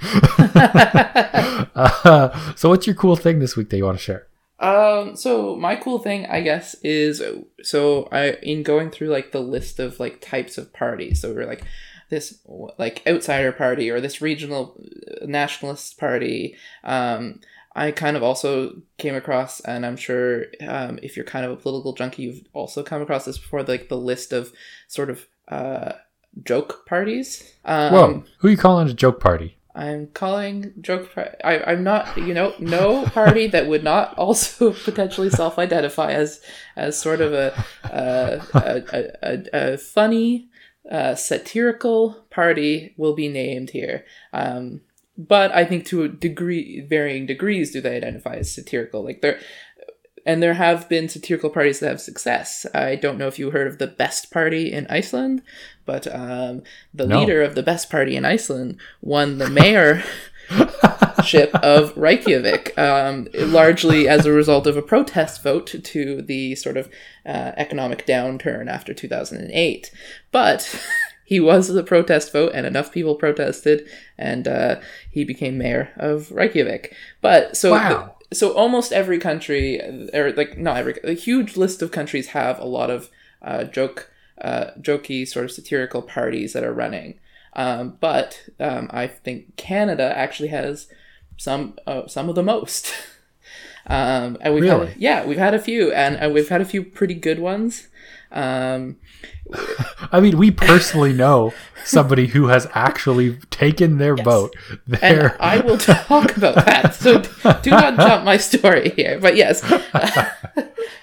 uh, 1.75 2.55
so 2.57 2.69
what's 2.69 2.87
your 2.87 2.95
cool 2.97 3.17
thing 3.17 3.39
this 3.41 3.57
week 3.57 3.71
that 3.71 3.77
you 3.77 3.85
want 3.85 3.99
to 3.99 4.03
share 4.05 4.27
Um, 4.61 5.17
so 5.17 5.57
my 5.57 5.75
cool 5.77 5.99
thing, 5.99 6.27
I 6.27 6.41
guess, 6.41 6.75
is 6.85 7.21
so 7.63 8.09
I 8.13 8.33
in 8.43 8.63
going 8.63 8.91
through 8.93 9.09
like 9.09 9.33
the 9.33 9.41
list 9.41 9.81
of 9.81 9.99
like 9.99 10.21
types 10.21 10.57
of 10.57 10.73
parties. 10.73 11.21
So 11.21 11.33
we're 11.35 11.47
like 11.47 11.65
this 12.13 12.39
like 12.79 13.03
outsider 13.07 13.53
party 13.53 13.91
or 13.91 13.99
this 13.99 14.21
regional 14.21 14.79
uh, 15.21 15.25
nationalist 15.27 15.99
party. 15.99 16.55
Um, 16.85 17.41
I 17.75 17.91
kind 17.91 18.19
of 18.19 18.23
also 18.23 18.83
came 18.99 19.15
across, 19.15 19.61
and 19.61 19.87
I'm 19.87 19.97
sure 19.97 20.45
um, 20.69 20.99
if 21.03 21.17
you're 21.17 21.25
kind 21.25 21.47
of 21.47 21.53
a 21.53 21.57
political 21.57 21.95
junkie, 21.95 22.25
you've 22.25 22.43
also 22.53 22.83
come 22.83 23.01
across 23.01 23.25
this 23.25 23.39
before, 23.39 23.63
like 23.63 23.89
the 23.89 23.97
list 23.97 24.35
of 24.35 24.53
sort 24.89 25.09
of 25.09 25.27
uh, 25.49 25.93
joke 26.45 26.85
parties. 26.85 27.55
Um, 27.65 27.93
whoa 27.93 28.25
who 28.39 28.49
are 28.49 28.51
you 28.51 28.57
calling 28.59 28.91
a 28.91 28.95
joke 28.95 29.19
party 29.19 29.57
I'm 29.75 30.09
calling 30.09 30.73
joke. 30.81 31.15
Par- 31.15 31.37
I, 31.43 31.61
I'm 31.61 31.83
not. 31.83 32.17
You 32.19 32.35
know, 32.35 32.55
no 32.59 33.05
party 33.07 33.47
that 33.49 33.67
would 33.67 33.83
not 33.83 34.17
also 34.19 34.73
potentially 34.85 35.31
self-identify 35.31 36.13
as 36.13 36.43
as 36.77 37.01
sort 37.01 37.21
of 37.21 37.33
a 37.33 37.65
a, 37.85 38.43
a, 38.55 38.83
a, 38.93 39.13
a, 39.23 39.73
a 39.75 39.79
funny, 39.79 40.49
uh, 40.91 41.15
satirical 41.15 42.25
party 42.31 42.95
will 42.97 43.15
be 43.15 43.29
named 43.29 43.71
here. 43.71 44.05
Um, 44.33 44.81
but 45.19 45.53
I 45.55 45.65
think 45.65 45.85
to 45.87 46.03
a 46.03 46.09
degree, 46.09 46.81
varying 46.81 47.27
degrees, 47.27 47.71
do 47.71 47.81
they 47.81 47.97
identify 47.97 48.37
as 48.37 48.53
satirical? 48.53 49.05
Like 49.05 49.21
they're. 49.23 49.39
And 50.25 50.41
there 50.41 50.55
have 50.55 50.89
been 50.89 51.09
satirical 51.09 51.51
parties 51.51 51.81
that 51.81 51.89
have 51.89 52.01
success. 52.01 52.65
I 52.73 52.95
don't 52.95 53.19
know 53.19 53.27
if 53.27 53.41
you 53.41 53.51
heard 53.51 53.67
of 53.67 53.79
the 53.79 53.89
Best 53.89 54.31
Party 54.31 54.73
in 54.73 54.87
Iceland, 54.89 55.43
but 55.85 56.07
um, 56.15 56.63
the 56.95 57.09
No. 57.09 57.19
leader 57.19 57.43
of 57.43 57.57
the 57.57 57.63
Best 57.65 57.91
Party 57.91 58.15
in 58.15 58.25
Iceland 58.25 58.77
won 59.01 59.39
the 59.39 59.51
mayor 59.51 60.05
ship 61.23 61.55
of 61.57 61.97
Reykjavik, 61.97 62.77
um, 62.79 63.29
largely 63.35 64.09
as 64.09 64.27
a 64.27 64.33
result 64.33 64.67
of 64.67 64.77
a 64.77 64.83
protest 64.83 65.43
vote 65.43 65.75
to 65.83 66.23
the 66.23 66.55
sort 66.55 66.77
of 66.77 66.89
uh, 67.27 67.53
economic 67.57 68.07
downturn 68.07 68.69
after 68.69 68.93
2008. 68.95 69.91
But 70.31 70.85
he 71.25 71.41
was 71.41 71.69
the 71.69 71.83
protest 71.83 72.33
vote, 72.33 72.53
and 72.55 72.67
enough 72.67 72.93
people 72.93 73.15
protested, 73.15 73.89
and 74.19 74.47
uh, 74.47 74.81
he 75.11 75.25
became 75.25 75.59
mayor 75.59 75.91
of 75.97 76.31
Reykjavik. 76.31 76.95
But 77.21 77.57
so. 77.57 77.73
Wow. 77.73 78.17
so 78.33 78.53
almost 78.53 78.93
every 78.93 79.19
country, 79.19 79.81
or 80.15 80.33
like 80.33 80.59
not 80.59 80.79
every, 80.79 80.99
a 81.05 81.13
huge 81.13 81.57
list 81.57 81.83
of 81.83 81.91
countries 81.91 82.29
have 82.29 82.59
a 82.59 82.65
lot 82.65 82.91
of 82.91 83.11
uh, 83.43 83.65
joke, 83.65 84.11
uh, 84.41 84.73
jokey 84.81 85.27
sort 85.27 85.45
of 85.45 85.53
satirical 85.53 86.03
parties 86.03 86.53
that 86.53 86.65
are 86.65 86.73
running. 86.73 87.19
Um, 87.55 87.99
but 88.01 88.49
um, 88.59 88.89
I 88.93 89.07
think 89.07 89.57
Canada 89.57 90.17
actually 90.17 90.49
has 90.49 90.89
some 91.43 91.75
uh, 91.87 92.07
some 92.07 92.29
of 92.29 92.35
the 92.37 92.43
most. 92.43 92.93
um, 93.87 94.39
and 94.41 94.55
we've 94.55 94.63
Really? 94.63 94.89
had, 94.89 94.97
yeah, 94.97 95.25
we've 95.27 95.39
had 95.47 95.55
a 95.55 95.59
few, 95.59 95.93
and, 95.93 96.17
and 96.17 96.33
we've 96.33 96.49
had 96.49 96.61
a 96.61 96.65
few 96.65 96.83
pretty 96.85 97.15
good 97.15 97.39
ones. 97.41 97.89
Um, 98.31 98.97
i 100.13 100.21
mean 100.21 100.39
we 100.39 100.51
personally 100.51 101.13
know 101.13 101.53
somebody 101.85 102.29
who 102.29 102.47
has 102.47 102.67
actually 102.73 103.37
taken 103.51 103.99
their 103.99 104.17
vote 104.17 104.55
and 104.71 104.81
there 104.87 105.37
I 105.39 105.59
will 105.59 105.77
talk 105.77 106.35
about 106.39 106.55
that. 106.55 106.95
So 106.95 107.21
do 107.61 107.71
not 107.71 107.97
jump 107.97 108.25
my 108.25 108.39
story 108.39 108.89
here. 108.97 109.19
But 109.21 109.37
yes, 109.37 109.63
um, 109.71 109.81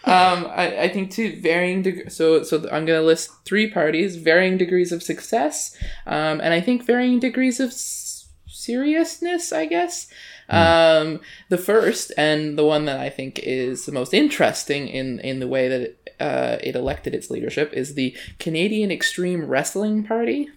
I, 0.06 0.84
I 0.86 0.90
think 0.90 1.12
to 1.12 1.40
varying 1.40 1.84
deg- 1.84 2.12
so 2.12 2.42
so 2.44 2.58
I'm 2.72 2.86
going 2.86 3.00
to 3.00 3.06
list 3.06 3.30
three 3.46 3.70
parties, 3.70 4.16
varying 4.16 4.58
degrees 4.58 4.92
of 4.92 5.04
success, 5.04 5.76
um, 6.08 6.42
and 6.42 6.52
I 6.54 6.62
think 6.62 6.84
varying 6.86 7.20
degrees 7.20 7.60
of 7.60 7.70
s- 7.70 8.28
seriousness. 8.48 9.52
I 9.54 9.66
guess. 9.66 10.08
Um, 10.50 11.20
the 11.50 11.58
first 11.58 12.12
and 12.18 12.58
the 12.58 12.66
one 12.66 12.86
that 12.86 13.00
I 13.00 13.10
think 13.10 13.40
is 13.40 13.86
the 13.86 13.92
most 13.92 14.14
interesting 14.14 14.88
in 14.88 15.20
in 15.20 15.40
the 15.40 15.48
way 15.48 15.68
that 15.68 15.82
it, 15.82 16.16
uh, 16.20 16.58
it 16.64 16.76
elected 16.76 17.14
its 17.14 17.30
leadership 17.30 17.72
is 17.74 17.94
the 17.94 18.16
Canadian 18.40 18.92
Extreme 18.92 19.46
Wrestling 19.46 20.04
Party. 20.04 20.50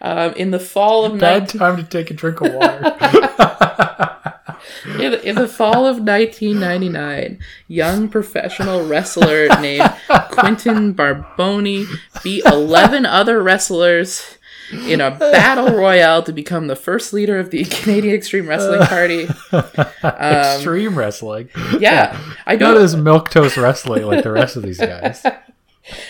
um, 0.00 0.32
in 0.34 0.50
the 0.50 0.58
fall 0.58 1.04
of 1.04 1.18
bad 1.18 1.48
19- 1.48 1.58
time 1.58 1.76
to 1.76 1.84
take 1.84 2.10
a 2.10 2.14
drink 2.14 2.40
of 2.40 2.52
water 2.54 2.96
in, 4.98 5.14
in 5.14 5.34
the 5.36 5.48
fall 5.48 5.86
of 5.86 5.98
1999, 5.98 7.38
young 7.68 8.08
professional 8.08 8.86
wrestler 8.86 9.48
named 9.60 9.92
Quentin 10.30 10.94
Barboni 10.94 11.86
beat 12.22 12.44
11 12.46 13.06
other 13.06 13.42
wrestlers 13.42 14.38
in 14.70 15.00
a 15.00 15.10
battle 15.10 15.76
royale 15.76 16.22
to 16.22 16.32
become 16.32 16.66
the 16.66 16.76
first 16.76 17.12
leader 17.12 17.38
of 17.38 17.50
the 17.50 17.64
Canadian 17.70 18.14
Extreme 18.14 18.48
Wrestling 18.48 18.80
Party. 18.86 19.28
extreme 20.04 20.96
wrestling 20.96 21.48
Yeah, 21.78 22.18
I 22.46 22.52
not 22.56 22.74
don't. 22.74 22.82
as 22.82 22.96
milk 22.96 23.30
toast 23.30 23.56
wrestling 23.56 24.04
like 24.06 24.22
the 24.24 24.32
rest 24.32 24.56
of 24.56 24.62
these 24.62 24.78
guys 24.78 25.24
Um, 25.24 25.34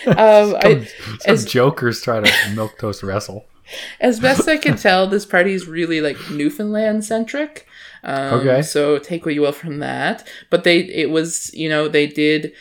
I, 0.05 0.87
Some 1.21 1.33
as- 1.33 1.45
jokers 1.45 2.01
try 2.01 2.19
to 2.21 2.49
milk 2.55 2.77
toast 2.77 3.03
wrestle. 3.03 3.45
as 3.99 4.19
best 4.19 4.47
I 4.47 4.57
can 4.57 4.77
tell, 4.77 5.07
this 5.07 5.25
party 5.25 5.53
is 5.53 5.67
really 5.67 5.99
like 6.01 6.17
Newfoundland 6.29 7.03
centric. 7.05 7.65
Um, 8.03 8.39
Okay. 8.41 8.61
So 8.61 8.99
take 8.99 9.25
what 9.25 9.33
you 9.33 9.41
will 9.41 9.51
from 9.51 9.79
that. 9.79 10.27
But 10.51 10.63
they, 10.63 10.79
it 10.79 11.09
was, 11.09 11.51
you 11.53 11.69
know, 11.69 11.87
they 11.87 12.05
did 12.05 12.53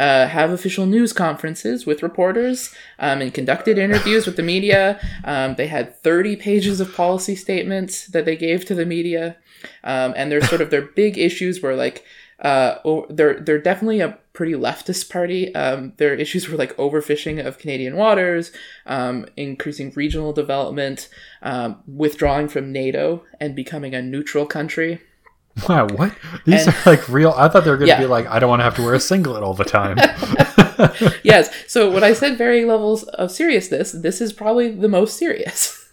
uh, 0.00 0.26
have 0.26 0.50
official 0.50 0.86
news 0.86 1.12
conferences 1.12 1.84
with 1.84 2.02
reporters 2.02 2.74
um, 2.98 3.20
and 3.20 3.34
conducted 3.34 3.76
interviews 3.76 4.24
with 4.24 4.36
the 4.36 4.42
media. 4.42 4.98
Um, 5.24 5.56
they 5.56 5.66
had 5.66 5.94
30 6.02 6.36
pages 6.36 6.80
of 6.80 6.94
policy 6.94 7.36
statements 7.36 8.06
that 8.06 8.24
they 8.24 8.34
gave 8.34 8.64
to 8.64 8.74
the 8.74 8.86
media. 8.86 9.36
Um, 9.84 10.14
and 10.16 10.32
their 10.32 10.40
sort 10.40 10.62
of 10.62 10.70
their 10.70 10.86
big 10.86 11.18
issues 11.18 11.60
were 11.60 11.74
like, 11.74 12.02
uh, 12.40 12.76
they're 13.10 13.38
they're 13.40 13.60
definitely 13.60 14.00
a 14.00 14.16
pretty 14.32 14.54
leftist 14.54 15.10
party. 15.10 15.54
Um, 15.54 15.92
their 15.98 16.14
issues 16.14 16.48
were 16.48 16.56
like 16.56 16.74
overfishing 16.78 17.44
of 17.44 17.58
Canadian 17.58 17.96
waters, 17.96 18.52
um, 18.86 19.26
increasing 19.36 19.92
regional 19.94 20.32
development, 20.32 21.10
um, 21.42 21.82
withdrawing 21.86 22.48
from 22.48 22.72
NATO 22.72 23.24
and 23.38 23.54
becoming 23.54 23.94
a 23.94 24.00
neutral 24.00 24.46
country. 24.46 25.02
Wow, 25.68 25.86
what? 25.88 26.12
These 26.44 26.66
And- 26.66 26.76
are 26.76 26.90
like 26.90 27.08
real. 27.08 27.34
I 27.36 27.48
thought 27.48 27.64
they 27.64 27.70
were 27.70 27.76
going 27.76 27.88
to 27.88 27.94
Yeah. 27.94 28.00
be 28.00 28.06
like, 28.06 28.26
I 28.28 28.38
don't 28.38 28.48
want 28.50 28.60
to 28.60 28.64
have 28.64 28.76
to 28.76 28.82
wear 28.82 28.94
a 28.94 29.00
singlet 29.00 29.42
all 29.42 29.54
the 29.54 29.64
time. 29.64 29.96
yes. 31.22 31.50
So 31.66 31.90
when 31.90 32.04
I 32.04 32.12
said 32.12 32.38
varying 32.38 32.66
levels 32.66 33.02
of 33.04 33.30
seriousness, 33.30 33.92
this 33.92 34.20
is 34.20 34.32
probably 34.32 34.70
the 34.70 34.88
most 34.88 35.16
serious. 35.16 35.76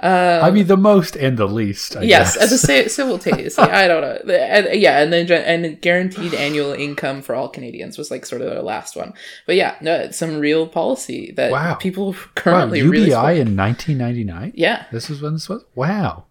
Um, 0.00 0.44
I 0.44 0.50
mean, 0.52 0.68
the 0.68 0.76
most 0.76 1.16
and 1.16 1.36
the 1.36 1.48
least. 1.48 1.96
I 1.96 2.02
Yes, 2.02 2.34
guess. 2.36 2.44
at 2.44 2.50
the 2.84 2.88
simultaneously. 2.88 3.64
I 3.64 3.88
don't 3.88 4.00
know. 4.02 4.32
And, 4.34 4.78
yeah, 4.80 5.00
and 5.02 5.12
then 5.12 5.28
and 5.32 5.80
guaranteed 5.80 6.34
annual 6.34 6.72
income 6.72 7.20
for 7.20 7.34
all 7.34 7.48
Canadians 7.48 7.98
was 7.98 8.08
like 8.10 8.24
sort 8.26 8.42
of 8.42 8.54
the 8.54 8.62
last 8.62 8.94
one. 8.94 9.12
But 9.44 9.56
yeah, 9.56 9.74
no, 9.80 10.10
some 10.12 10.38
real 10.38 10.68
policy 10.68 11.32
that 11.36 11.50
Wow. 11.50 11.74
people 11.74 12.12
Wow, 12.12 12.18
currently 12.36 12.78
UBI 12.78 12.90
really. 12.90 13.40
in 13.40 13.56
1999. 13.56 14.52
yeah, 14.54 14.84
This 14.92 15.10
is 15.10 15.20
when 15.20 15.32
this 15.32 15.48
was. 15.48 15.64
Wow, 15.74 16.26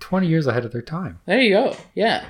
20 0.00 0.26
years 0.26 0.46
ahead 0.46 0.64
of 0.64 0.72
their 0.72 0.82
time. 0.82 1.20
There 1.26 1.40
you 1.40 1.50
go. 1.50 1.76
Yeah. 1.94 2.26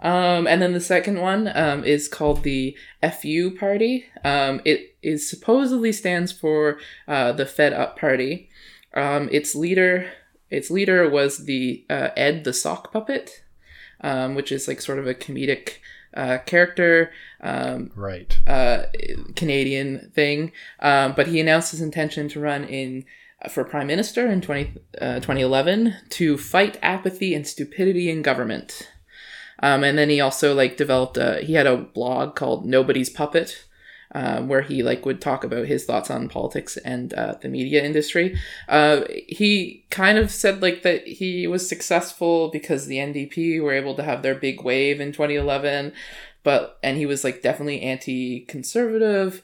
Um, 0.00 0.46
and 0.46 0.62
then 0.62 0.72
the 0.72 0.80
second 0.80 1.20
one 1.20 1.50
um, 1.54 1.84
is 1.84 2.08
called 2.08 2.42
the 2.42 2.76
FU 3.20 3.54
Party. 3.58 4.06
Um, 4.24 4.60
it 4.64 4.96
is 5.02 5.28
supposedly 5.28 5.92
stands 5.92 6.32
for 6.32 6.78
uh, 7.06 7.32
the 7.32 7.44
Fed 7.46 7.72
Up 7.74 7.98
Party. 7.98 8.48
Um, 8.94 9.28
its 9.30 9.54
leader, 9.54 10.10
its 10.48 10.70
leader 10.70 11.08
was 11.08 11.44
the 11.44 11.84
uh, 11.90 12.08
Ed 12.16 12.44
the 12.44 12.52
Sock 12.54 12.92
Puppet, 12.92 13.44
um, 14.00 14.34
which 14.34 14.50
is 14.50 14.66
like 14.66 14.80
sort 14.80 14.98
of 14.98 15.06
a 15.06 15.14
comedic 15.14 15.74
uh, 16.14 16.38
character. 16.46 17.12
Um, 17.42 17.90
Right. 17.94 18.38
uh, 18.46 18.84
Canadian 19.36 20.10
thing, 20.14 20.52
um, 20.80 21.12
but 21.16 21.26
he 21.28 21.40
announced 21.40 21.70
his 21.70 21.80
intention 21.80 22.28
to 22.30 22.40
run 22.40 22.64
in 22.64 23.04
for 23.48 23.64
prime 23.64 23.86
minister 23.86 24.26
in 24.26 24.40
20, 24.40 24.74
uh, 25.00 25.14
2011 25.14 25.94
to 26.10 26.36
fight 26.36 26.78
apathy 26.82 27.34
and 27.34 27.46
stupidity 27.46 28.10
in 28.10 28.22
government. 28.22 28.90
Um, 29.62 29.84
and 29.84 29.96
then 29.96 30.10
he 30.10 30.20
also 30.20 30.54
like 30.54 30.76
developed 30.76 31.16
a 31.16 31.40
he 31.42 31.54
had 31.54 31.66
a 31.66 31.76
blog 31.76 32.34
called 32.34 32.66
Nobody's 32.66 33.10
Puppet. 33.10 33.64
Um, 34.12 34.48
where 34.48 34.62
he 34.62 34.82
like 34.82 35.06
would 35.06 35.20
talk 35.20 35.44
about 35.44 35.68
his 35.68 35.84
thoughts 35.84 36.10
on 36.10 36.28
politics 36.28 36.76
and 36.78 37.14
uh, 37.14 37.36
the 37.40 37.48
media 37.48 37.84
industry. 37.84 38.36
Uh, 38.68 39.02
he 39.28 39.86
kind 39.90 40.18
of 40.18 40.32
said 40.32 40.60
like 40.60 40.82
that 40.82 41.06
he 41.06 41.46
was 41.46 41.68
successful 41.68 42.48
because 42.48 42.86
the 42.86 42.96
NDP 42.96 43.62
were 43.62 43.72
able 43.72 43.94
to 43.94 44.02
have 44.02 44.22
their 44.22 44.34
big 44.34 44.64
wave 44.64 45.00
in 45.00 45.12
2011, 45.12 45.92
but 46.42 46.80
and 46.82 46.96
he 46.96 47.06
was 47.06 47.22
like 47.22 47.40
definitely 47.40 47.82
anti-conservative 47.82 49.42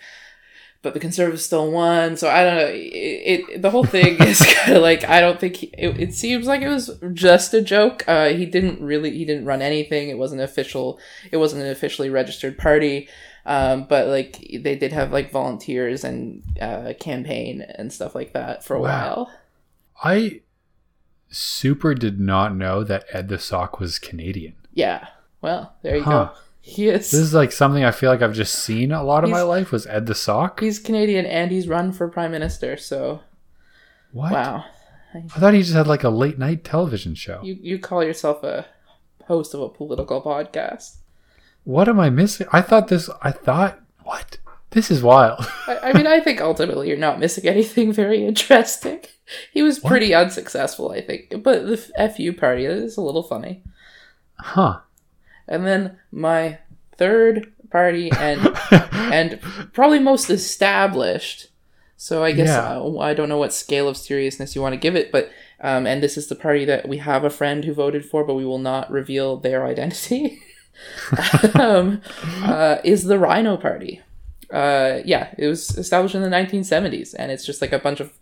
but 0.86 0.94
the 0.94 1.00
conservatives 1.00 1.44
still 1.44 1.68
won 1.72 2.16
so 2.16 2.28
i 2.30 2.44
don't 2.44 2.56
know 2.56 2.66
it, 2.68 3.40
it 3.50 3.62
the 3.62 3.70
whole 3.70 3.82
thing 3.84 4.16
is 4.30 4.38
kind 4.54 4.76
of 4.76 4.82
like 4.82 5.02
i 5.08 5.18
don't 5.20 5.40
think 5.40 5.56
he, 5.56 5.66
it, 5.76 5.98
it 6.00 6.14
seems 6.14 6.46
like 6.46 6.62
it 6.62 6.68
was 6.68 6.90
just 7.12 7.52
a 7.52 7.60
joke 7.60 8.04
uh 8.06 8.28
he 8.28 8.46
didn't 8.46 8.80
really 8.80 9.10
he 9.10 9.24
didn't 9.24 9.44
run 9.44 9.60
anything 9.60 10.08
it 10.08 10.16
wasn't 10.18 10.40
official 10.40 10.98
it 11.32 11.38
wasn't 11.38 11.60
an 11.60 11.68
officially 11.70 12.08
registered 12.08 12.56
party 12.56 13.08
um 13.46 13.84
but 13.88 14.06
like 14.06 14.38
they 14.62 14.76
did 14.76 14.92
have 14.92 15.10
like 15.12 15.30
volunteers 15.32 16.04
and 16.04 16.42
uh 16.60 16.92
campaign 17.00 17.62
and 17.78 17.92
stuff 17.92 18.14
like 18.14 18.32
that 18.32 18.64
for 18.64 18.76
a 18.76 18.80
Wow. 18.80 18.88
while 19.16 19.30
I 20.04 20.40
super 21.28 21.94
did 21.94 22.20
not 22.20 22.54
know 22.54 22.84
that 22.84 23.04
Ed 23.12 23.28
the 23.28 23.38
Sock 23.38 23.80
was 23.80 23.98
Canadian. 23.98 24.54
yeah 24.72 25.08
well 25.42 25.74
there 25.82 25.96
you 25.96 26.02
Huh. 26.04 26.30
go 26.32 26.36
he 26.68 26.88
is 26.88 27.10
This 27.12 27.20
is 27.20 27.32
like 27.34 27.52
something 27.52 27.84
I 27.84 27.92
feel 27.92 28.10
like 28.10 28.22
I've 28.22 28.32
just 28.34 28.54
seen 28.56 28.90
a 28.92 29.02
lot 29.04 29.22
of 29.24 29.30
my 29.30 29.42
life 29.42 29.70
was 29.70 29.86
Ed 29.86 30.06
the 30.06 30.14
Sock. 30.14 30.60
he's 30.60 30.78
canadian 30.78 31.24
and 31.26 31.50
he's 31.50 31.68
run 31.68 31.92
for 31.92 32.08
prime 32.08 32.32
minister 32.32 32.76
so 32.76 33.20
What? 34.12 34.32
wow 34.32 34.64
I 35.14 35.20
thought 35.38 35.54
he 35.54 35.62
just 35.62 35.74
had 35.74 35.86
like 35.86 36.04
a 36.04 36.10
late 36.10 36.38
night 36.38 36.64
television 36.64 37.14
show. 37.14 37.40
you 37.42 37.56
you 37.60 37.78
call 37.78 38.02
yourself 38.04 38.42
a 38.42 38.66
host 39.26 39.54
of 39.54 39.60
a 39.60 39.68
political 39.68 40.20
podcast 40.20 40.96
What 41.64 41.88
am 41.88 41.98
I 42.00 42.10
missing? 42.10 42.46
I 42.52 42.60
thought 42.62 42.88
this. 42.88 43.08
I 43.22 43.30
thought 43.32 43.80
what? 44.04 44.38
This 44.70 44.90
is 44.90 45.02
wild. 45.02 45.40
I, 45.66 45.78
I 45.88 45.92
mean, 45.94 46.06
I 46.06 46.20
think 46.20 46.40
ultimately 46.40 46.88
you're 46.88 46.98
not 47.08 47.18
missing 47.18 47.46
anything 47.48 47.92
very 47.92 48.24
interesting. 48.26 49.00
He 49.52 49.62
was 49.62 49.80
What? 49.82 49.90
pretty 49.90 50.12
unsuccessful, 50.14 50.90
I 50.92 51.00
think, 51.00 51.42
but 51.42 51.66
the 51.66 51.76
FU 52.14 52.32
party 52.34 52.66
is 52.66 52.96
a 52.96 53.00
little 53.00 53.22
funny. 53.24 53.62
huh? 54.38 54.80
And 55.48 55.66
then 55.66 55.98
my 56.10 56.58
third 56.96 57.52
party 57.70 58.10
and 58.18 58.56
and 58.92 59.40
probably 59.72 59.98
most 59.98 60.30
established. 60.30 61.48
So 61.96 62.22
I 62.22 62.32
guess 62.32 62.48
Yeah. 62.48 62.78
uh, 62.78 62.98
I 62.98 63.14
don't 63.14 63.28
know 63.28 63.38
what 63.38 63.52
scale 63.54 63.88
of 63.88 63.96
seriousness 63.96 64.54
you 64.54 64.62
want 64.62 64.74
to 64.74 64.78
give 64.80 64.96
it, 64.96 65.10
but 65.10 65.30
um, 65.60 65.86
and 65.86 66.02
this 66.02 66.18
is 66.18 66.26
the 66.26 66.34
party 66.34 66.64
that 66.66 66.86
we 66.88 66.98
have 66.98 67.24
a 67.24 67.30
friend 67.30 67.64
who 67.64 67.72
voted 67.72 68.04
for, 68.04 68.24
but 68.24 68.34
we 68.34 68.44
will 68.44 68.58
not 68.58 68.90
reveal 68.90 69.36
their 69.38 69.64
identity. 69.64 70.40
um, 71.54 72.02
uh, 72.42 72.76
is 72.84 73.04
the 73.04 73.18
Rhino 73.18 73.56
Party. 73.56 74.02
Uh, 74.52 75.00
yeah, 75.06 75.34
it 75.38 75.46
was 75.46 75.76
established 75.78 76.14
in 76.14 76.20
the 76.22 76.28
1970s, 76.28 77.14
and 77.18 77.32
it's 77.32 77.46
just 77.46 77.62
like 77.62 77.72
a 77.72 77.78
bunch 77.78 77.98
of 77.98 78.12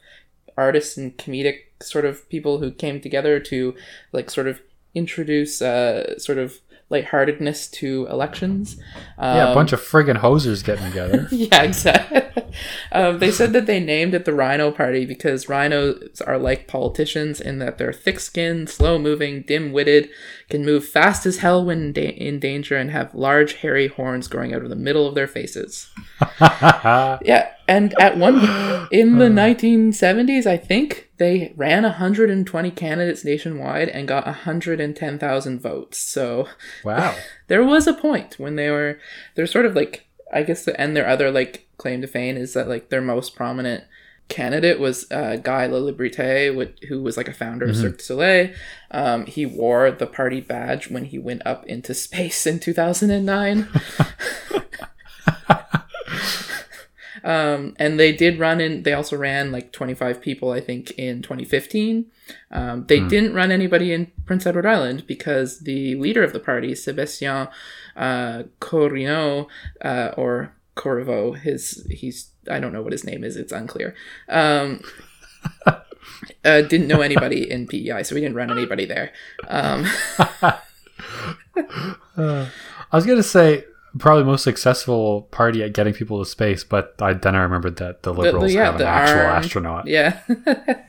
artists 0.56 0.96
and 0.96 1.16
comedic 1.18 1.56
sort 1.82 2.04
of 2.04 2.28
people 2.28 2.58
who 2.58 2.70
came 2.70 3.00
together 3.00 3.40
to 3.40 3.74
like 4.12 4.30
sort 4.30 4.46
of 4.46 4.62
introduce 4.94 5.60
uh, 5.60 6.16
sort 6.18 6.38
of 6.38 6.60
lightheartedness 6.90 7.68
to 7.68 8.06
elections. 8.10 8.76
Um, 9.18 9.36
yeah, 9.36 9.50
a 9.50 9.54
bunch 9.54 9.72
of 9.72 9.80
friggin' 9.80 10.18
hosers 10.18 10.64
getting 10.64 10.86
together. 10.86 11.28
yeah, 11.32 11.62
exactly. 11.62 12.22
um, 12.92 13.18
they 13.18 13.30
said 13.30 13.52
that 13.52 13.66
they 13.66 13.80
named 13.80 14.14
it 14.14 14.24
the 14.24 14.34
Rhino 14.34 14.70
Party 14.70 15.04
because 15.04 15.48
rhinos 15.48 16.20
are 16.20 16.38
like 16.38 16.68
politicians 16.68 17.40
in 17.40 17.58
that 17.58 17.78
they're 17.78 17.92
thick 17.92 18.20
skinned, 18.20 18.68
slow 18.68 18.98
moving, 18.98 19.42
dim 19.42 19.72
witted, 19.72 20.10
can 20.48 20.64
move 20.64 20.86
fast 20.86 21.26
as 21.26 21.38
hell 21.38 21.64
when 21.64 21.92
da- 21.92 22.08
in 22.08 22.38
danger, 22.38 22.76
and 22.76 22.90
have 22.90 23.14
large, 23.14 23.54
hairy 23.54 23.88
horns 23.88 24.28
growing 24.28 24.54
out 24.54 24.62
of 24.62 24.70
the 24.70 24.76
middle 24.76 25.06
of 25.06 25.14
their 25.14 25.28
faces. 25.28 25.90
Yeah, 27.24 27.50
and 27.66 27.94
at 27.98 28.18
one 28.18 28.36
in 28.90 29.18
the 29.18 29.28
1970s, 29.28 30.46
I 30.46 30.56
think 30.56 31.10
they 31.16 31.52
ran 31.56 31.84
120 31.84 32.70
candidates 32.72 33.24
nationwide 33.24 33.88
and 33.88 34.08
got 34.08 34.26
110,000 34.26 35.60
votes. 35.60 35.98
So 35.98 36.48
wow. 36.84 37.14
there 37.48 37.64
was 37.64 37.86
a 37.86 37.94
point 37.94 38.38
when 38.38 38.56
they 38.56 38.70
were 38.70 38.98
they're 39.34 39.46
sort 39.46 39.66
of 39.66 39.74
like 39.74 40.06
I 40.34 40.42
guess 40.42 40.64
the, 40.64 40.78
and 40.78 40.96
their 40.96 41.08
other 41.08 41.30
like 41.30 41.66
claim 41.78 42.00
to 42.02 42.06
fame 42.06 42.36
is 42.36 42.52
that 42.54 42.68
like 42.68 42.90
their 42.90 43.00
most 43.00 43.34
prominent 43.34 43.84
candidate 44.28 44.80
was 44.80 45.10
uh, 45.10 45.36
Guy 45.36 45.68
Laliberté, 45.68 46.74
who 46.88 47.02
was 47.02 47.16
like 47.16 47.28
a 47.28 47.32
founder 47.32 47.66
of 47.66 47.76
Cirque 47.76 47.98
du 47.98 48.04
Soleil. 48.04 48.54
Um, 48.90 49.26
he 49.26 49.44
wore 49.46 49.90
the 49.90 50.06
party 50.06 50.40
badge 50.40 50.90
when 50.90 51.04
he 51.04 51.18
went 51.18 51.42
up 51.46 51.66
into 51.66 51.94
space 51.94 52.46
in 52.46 52.58
2009. 52.58 53.68
Um, 57.24 57.74
and 57.78 57.98
they 57.98 58.12
did 58.12 58.38
run 58.38 58.60
in, 58.60 58.82
they 58.82 58.92
also 58.92 59.16
ran 59.16 59.50
like 59.50 59.72
25 59.72 60.20
people, 60.20 60.50
I 60.50 60.60
think, 60.60 60.90
in 60.92 61.22
2015. 61.22 62.06
Um, 62.50 62.84
they 62.86 63.00
didn't 63.00 63.34
run 63.34 63.50
anybody 63.50 63.92
in 63.92 64.12
Prince 64.26 64.46
Edward 64.46 64.66
Island 64.66 65.06
because 65.06 65.60
the 65.60 65.94
leader 65.94 66.22
of 66.22 66.34
the 66.34 66.40
party, 66.40 66.72
Sébastien 66.72 67.50
uh, 67.96 68.42
Corrineau, 68.60 69.48
uh, 69.82 70.10
or 70.16 70.54
Corvo, 70.74 71.32
his, 71.32 71.86
he's, 71.90 72.30
I 72.50 72.60
don't 72.60 72.74
know 72.74 72.82
what 72.82 72.92
his 72.92 73.04
name 73.04 73.24
is, 73.24 73.36
it's 73.36 73.52
unclear. 73.52 73.94
Um, 74.28 74.82
uh, 75.66 75.80
didn't 76.62 76.88
know 76.88 77.00
anybody 77.00 77.50
in 77.50 77.66
PEI, 77.66 78.02
so 78.02 78.14
we 78.14 78.20
didn't 78.20 78.36
run 78.36 78.50
anybody 78.50 78.84
there. 78.84 79.12
Um, 79.48 79.86
I 82.16 82.96
was 82.96 83.06
gonna 83.06 83.22
say 83.22 83.64
probably 83.98 84.24
most 84.24 84.42
successful 84.44 85.22
party 85.30 85.62
at 85.62 85.72
getting 85.72 85.94
people 85.94 86.18
to 86.18 86.28
space, 86.28 86.64
but 86.64 86.94
I, 87.00 87.12
then 87.14 87.34
I 87.34 87.42
remembered 87.42 87.76
that 87.76 88.02
the 88.02 88.12
liberals 88.12 88.52
yeah, 88.52 88.64
have 88.66 88.76
an 88.80 88.86
actual 88.86 89.20
arm- 89.20 89.36
astronaut. 89.36 89.86
yeah. 89.86 90.20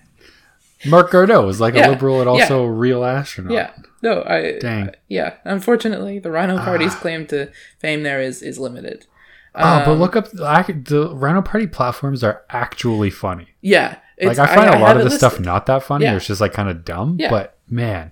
Marc 0.87 1.09
Garneau 1.11 1.45
was 1.45 1.59
like 1.59 1.73
Yeah, 1.73 1.87
a 1.87 1.89
liberal 1.91 2.19
and 2.19 2.29
also 2.29 2.63
a 2.63 2.71
real 2.71 3.03
astronaut. 3.03 3.53
Yeah. 3.53 3.71
No, 4.03 4.23
I 4.23 4.59
Dang. 4.59 4.91
yeah. 5.07 5.35
Unfortunately, 5.43 6.19
the 6.19 6.29
Rhino 6.29 6.57
Party's 6.57 6.93
claim 6.93 7.25
to 7.27 7.49
fame 7.79 8.03
there 8.03 8.21
is 8.21 8.41
is 8.43 8.59
limited. 8.59 9.07
Oh, 9.55 9.61
but 9.85 9.87
Um, 9.93 9.99
look 9.99 10.15
up 10.15 10.29
the, 10.31 10.81
the 10.85 11.15
Rhino 11.15 11.41
Party 11.41 11.65
platforms 11.65 12.23
are 12.23 12.43
actually 12.49 13.09
funny. 13.09 13.47
Yeah, 13.61 13.97
Like 14.21 14.37
I 14.37 14.53
find 14.53 14.75
a 14.75 14.79
lot 14.79 14.97
of 14.97 15.03
this 15.03 15.15
stuff 15.15 15.39
not 15.39 15.65
that 15.67 15.81
funny. 15.81 16.05
Yeah. 16.05 16.17
It's 16.17 16.27
just 16.27 16.41
like 16.41 16.53
kind 16.53 16.69
of 16.69 16.85
dumb. 16.85 17.17
Yeah. 17.19 17.29
But 17.31 17.57
man, 17.67 18.11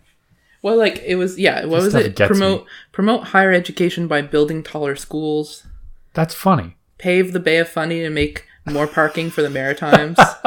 Well, 0.64 0.78
like 0.78 1.04
it 1.06 1.16
was. 1.16 1.38
Yeah, 1.38 1.66
what 1.66 1.84
This 1.84 1.94
was 1.94 1.96
it? 1.96 2.16
gets 2.16 2.32
me. 2.32 2.38
Promote 2.38 2.66
promote 2.92 3.24
higher 3.28 3.52
education 3.52 4.08
by 4.08 4.22
building 4.24 4.64
taller 4.64 4.96
schools. 4.96 5.68
that's 6.16 6.34
funny. 6.34 6.78
Pave 6.98 7.34
the 7.34 7.40
Bay 7.40 7.58
of 7.58 7.68
Fundy 7.70 8.00
to 8.02 8.10
make 8.10 8.48
more 8.66 8.88
parking 8.88 9.30
for 9.30 9.42
the 9.42 9.50
Maritimes. 9.50 10.18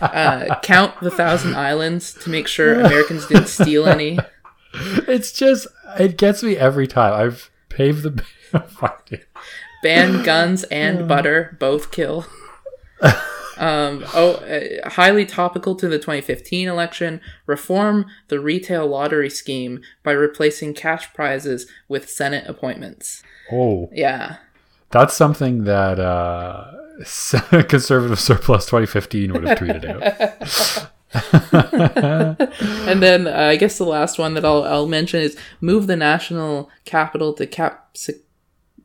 uh, 0.00 0.56
count 0.62 0.98
the 1.00 1.10
thousand 1.10 1.54
islands 1.56 2.14
to 2.14 2.30
make 2.30 2.46
sure 2.46 2.80
Americans 2.80 3.26
didn't 3.26 3.48
steal 3.48 3.86
any. 3.86 4.18
It's 5.08 5.32
just 5.32 5.66
it 5.98 6.16
gets 6.16 6.42
me 6.42 6.56
every 6.56 6.86
time. 6.86 7.12
I've 7.12 7.50
paved 7.70 8.04
the 8.04 8.22
fuck, 8.68 9.06
dude. 9.06 9.26
ban 9.82 10.22
guns 10.22 10.62
and 10.64 11.08
butter 11.08 11.56
both 11.58 11.90
kill 11.90 12.26
um, 13.60 14.04
oh 14.14 14.34
uh, 14.36 14.88
highly 14.88 15.26
topical 15.26 15.76
to 15.76 15.86
the 15.86 15.98
2015 15.98 16.66
election 16.66 17.20
reform 17.46 18.06
the 18.28 18.40
retail 18.40 18.86
lottery 18.86 19.30
scheme 19.30 19.82
by 20.02 20.12
replacing 20.12 20.72
cash 20.74 21.12
prizes 21.12 21.70
with 21.86 22.10
senate 22.10 22.48
appointments. 22.48 23.22
Oh, 23.52 23.90
yeah. 23.92 24.38
That's 24.90 25.14
something 25.14 25.64
that 25.64 26.00
uh, 26.00 26.72
conservative 27.68 28.18
surplus 28.18 28.66
2015 28.66 29.32
would 29.32 29.44
have 29.44 29.58
tweeted 29.58 29.84
out. 29.84 30.90
and 32.88 33.02
then 33.02 33.26
uh, 33.26 33.32
I 33.36 33.56
guess 33.56 33.78
the 33.78 33.84
last 33.84 34.18
one 34.18 34.34
that 34.34 34.44
I'll, 34.44 34.64
I'll 34.64 34.88
mention 34.88 35.20
is 35.20 35.36
move 35.60 35.86
the 35.86 35.96
national 35.96 36.70
capital 36.84 37.32
to 37.34 37.46
Capsic- 37.46 38.22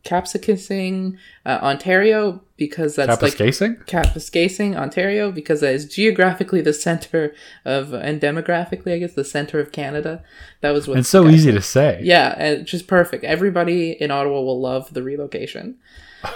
Capsicusing, 0.04 1.18
uh, 1.46 1.60
Ontario, 1.62 2.42
because 2.58 2.96
that's 2.96 3.22
like 3.22 3.34
Capuscasing? 3.34 3.86
Kapuskasing, 3.86 4.76
Ontario, 4.76 5.32
because 5.32 5.62
that 5.62 5.74
is 5.74 5.86
geographically 5.86 6.62
the 6.62 6.74
center 6.74 7.34
of, 7.66 7.94
and 7.94 8.22
demographically, 8.22 8.94
I 8.94 9.00
guess, 9.00 9.14
the 9.14 9.26
center 9.26 9.60
of 9.60 9.72
Canada. 9.72 10.24
That 10.62 10.72
was 10.72 10.88
what. 10.88 10.98
It's 10.98 11.10
so 11.10 11.28
easy 11.28 11.52
to 11.52 11.62
say. 11.62 12.00
Yeah, 12.04 12.34
and 12.38 12.62
it's 12.62 12.72
just 12.72 12.88
perfect. 12.88 13.24
Everybody 13.24 13.92
in 13.92 14.12
Ottawa 14.12 14.42
will 14.42 14.62
love 14.62 14.94
the 14.94 15.04
relocation. 15.04 15.78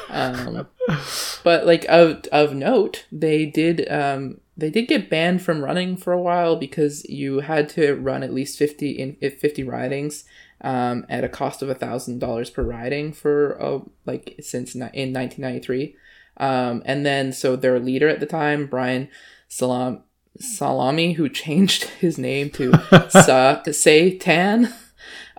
Um, 0.09 0.67
but 1.43 1.65
like 1.65 1.85
of 1.87 2.25
of 2.31 2.53
note, 2.53 3.05
they 3.11 3.45
did 3.45 3.89
um, 3.91 4.41
they 4.57 4.69
did 4.69 4.87
get 4.87 5.09
banned 5.09 5.41
from 5.41 5.63
running 5.63 5.95
for 5.95 6.13
a 6.13 6.21
while 6.21 6.55
because 6.55 7.05
you 7.05 7.39
had 7.39 7.69
to 7.69 7.95
run 7.95 8.23
at 8.23 8.33
least 8.33 8.57
fifty 8.57 8.91
in 8.91 9.15
fifty 9.15 9.63
ridings 9.63 10.25
um, 10.61 11.05
at 11.09 11.23
a 11.23 11.29
cost 11.29 11.61
of 11.61 11.69
a 11.69 11.75
thousand 11.75 12.19
dollars 12.19 12.49
per 12.49 12.63
riding 12.63 13.13
for 13.13 13.61
uh, 13.61 13.79
like 14.05 14.35
since 14.41 14.75
in 14.75 15.13
nineteen 15.13 15.41
ninety 15.41 15.59
three, 15.59 15.95
um, 16.39 16.81
and 16.85 17.05
then 17.05 17.33
so 17.33 17.55
their 17.55 17.79
leader 17.79 18.07
at 18.07 18.19
the 18.19 18.25
time, 18.25 18.67
Brian 18.67 19.09
Salam 19.47 20.03
Salami, 20.39 21.13
who 21.13 21.29
changed 21.29 21.83
his 21.83 22.17
name 22.17 22.49
to 22.51 22.73
Sa 23.09 23.61
Say 23.71 24.17
Tan 24.17 24.73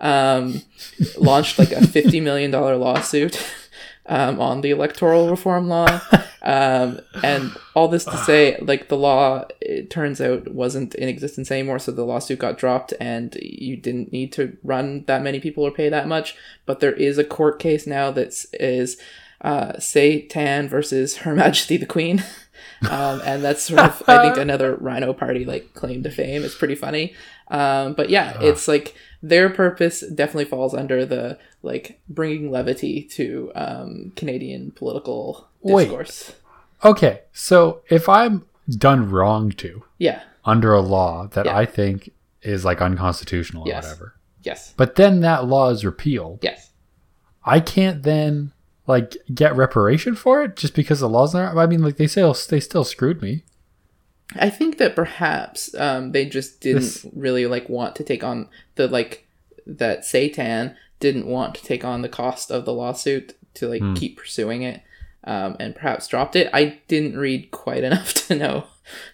um, 0.01 0.61
launched 1.17 1.59
like 1.59 1.71
a 1.71 1.85
fifty 1.85 2.19
million 2.19 2.51
dollar 2.51 2.75
lawsuit 2.75 3.41
um, 4.07 4.39
on 4.41 4.61
the 4.61 4.71
electoral 4.71 5.29
reform 5.29 5.69
law, 5.69 6.01
um, 6.41 6.99
and 7.23 7.55
all 7.75 7.87
this 7.87 8.03
to 8.05 8.17
say, 8.17 8.57
like 8.61 8.89
the 8.89 8.97
law, 8.97 9.45
it 9.61 9.89
turns 9.89 10.19
out 10.19 10.51
wasn't 10.51 10.95
in 10.95 11.07
existence 11.07 11.51
anymore, 11.51 11.79
so 11.79 11.91
the 11.91 12.03
lawsuit 12.03 12.39
got 12.39 12.57
dropped, 12.57 12.93
and 12.99 13.37
you 13.41 13.77
didn't 13.77 14.11
need 14.11 14.33
to 14.33 14.57
run 14.63 15.05
that 15.05 15.21
many 15.21 15.39
people 15.39 15.63
or 15.63 15.71
pay 15.71 15.87
that 15.87 16.07
much. 16.07 16.35
But 16.65 16.79
there 16.79 16.93
is 16.93 17.17
a 17.17 17.23
court 17.23 17.59
case 17.59 17.85
now 17.85 18.11
that 18.11 18.33
is 18.53 18.97
uh, 19.41 19.77
Say 19.79 20.21
Tan 20.27 20.67
versus 20.69 21.17
Her 21.17 21.35
Majesty 21.35 21.77
the 21.77 21.85
Queen. 21.85 22.23
um, 22.89 23.21
and 23.23 23.43
that's 23.43 23.63
sort 23.63 23.79
of 23.79 24.03
I 24.07 24.21
think 24.23 24.37
another 24.37 24.75
Rhino 24.75 25.13
Party 25.13 25.45
like 25.45 25.73
claim 25.73 26.03
to 26.03 26.09
fame. 26.11 26.43
It's 26.43 26.55
pretty 26.55 26.75
funny, 26.75 27.13
um, 27.49 27.93
but 27.93 28.09
yeah, 28.09 28.37
it's 28.41 28.67
like 28.67 28.95
their 29.21 29.49
purpose 29.49 30.01
definitely 30.01 30.45
falls 30.45 30.73
under 30.73 31.05
the 31.05 31.37
like 31.63 31.99
bringing 32.09 32.49
levity 32.51 33.03
to 33.03 33.51
um, 33.55 34.13
Canadian 34.15 34.71
political 34.71 35.47
Wait. 35.61 35.83
discourse. 35.85 36.33
Okay, 36.83 37.21
so 37.31 37.81
if 37.89 38.09
I'm 38.09 38.45
done 38.69 39.09
wrong 39.11 39.51
to 39.51 39.83
Yeah. 39.99 40.21
under 40.45 40.73
a 40.73 40.81
law 40.81 41.27
that 41.27 41.45
Yeah. 41.45 41.55
I 41.55 41.65
think 41.65 42.11
is 42.41 42.65
like 42.65 42.81
unconstitutional 42.81 43.63
or 43.63 43.67
Yes. 43.67 43.83
whatever, 43.85 44.15
Yes. 44.41 44.73
but 44.75 44.95
then 44.95 45.19
that 45.21 45.45
law 45.45 45.69
is 45.69 45.85
repealed, 45.85 46.39
Yes. 46.41 46.71
I 47.45 47.59
can't 47.59 48.01
then 48.01 48.51
like 48.91 49.17
get 49.33 49.55
reparation 49.55 50.15
for 50.15 50.43
it 50.43 50.55
just 50.55 50.75
because 50.75 50.99
the 50.99 51.09
law's 51.09 51.33
aren't. 51.35 51.57
I 51.57 51.65
mean, 51.65 51.81
like 51.83 51.97
they 51.97 52.07
still 52.07 52.35
they 52.49 52.59
still 52.59 52.83
screwed 52.83 53.21
me. 53.21 53.43
I 54.39 54.49
think 54.49 54.77
that 54.77 54.95
perhaps 54.95 55.73
um, 55.75 56.11
they 56.13 56.25
just 56.25 56.61
didn't 56.61 56.81
This- 56.83 57.05
really 57.13 57.45
like 57.47 57.67
want 57.69 57.95
to 57.97 58.03
take 58.03 58.23
on 58.23 58.47
the 58.75 58.87
like 58.87 59.27
that 59.67 60.05
Satan 60.05 60.75
didn't 60.99 61.25
want 61.27 61.55
to 61.55 61.63
take 61.63 61.83
on 61.83 62.01
the 62.01 62.09
cost 62.09 62.51
of 62.51 62.65
the 62.65 62.73
lawsuit 62.73 63.35
to 63.55 63.67
like 63.67 63.81
Hmm. 63.81 63.93
keep 63.95 64.17
pursuing 64.17 64.61
it, 64.61 64.81
um, 65.25 65.55
and 65.59 65.75
perhaps 65.75 66.07
dropped 66.07 66.35
it. 66.35 66.49
I 66.53 66.79
didn't 66.87 67.17
read 67.17 67.51
quite 67.51 67.83
enough 67.89 68.13
to 68.27 68.35
know 68.35 68.65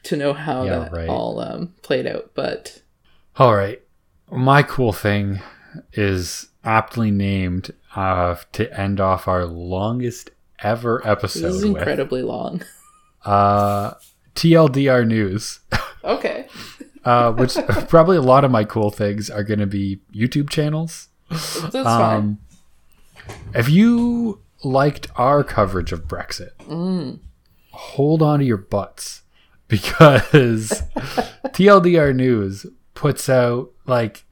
to 0.03 0.15
know 0.15 0.33
how 0.33 0.63
Yeah, 0.63 0.79
that 0.79 0.91
right. 0.91 1.09
all 1.09 1.39
um, 1.39 1.73
played 1.81 2.05
out, 2.07 2.31
but 2.35 2.81
All 3.37 3.55
right, 3.55 3.81
my 4.31 4.61
cool 4.63 4.93
thing 4.93 5.39
is 5.93 6.49
aptly 6.63 7.11
named 7.11 7.71
uh, 7.97 8.35
to 8.53 8.79
end 8.79 8.99
off 9.01 9.27
our 9.27 9.45
longest 9.45 10.29
ever 10.59 11.05
episode 11.05 11.41
this 11.47 11.55
is 11.55 11.65
with 11.65 11.77
incredibly 11.77 12.21
long. 12.21 12.63
uh, 13.25 13.93
TLDR 14.35 15.05
news. 15.05 15.59
okay, 16.03 16.47
uh, 17.03 17.31
which 17.33 17.55
probably 17.89 18.17
a 18.17 18.21
lot 18.21 18.43
of 18.45 18.51
my 18.51 18.63
cool 18.63 18.91
things 18.91 19.29
are 19.29 19.43
going 19.43 19.59
to 19.59 19.67
be 19.67 19.99
YouTube 20.13 20.49
channels. 20.49 21.09
that's 21.29 21.71
fine. 21.73 22.15
Um, 22.17 22.37
if 23.53 23.67
you 23.69 24.41
liked 24.63 25.07
our 25.15 25.43
coverage 25.43 25.91
of 25.91 26.07
Brexit, 26.07 26.51
Mm. 26.59 27.19
hold 27.71 28.21
on 28.21 28.39
to 28.39 28.45
your 28.45 28.57
butts 28.57 29.23
because 29.67 29.89
TLDR 31.47 32.15
News 32.15 32.65
puts 32.93 33.27
out 33.29 33.71
like 33.85 34.23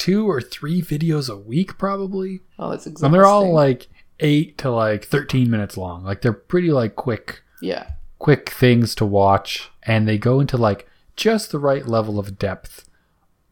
two 0.00 0.28
or 0.28 0.40
three 0.40 0.82
videos 0.82 1.30
a 1.30 1.36
week, 1.36 1.78
probably, 1.78 2.40
Oh, 2.58 2.70
that's 2.70 2.86
exhausting. 2.86 3.06
and 3.06 3.14
they're 3.14 3.26
all 3.26 3.52
like 3.52 3.86
eight 4.18 4.58
to 4.58 4.70
like 4.70 5.04
thirteen 5.04 5.48
minutes 5.50 5.76
long. 5.76 6.02
Like 6.02 6.22
they're 6.22 6.32
pretty 6.32 6.72
like 6.72 6.96
quick 6.96 7.42
yeah, 7.62 7.92
quick 8.18 8.50
things 8.50 8.94
to 8.96 9.06
watch 9.06 9.70
and 9.84 10.08
they 10.08 10.18
go 10.18 10.40
into 10.40 10.56
like 10.56 10.88
just 11.16 11.52
the 11.52 11.58
right 11.58 11.86
level 11.86 12.18
of 12.18 12.38
depth 12.38 12.88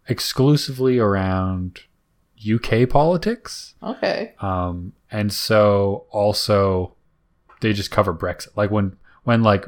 exclusively 0.08 0.98
around 0.98 1.80
UK 2.42 2.88
politics. 2.88 3.74
okay, 3.82 4.32
Um, 4.40 4.92
and 5.10 5.32
so 5.32 6.06
also 6.10 6.94
they 7.60 7.72
just 7.72 7.90
cover 7.90 8.14
Brexit. 8.14 8.56
Like 8.56 8.70
when 8.70 8.96
when 9.24 9.42
like 9.42 9.66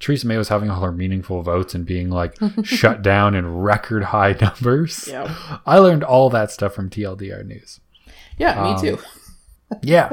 Theresa 0.00 0.26
May 0.26 0.36
was 0.38 0.48
having 0.48 0.70
all 0.70 0.80
her 0.82 0.92
meaningful 0.92 1.42
votes 1.42 1.74
and 1.74 1.84
being 1.86 2.08
like 2.10 2.36
shut 2.64 3.02
down 3.02 3.34
in 3.34 3.54
record 3.56 4.04
high 4.04 4.32
numbers. 4.40 5.08
yeah, 5.08 5.58
I 5.66 5.78
learned 5.78 6.04
all 6.04 6.30
that 6.30 6.50
stuff 6.50 6.74
from 6.74 6.88
TLDR 6.90 7.44
news. 7.44 7.80
yeah, 8.38 8.62
me 8.62 8.70
Um, 8.70 8.80
too. 8.80 8.98
Yeah. 9.82 10.10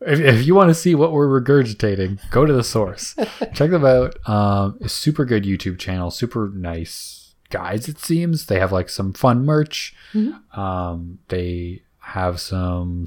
if, 0.00 0.20
if 0.20 0.46
you 0.46 0.54
want 0.54 0.68
to 0.68 0.74
see 0.74 0.94
what 0.94 1.12
we're 1.12 1.40
regurgitating, 1.40 2.18
go 2.30 2.44
to 2.44 2.52
the 2.52 2.62
source. 2.64 3.14
Check 3.54 3.70
them 3.70 3.84
out. 3.86 4.16
Um, 4.28 4.78
super 4.86 5.24
good 5.24 5.44
YouTube 5.44 5.78
channel, 5.78 6.10
super 6.10 6.50
nice 6.54 7.34
guys, 7.48 7.88
It 7.88 7.98
seems 7.98 8.46
they 8.46 8.58
have 8.58 8.72
like 8.72 8.88
some 8.90 9.12
fun 9.14 9.44
merch. 9.46 9.94
Mhm. 10.12 10.56
Um, 10.58 11.18
they 11.28 11.82
have 12.00 12.40
some 12.40 13.06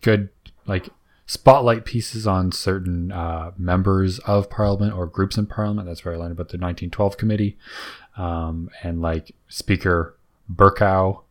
good 0.00 0.30
like 0.66 0.88
spotlight 1.32 1.84
pieces 1.86 2.26
on 2.26 2.52
certain 2.52 3.10
uh, 3.10 3.52
members 3.56 4.18
of 4.20 4.50
Parliament 4.50 4.92
or 4.92 5.06
groups 5.06 5.38
in 5.38 5.46
Parliament. 5.46 5.88
That's 5.88 6.04
where 6.04 6.12
I 6.14 6.18
learned 6.18 6.32
about 6.32 6.48
the 6.50 6.58
1912 6.58 7.16
committee 7.16 7.56
um, 8.18 8.70
and 8.82 9.00
like 9.00 9.34
Speaker 9.48 10.14
Bercow 10.52 11.22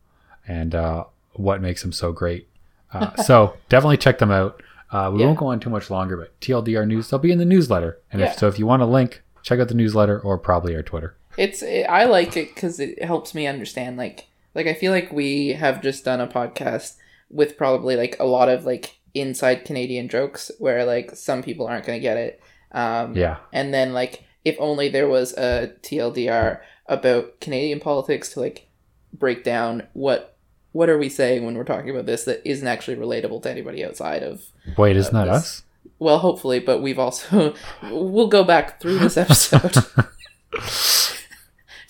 and 0.48 0.74
uh, 0.74 1.04
what 1.34 1.62
makes 1.62 1.84
him 1.84 1.92
so 1.92 2.12
great. 2.12 2.48
Uh, 2.92 3.14
so 3.22 3.56
definitely 3.68 3.96
check 3.96 4.18
them 4.18 4.32
out. 4.32 4.60
Uh, 4.90 5.10
we 5.12 5.20
Yeah. 5.20 5.26
won't 5.26 5.38
go 5.38 5.46
on 5.46 5.60
too 5.60 5.70
much 5.70 5.88
longer, 5.88 6.16
but 6.16 6.38
TLDR 6.40 6.84
news 6.86 7.08
they'll 7.08 7.20
be 7.20 7.30
in 7.32 7.38
the 7.38 7.44
newsletter, 7.44 7.98
and 8.10 8.20
Yeah. 8.20 8.30
if 8.32 8.38
so, 8.38 8.48
if 8.48 8.58
you 8.58 8.66
want 8.66 8.82
a 8.82 8.86
link, 8.86 9.22
check 9.42 9.60
out 9.60 9.68
the 9.68 9.74
newsletter 9.74 10.18
or 10.20 10.36
probably 10.36 10.74
our 10.76 10.82
Twitter. 10.82 11.14
It's 11.38 11.62
it, 11.62 11.84
I 11.88 12.04
like 12.04 12.36
it 12.36 12.54
because 12.54 12.78
it 12.80 13.02
helps 13.02 13.34
me 13.34 13.46
understand. 13.46 13.96
Like 13.96 14.26
like 14.54 14.66
I 14.66 14.74
feel 14.74 14.92
like 14.92 15.10
we 15.12 15.50
have 15.50 15.80
just 15.80 16.04
done 16.04 16.20
a 16.20 16.26
podcast 16.26 16.96
with 17.30 17.56
probably 17.56 17.96
like 17.96 18.16
a 18.20 18.24
lot 18.26 18.48
of 18.50 18.66
like 18.66 18.98
inside 19.14 19.64
Canadian 19.64 20.08
jokes 20.08 20.50
where 20.58 20.84
like 20.84 21.14
some 21.14 21.42
people 21.42 21.66
aren't 21.66 21.84
gonna 21.86 22.00
get 22.00 22.16
it. 22.16 22.40
Um, 22.72 23.14
Yeah, 23.16 23.38
And 23.52 23.72
then 23.72 23.92
like 23.92 24.24
if 24.44 24.56
only 24.58 24.88
there 24.88 25.08
was 25.08 25.32
a 25.34 25.72
TLDR 25.82 26.60
about 26.86 27.40
Canadian 27.40 27.80
politics 27.80 28.32
to 28.32 28.40
like 28.40 28.68
break 29.12 29.44
down 29.44 29.86
what 29.92 30.36
what 30.72 30.88
are 30.88 30.98
we 30.98 31.08
saying 31.08 31.44
when 31.44 31.54
we're 31.54 31.64
talking 31.64 31.90
about 31.90 32.06
this 32.06 32.24
that 32.24 32.40
isn't 32.48 32.66
actually 32.66 32.96
relatable 32.96 33.42
to 33.42 33.50
anybody 33.50 33.84
outside 33.84 34.22
of 34.22 34.42
wait, 34.78 34.96
isn't 34.96 35.14
that 35.14 35.28
us? 35.28 35.62
well 35.98 36.18
hopefully 36.18 36.58
but 36.58 36.80
we've 36.80 36.98
also 36.98 37.54
we'll 37.90 38.26
go 38.26 38.42
back 38.42 38.80
through 38.80 38.98
this 38.98 39.16
episode 39.16 39.76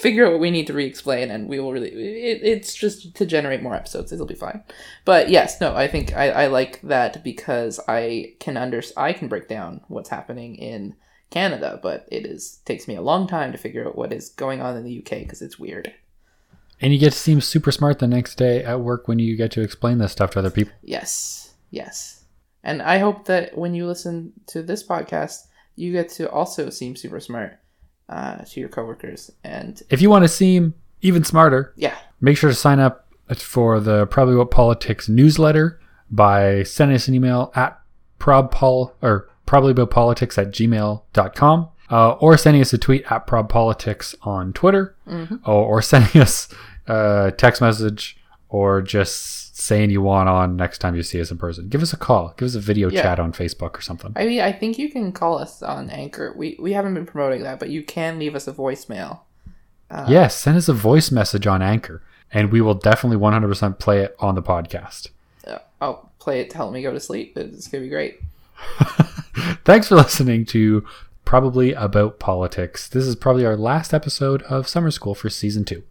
figure 0.03 0.27
out 0.27 0.33
what 0.33 0.41
we 0.41 0.51
need 0.51 0.67
to 0.67 0.73
re-explain 0.73 1.31
and 1.31 1.49
we 1.49 1.61
will 1.61 1.73
really 1.73 1.91
it, 1.91 2.43
it's 2.43 2.75
just 2.75 3.15
to 3.15 3.25
generate 3.25 3.63
more 3.63 3.75
episodes. 3.75 4.13
It'll 4.13 4.27
be 4.27 4.35
fine. 4.35 4.63
But 5.05 5.31
yes 5.31 5.61
no 5.61 5.75
i 5.77 5.87
think 5.87 6.15
I, 6.15 6.31
I 6.31 6.47
like 6.49 6.83
that 6.83 7.23
because 7.23 7.79
i 7.89 8.35
can 8.41 8.57
under 8.57 8.83
i 8.97 9.13
can 9.13 9.29
break 9.29 9.49
down 9.49 9.81
what's 9.89 10.09
happening 10.09 10.57
in 10.57 10.97
canada 11.31 11.81
but 11.83 12.07
it 12.11 12.27
is 12.27 12.61
takes 12.65 12.87
me 12.89 12.97
a 12.97 13.01
long 13.01 13.27
time 13.27 13.53
to 13.53 13.59
figure 13.59 13.87
out 13.87 13.97
what 13.97 14.13
is 14.13 14.31
going 14.31 14.61
on 14.61 14.77
in 14.77 14.85
the 14.85 14.99
uk 14.99 15.11
because 15.11 15.41
it's 15.41 15.59
weird. 15.59 15.93
And 16.81 16.93
you 16.93 16.99
get 16.99 17.13
to 17.13 17.19
seem 17.19 17.41
super 17.41 17.71
smart 17.71 18.01
the 18.01 18.09
next 18.09 18.35
day 18.35 18.65
at 18.65 18.81
work 18.81 19.07
when 19.07 19.21
you 19.21 19.37
get 19.37 19.53
to 19.53 19.61
explain 19.61 19.99
this 19.99 20.11
stuff 20.11 20.33
to 20.33 20.41
other 20.41 20.51
people. 20.51 20.75
yes 20.83 21.55
yes. 21.71 22.25
And 22.65 22.83
i 22.83 22.99
hope 22.99 23.27
that 23.27 23.57
when 23.57 23.75
you 23.75 23.87
listen 23.87 24.33
to 24.49 24.63
this 24.63 24.87
podcast 24.87 25.47
you 25.77 25.93
get 25.93 26.09
to 26.11 26.29
also 26.29 26.71
seem 26.71 26.97
super 26.97 27.21
smart 27.21 27.59
uh, 28.13 28.45
to 28.45 28.61
your 28.61 28.69
coworkers. 28.69 29.33
And 29.43 29.83
If 29.89 30.03
you 30.03 30.11
want 30.11 30.25
to 30.25 30.29
seem 30.29 30.75
even 31.01 31.25
smarter, 31.25 31.73
yeah. 31.77 31.97
make 32.21 32.37
sure 32.37 32.51
to 32.51 32.57
sign 32.57 32.79
up 32.79 33.07
for 33.37 33.81
the 33.81 34.07
Probably 34.07 34.35
About 34.35 34.51
Politics 34.51 35.09
newsletter 35.09 35.81
by 36.11 36.63
sending 36.63 36.95
us 36.95 37.09
an 37.09 37.15
email 37.15 37.51
at 37.55 37.81
probpol 38.21 38.93
or 39.01 39.29
probablyaboutpolitics 39.47 40.37
at 40.37 40.51
gmail.com 40.51 41.69
uh, 41.91 42.13
or 42.13 42.37
sending 42.37 42.61
us 42.61 42.73
a 42.73 42.79
tweet 42.79 43.11
at 43.11 43.27
probpolitics 43.27 44.15
on 44.23 44.53
Twitter 44.53 44.95
or, 45.47 45.65
or 45.65 45.83
sending 45.93 46.21
us 46.21 46.49
a 46.87 47.33
text 47.37 47.63
message 47.63 48.19
or 48.51 48.83
just 48.83 49.42
saying 49.63 49.91
you 49.91 50.03
want 50.03 50.29
on 50.29 50.57
next 50.57 50.79
time 50.79 50.97
you 50.97 51.03
see 51.03 51.21
us 51.21 51.31
in 51.31 51.39
person. 51.39 51.69
Give 51.69 51.83
us 51.83 51.93
a 51.93 51.97
call. 51.97 52.35
Give 52.37 52.47
us 52.47 52.55
a 52.57 52.61
video 52.61 52.91
Yeah. 52.91 53.03
chat 53.03 53.21
on 53.21 53.33
Facebook 53.33 53.79
or 53.79 53.81
something. 53.81 54.13
I 54.17 54.27
mean, 54.27 54.41
I 54.41 54.51
think 54.53 54.79
you 54.79 54.91
can 54.91 55.13
call 55.13 55.39
us 55.39 55.63
on 55.63 55.89
Anchor. 55.91 56.35
We 56.37 56.57
we 56.61 56.73
haven't 56.73 56.95
been 56.95 57.07
promoting 57.07 57.43
that, 57.45 57.59
but 57.61 57.71
you 57.71 57.83
can 57.83 58.19
leave 58.19 58.35
us 58.35 58.49
a 58.49 58.53
voicemail. 58.53 59.21
yes, 60.09 60.35
send 60.35 60.57
us 60.57 60.69
a 60.69 60.73
voice 60.73 61.11
message 61.11 61.47
on 61.47 61.63
Anchor 61.63 62.03
and 62.33 62.51
we 62.51 62.61
will 62.63 62.75
definitely 62.75 63.19
100% 63.19 63.79
play 63.79 64.01
it 64.01 64.17
on 64.19 64.35
the 64.35 64.43
podcast. 64.43 65.09
Uh, 65.47 65.59
I'll 65.83 66.11
play 66.19 66.41
it 66.41 66.49
to 66.51 66.57
help 66.57 66.73
me 66.73 66.83
go 66.83 66.93
to 66.93 66.99
sleep. 67.01 67.37
It's 67.37 67.69
gonna 67.69 67.83
be 67.85 67.91
great. 67.91 68.21
Thanks 69.65 69.89
for 69.89 69.97
listening 69.97 70.45
to 70.47 70.85
Probably 71.25 71.73
About 71.73 72.19
Politics. 72.19 72.89
This 72.89 73.05
is 73.07 73.17
probably 73.17 73.45
our 73.47 73.57
last 73.57 73.93
episode 73.95 74.43
of 74.45 74.67
summer 74.69 74.91
school 74.91 75.15
for 75.15 75.29
season 75.31 75.65
two. 75.65 75.83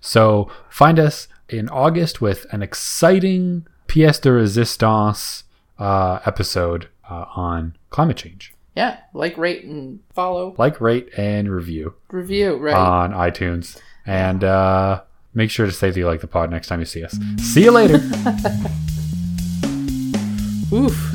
So 0.00 0.50
find 0.68 0.98
us 0.98 1.28
in 1.48 1.68
August 1.68 2.20
with 2.20 2.46
an 2.50 2.62
exciting 2.62 3.66
pièce 3.88 4.20
de 4.20 4.30
résistance 4.30 5.42
uh, 5.78 6.20
episode 6.26 6.88
uh, 7.10 7.26
on 7.36 7.76
climate 7.90 8.16
change. 8.16 8.52
Yeah, 8.76 8.98
like, 9.12 9.38
rate, 9.38 9.64
and 9.64 10.00
follow, 10.14 10.54
Like, 10.58 10.80
rate, 10.80 11.10
and 11.16 11.48
review 11.50 11.94
review. 12.10 12.56
Right. 12.56 12.74
on 12.74 13.12
iTunes. 13.12 13.78
And 14.04 14.42
uh, 14.42 15.02
make 15.32 15.50
sure 15.50 15.66
to 15.66 15.72
say 15.72 15.90
that 15.90 15.96
you 15.98 16.06
like 16.06 16.20
the 16.20 16.26
pod 16.26 16.50
next 16.50 16.66
time 16.66 16.80
you 16.80 16.86
see 16.86 17.04
us. 17.04 17.16
See 17.40 17.62
you 17.64 17.70
later. 17.70 18.00
Oof. 20.74 21.13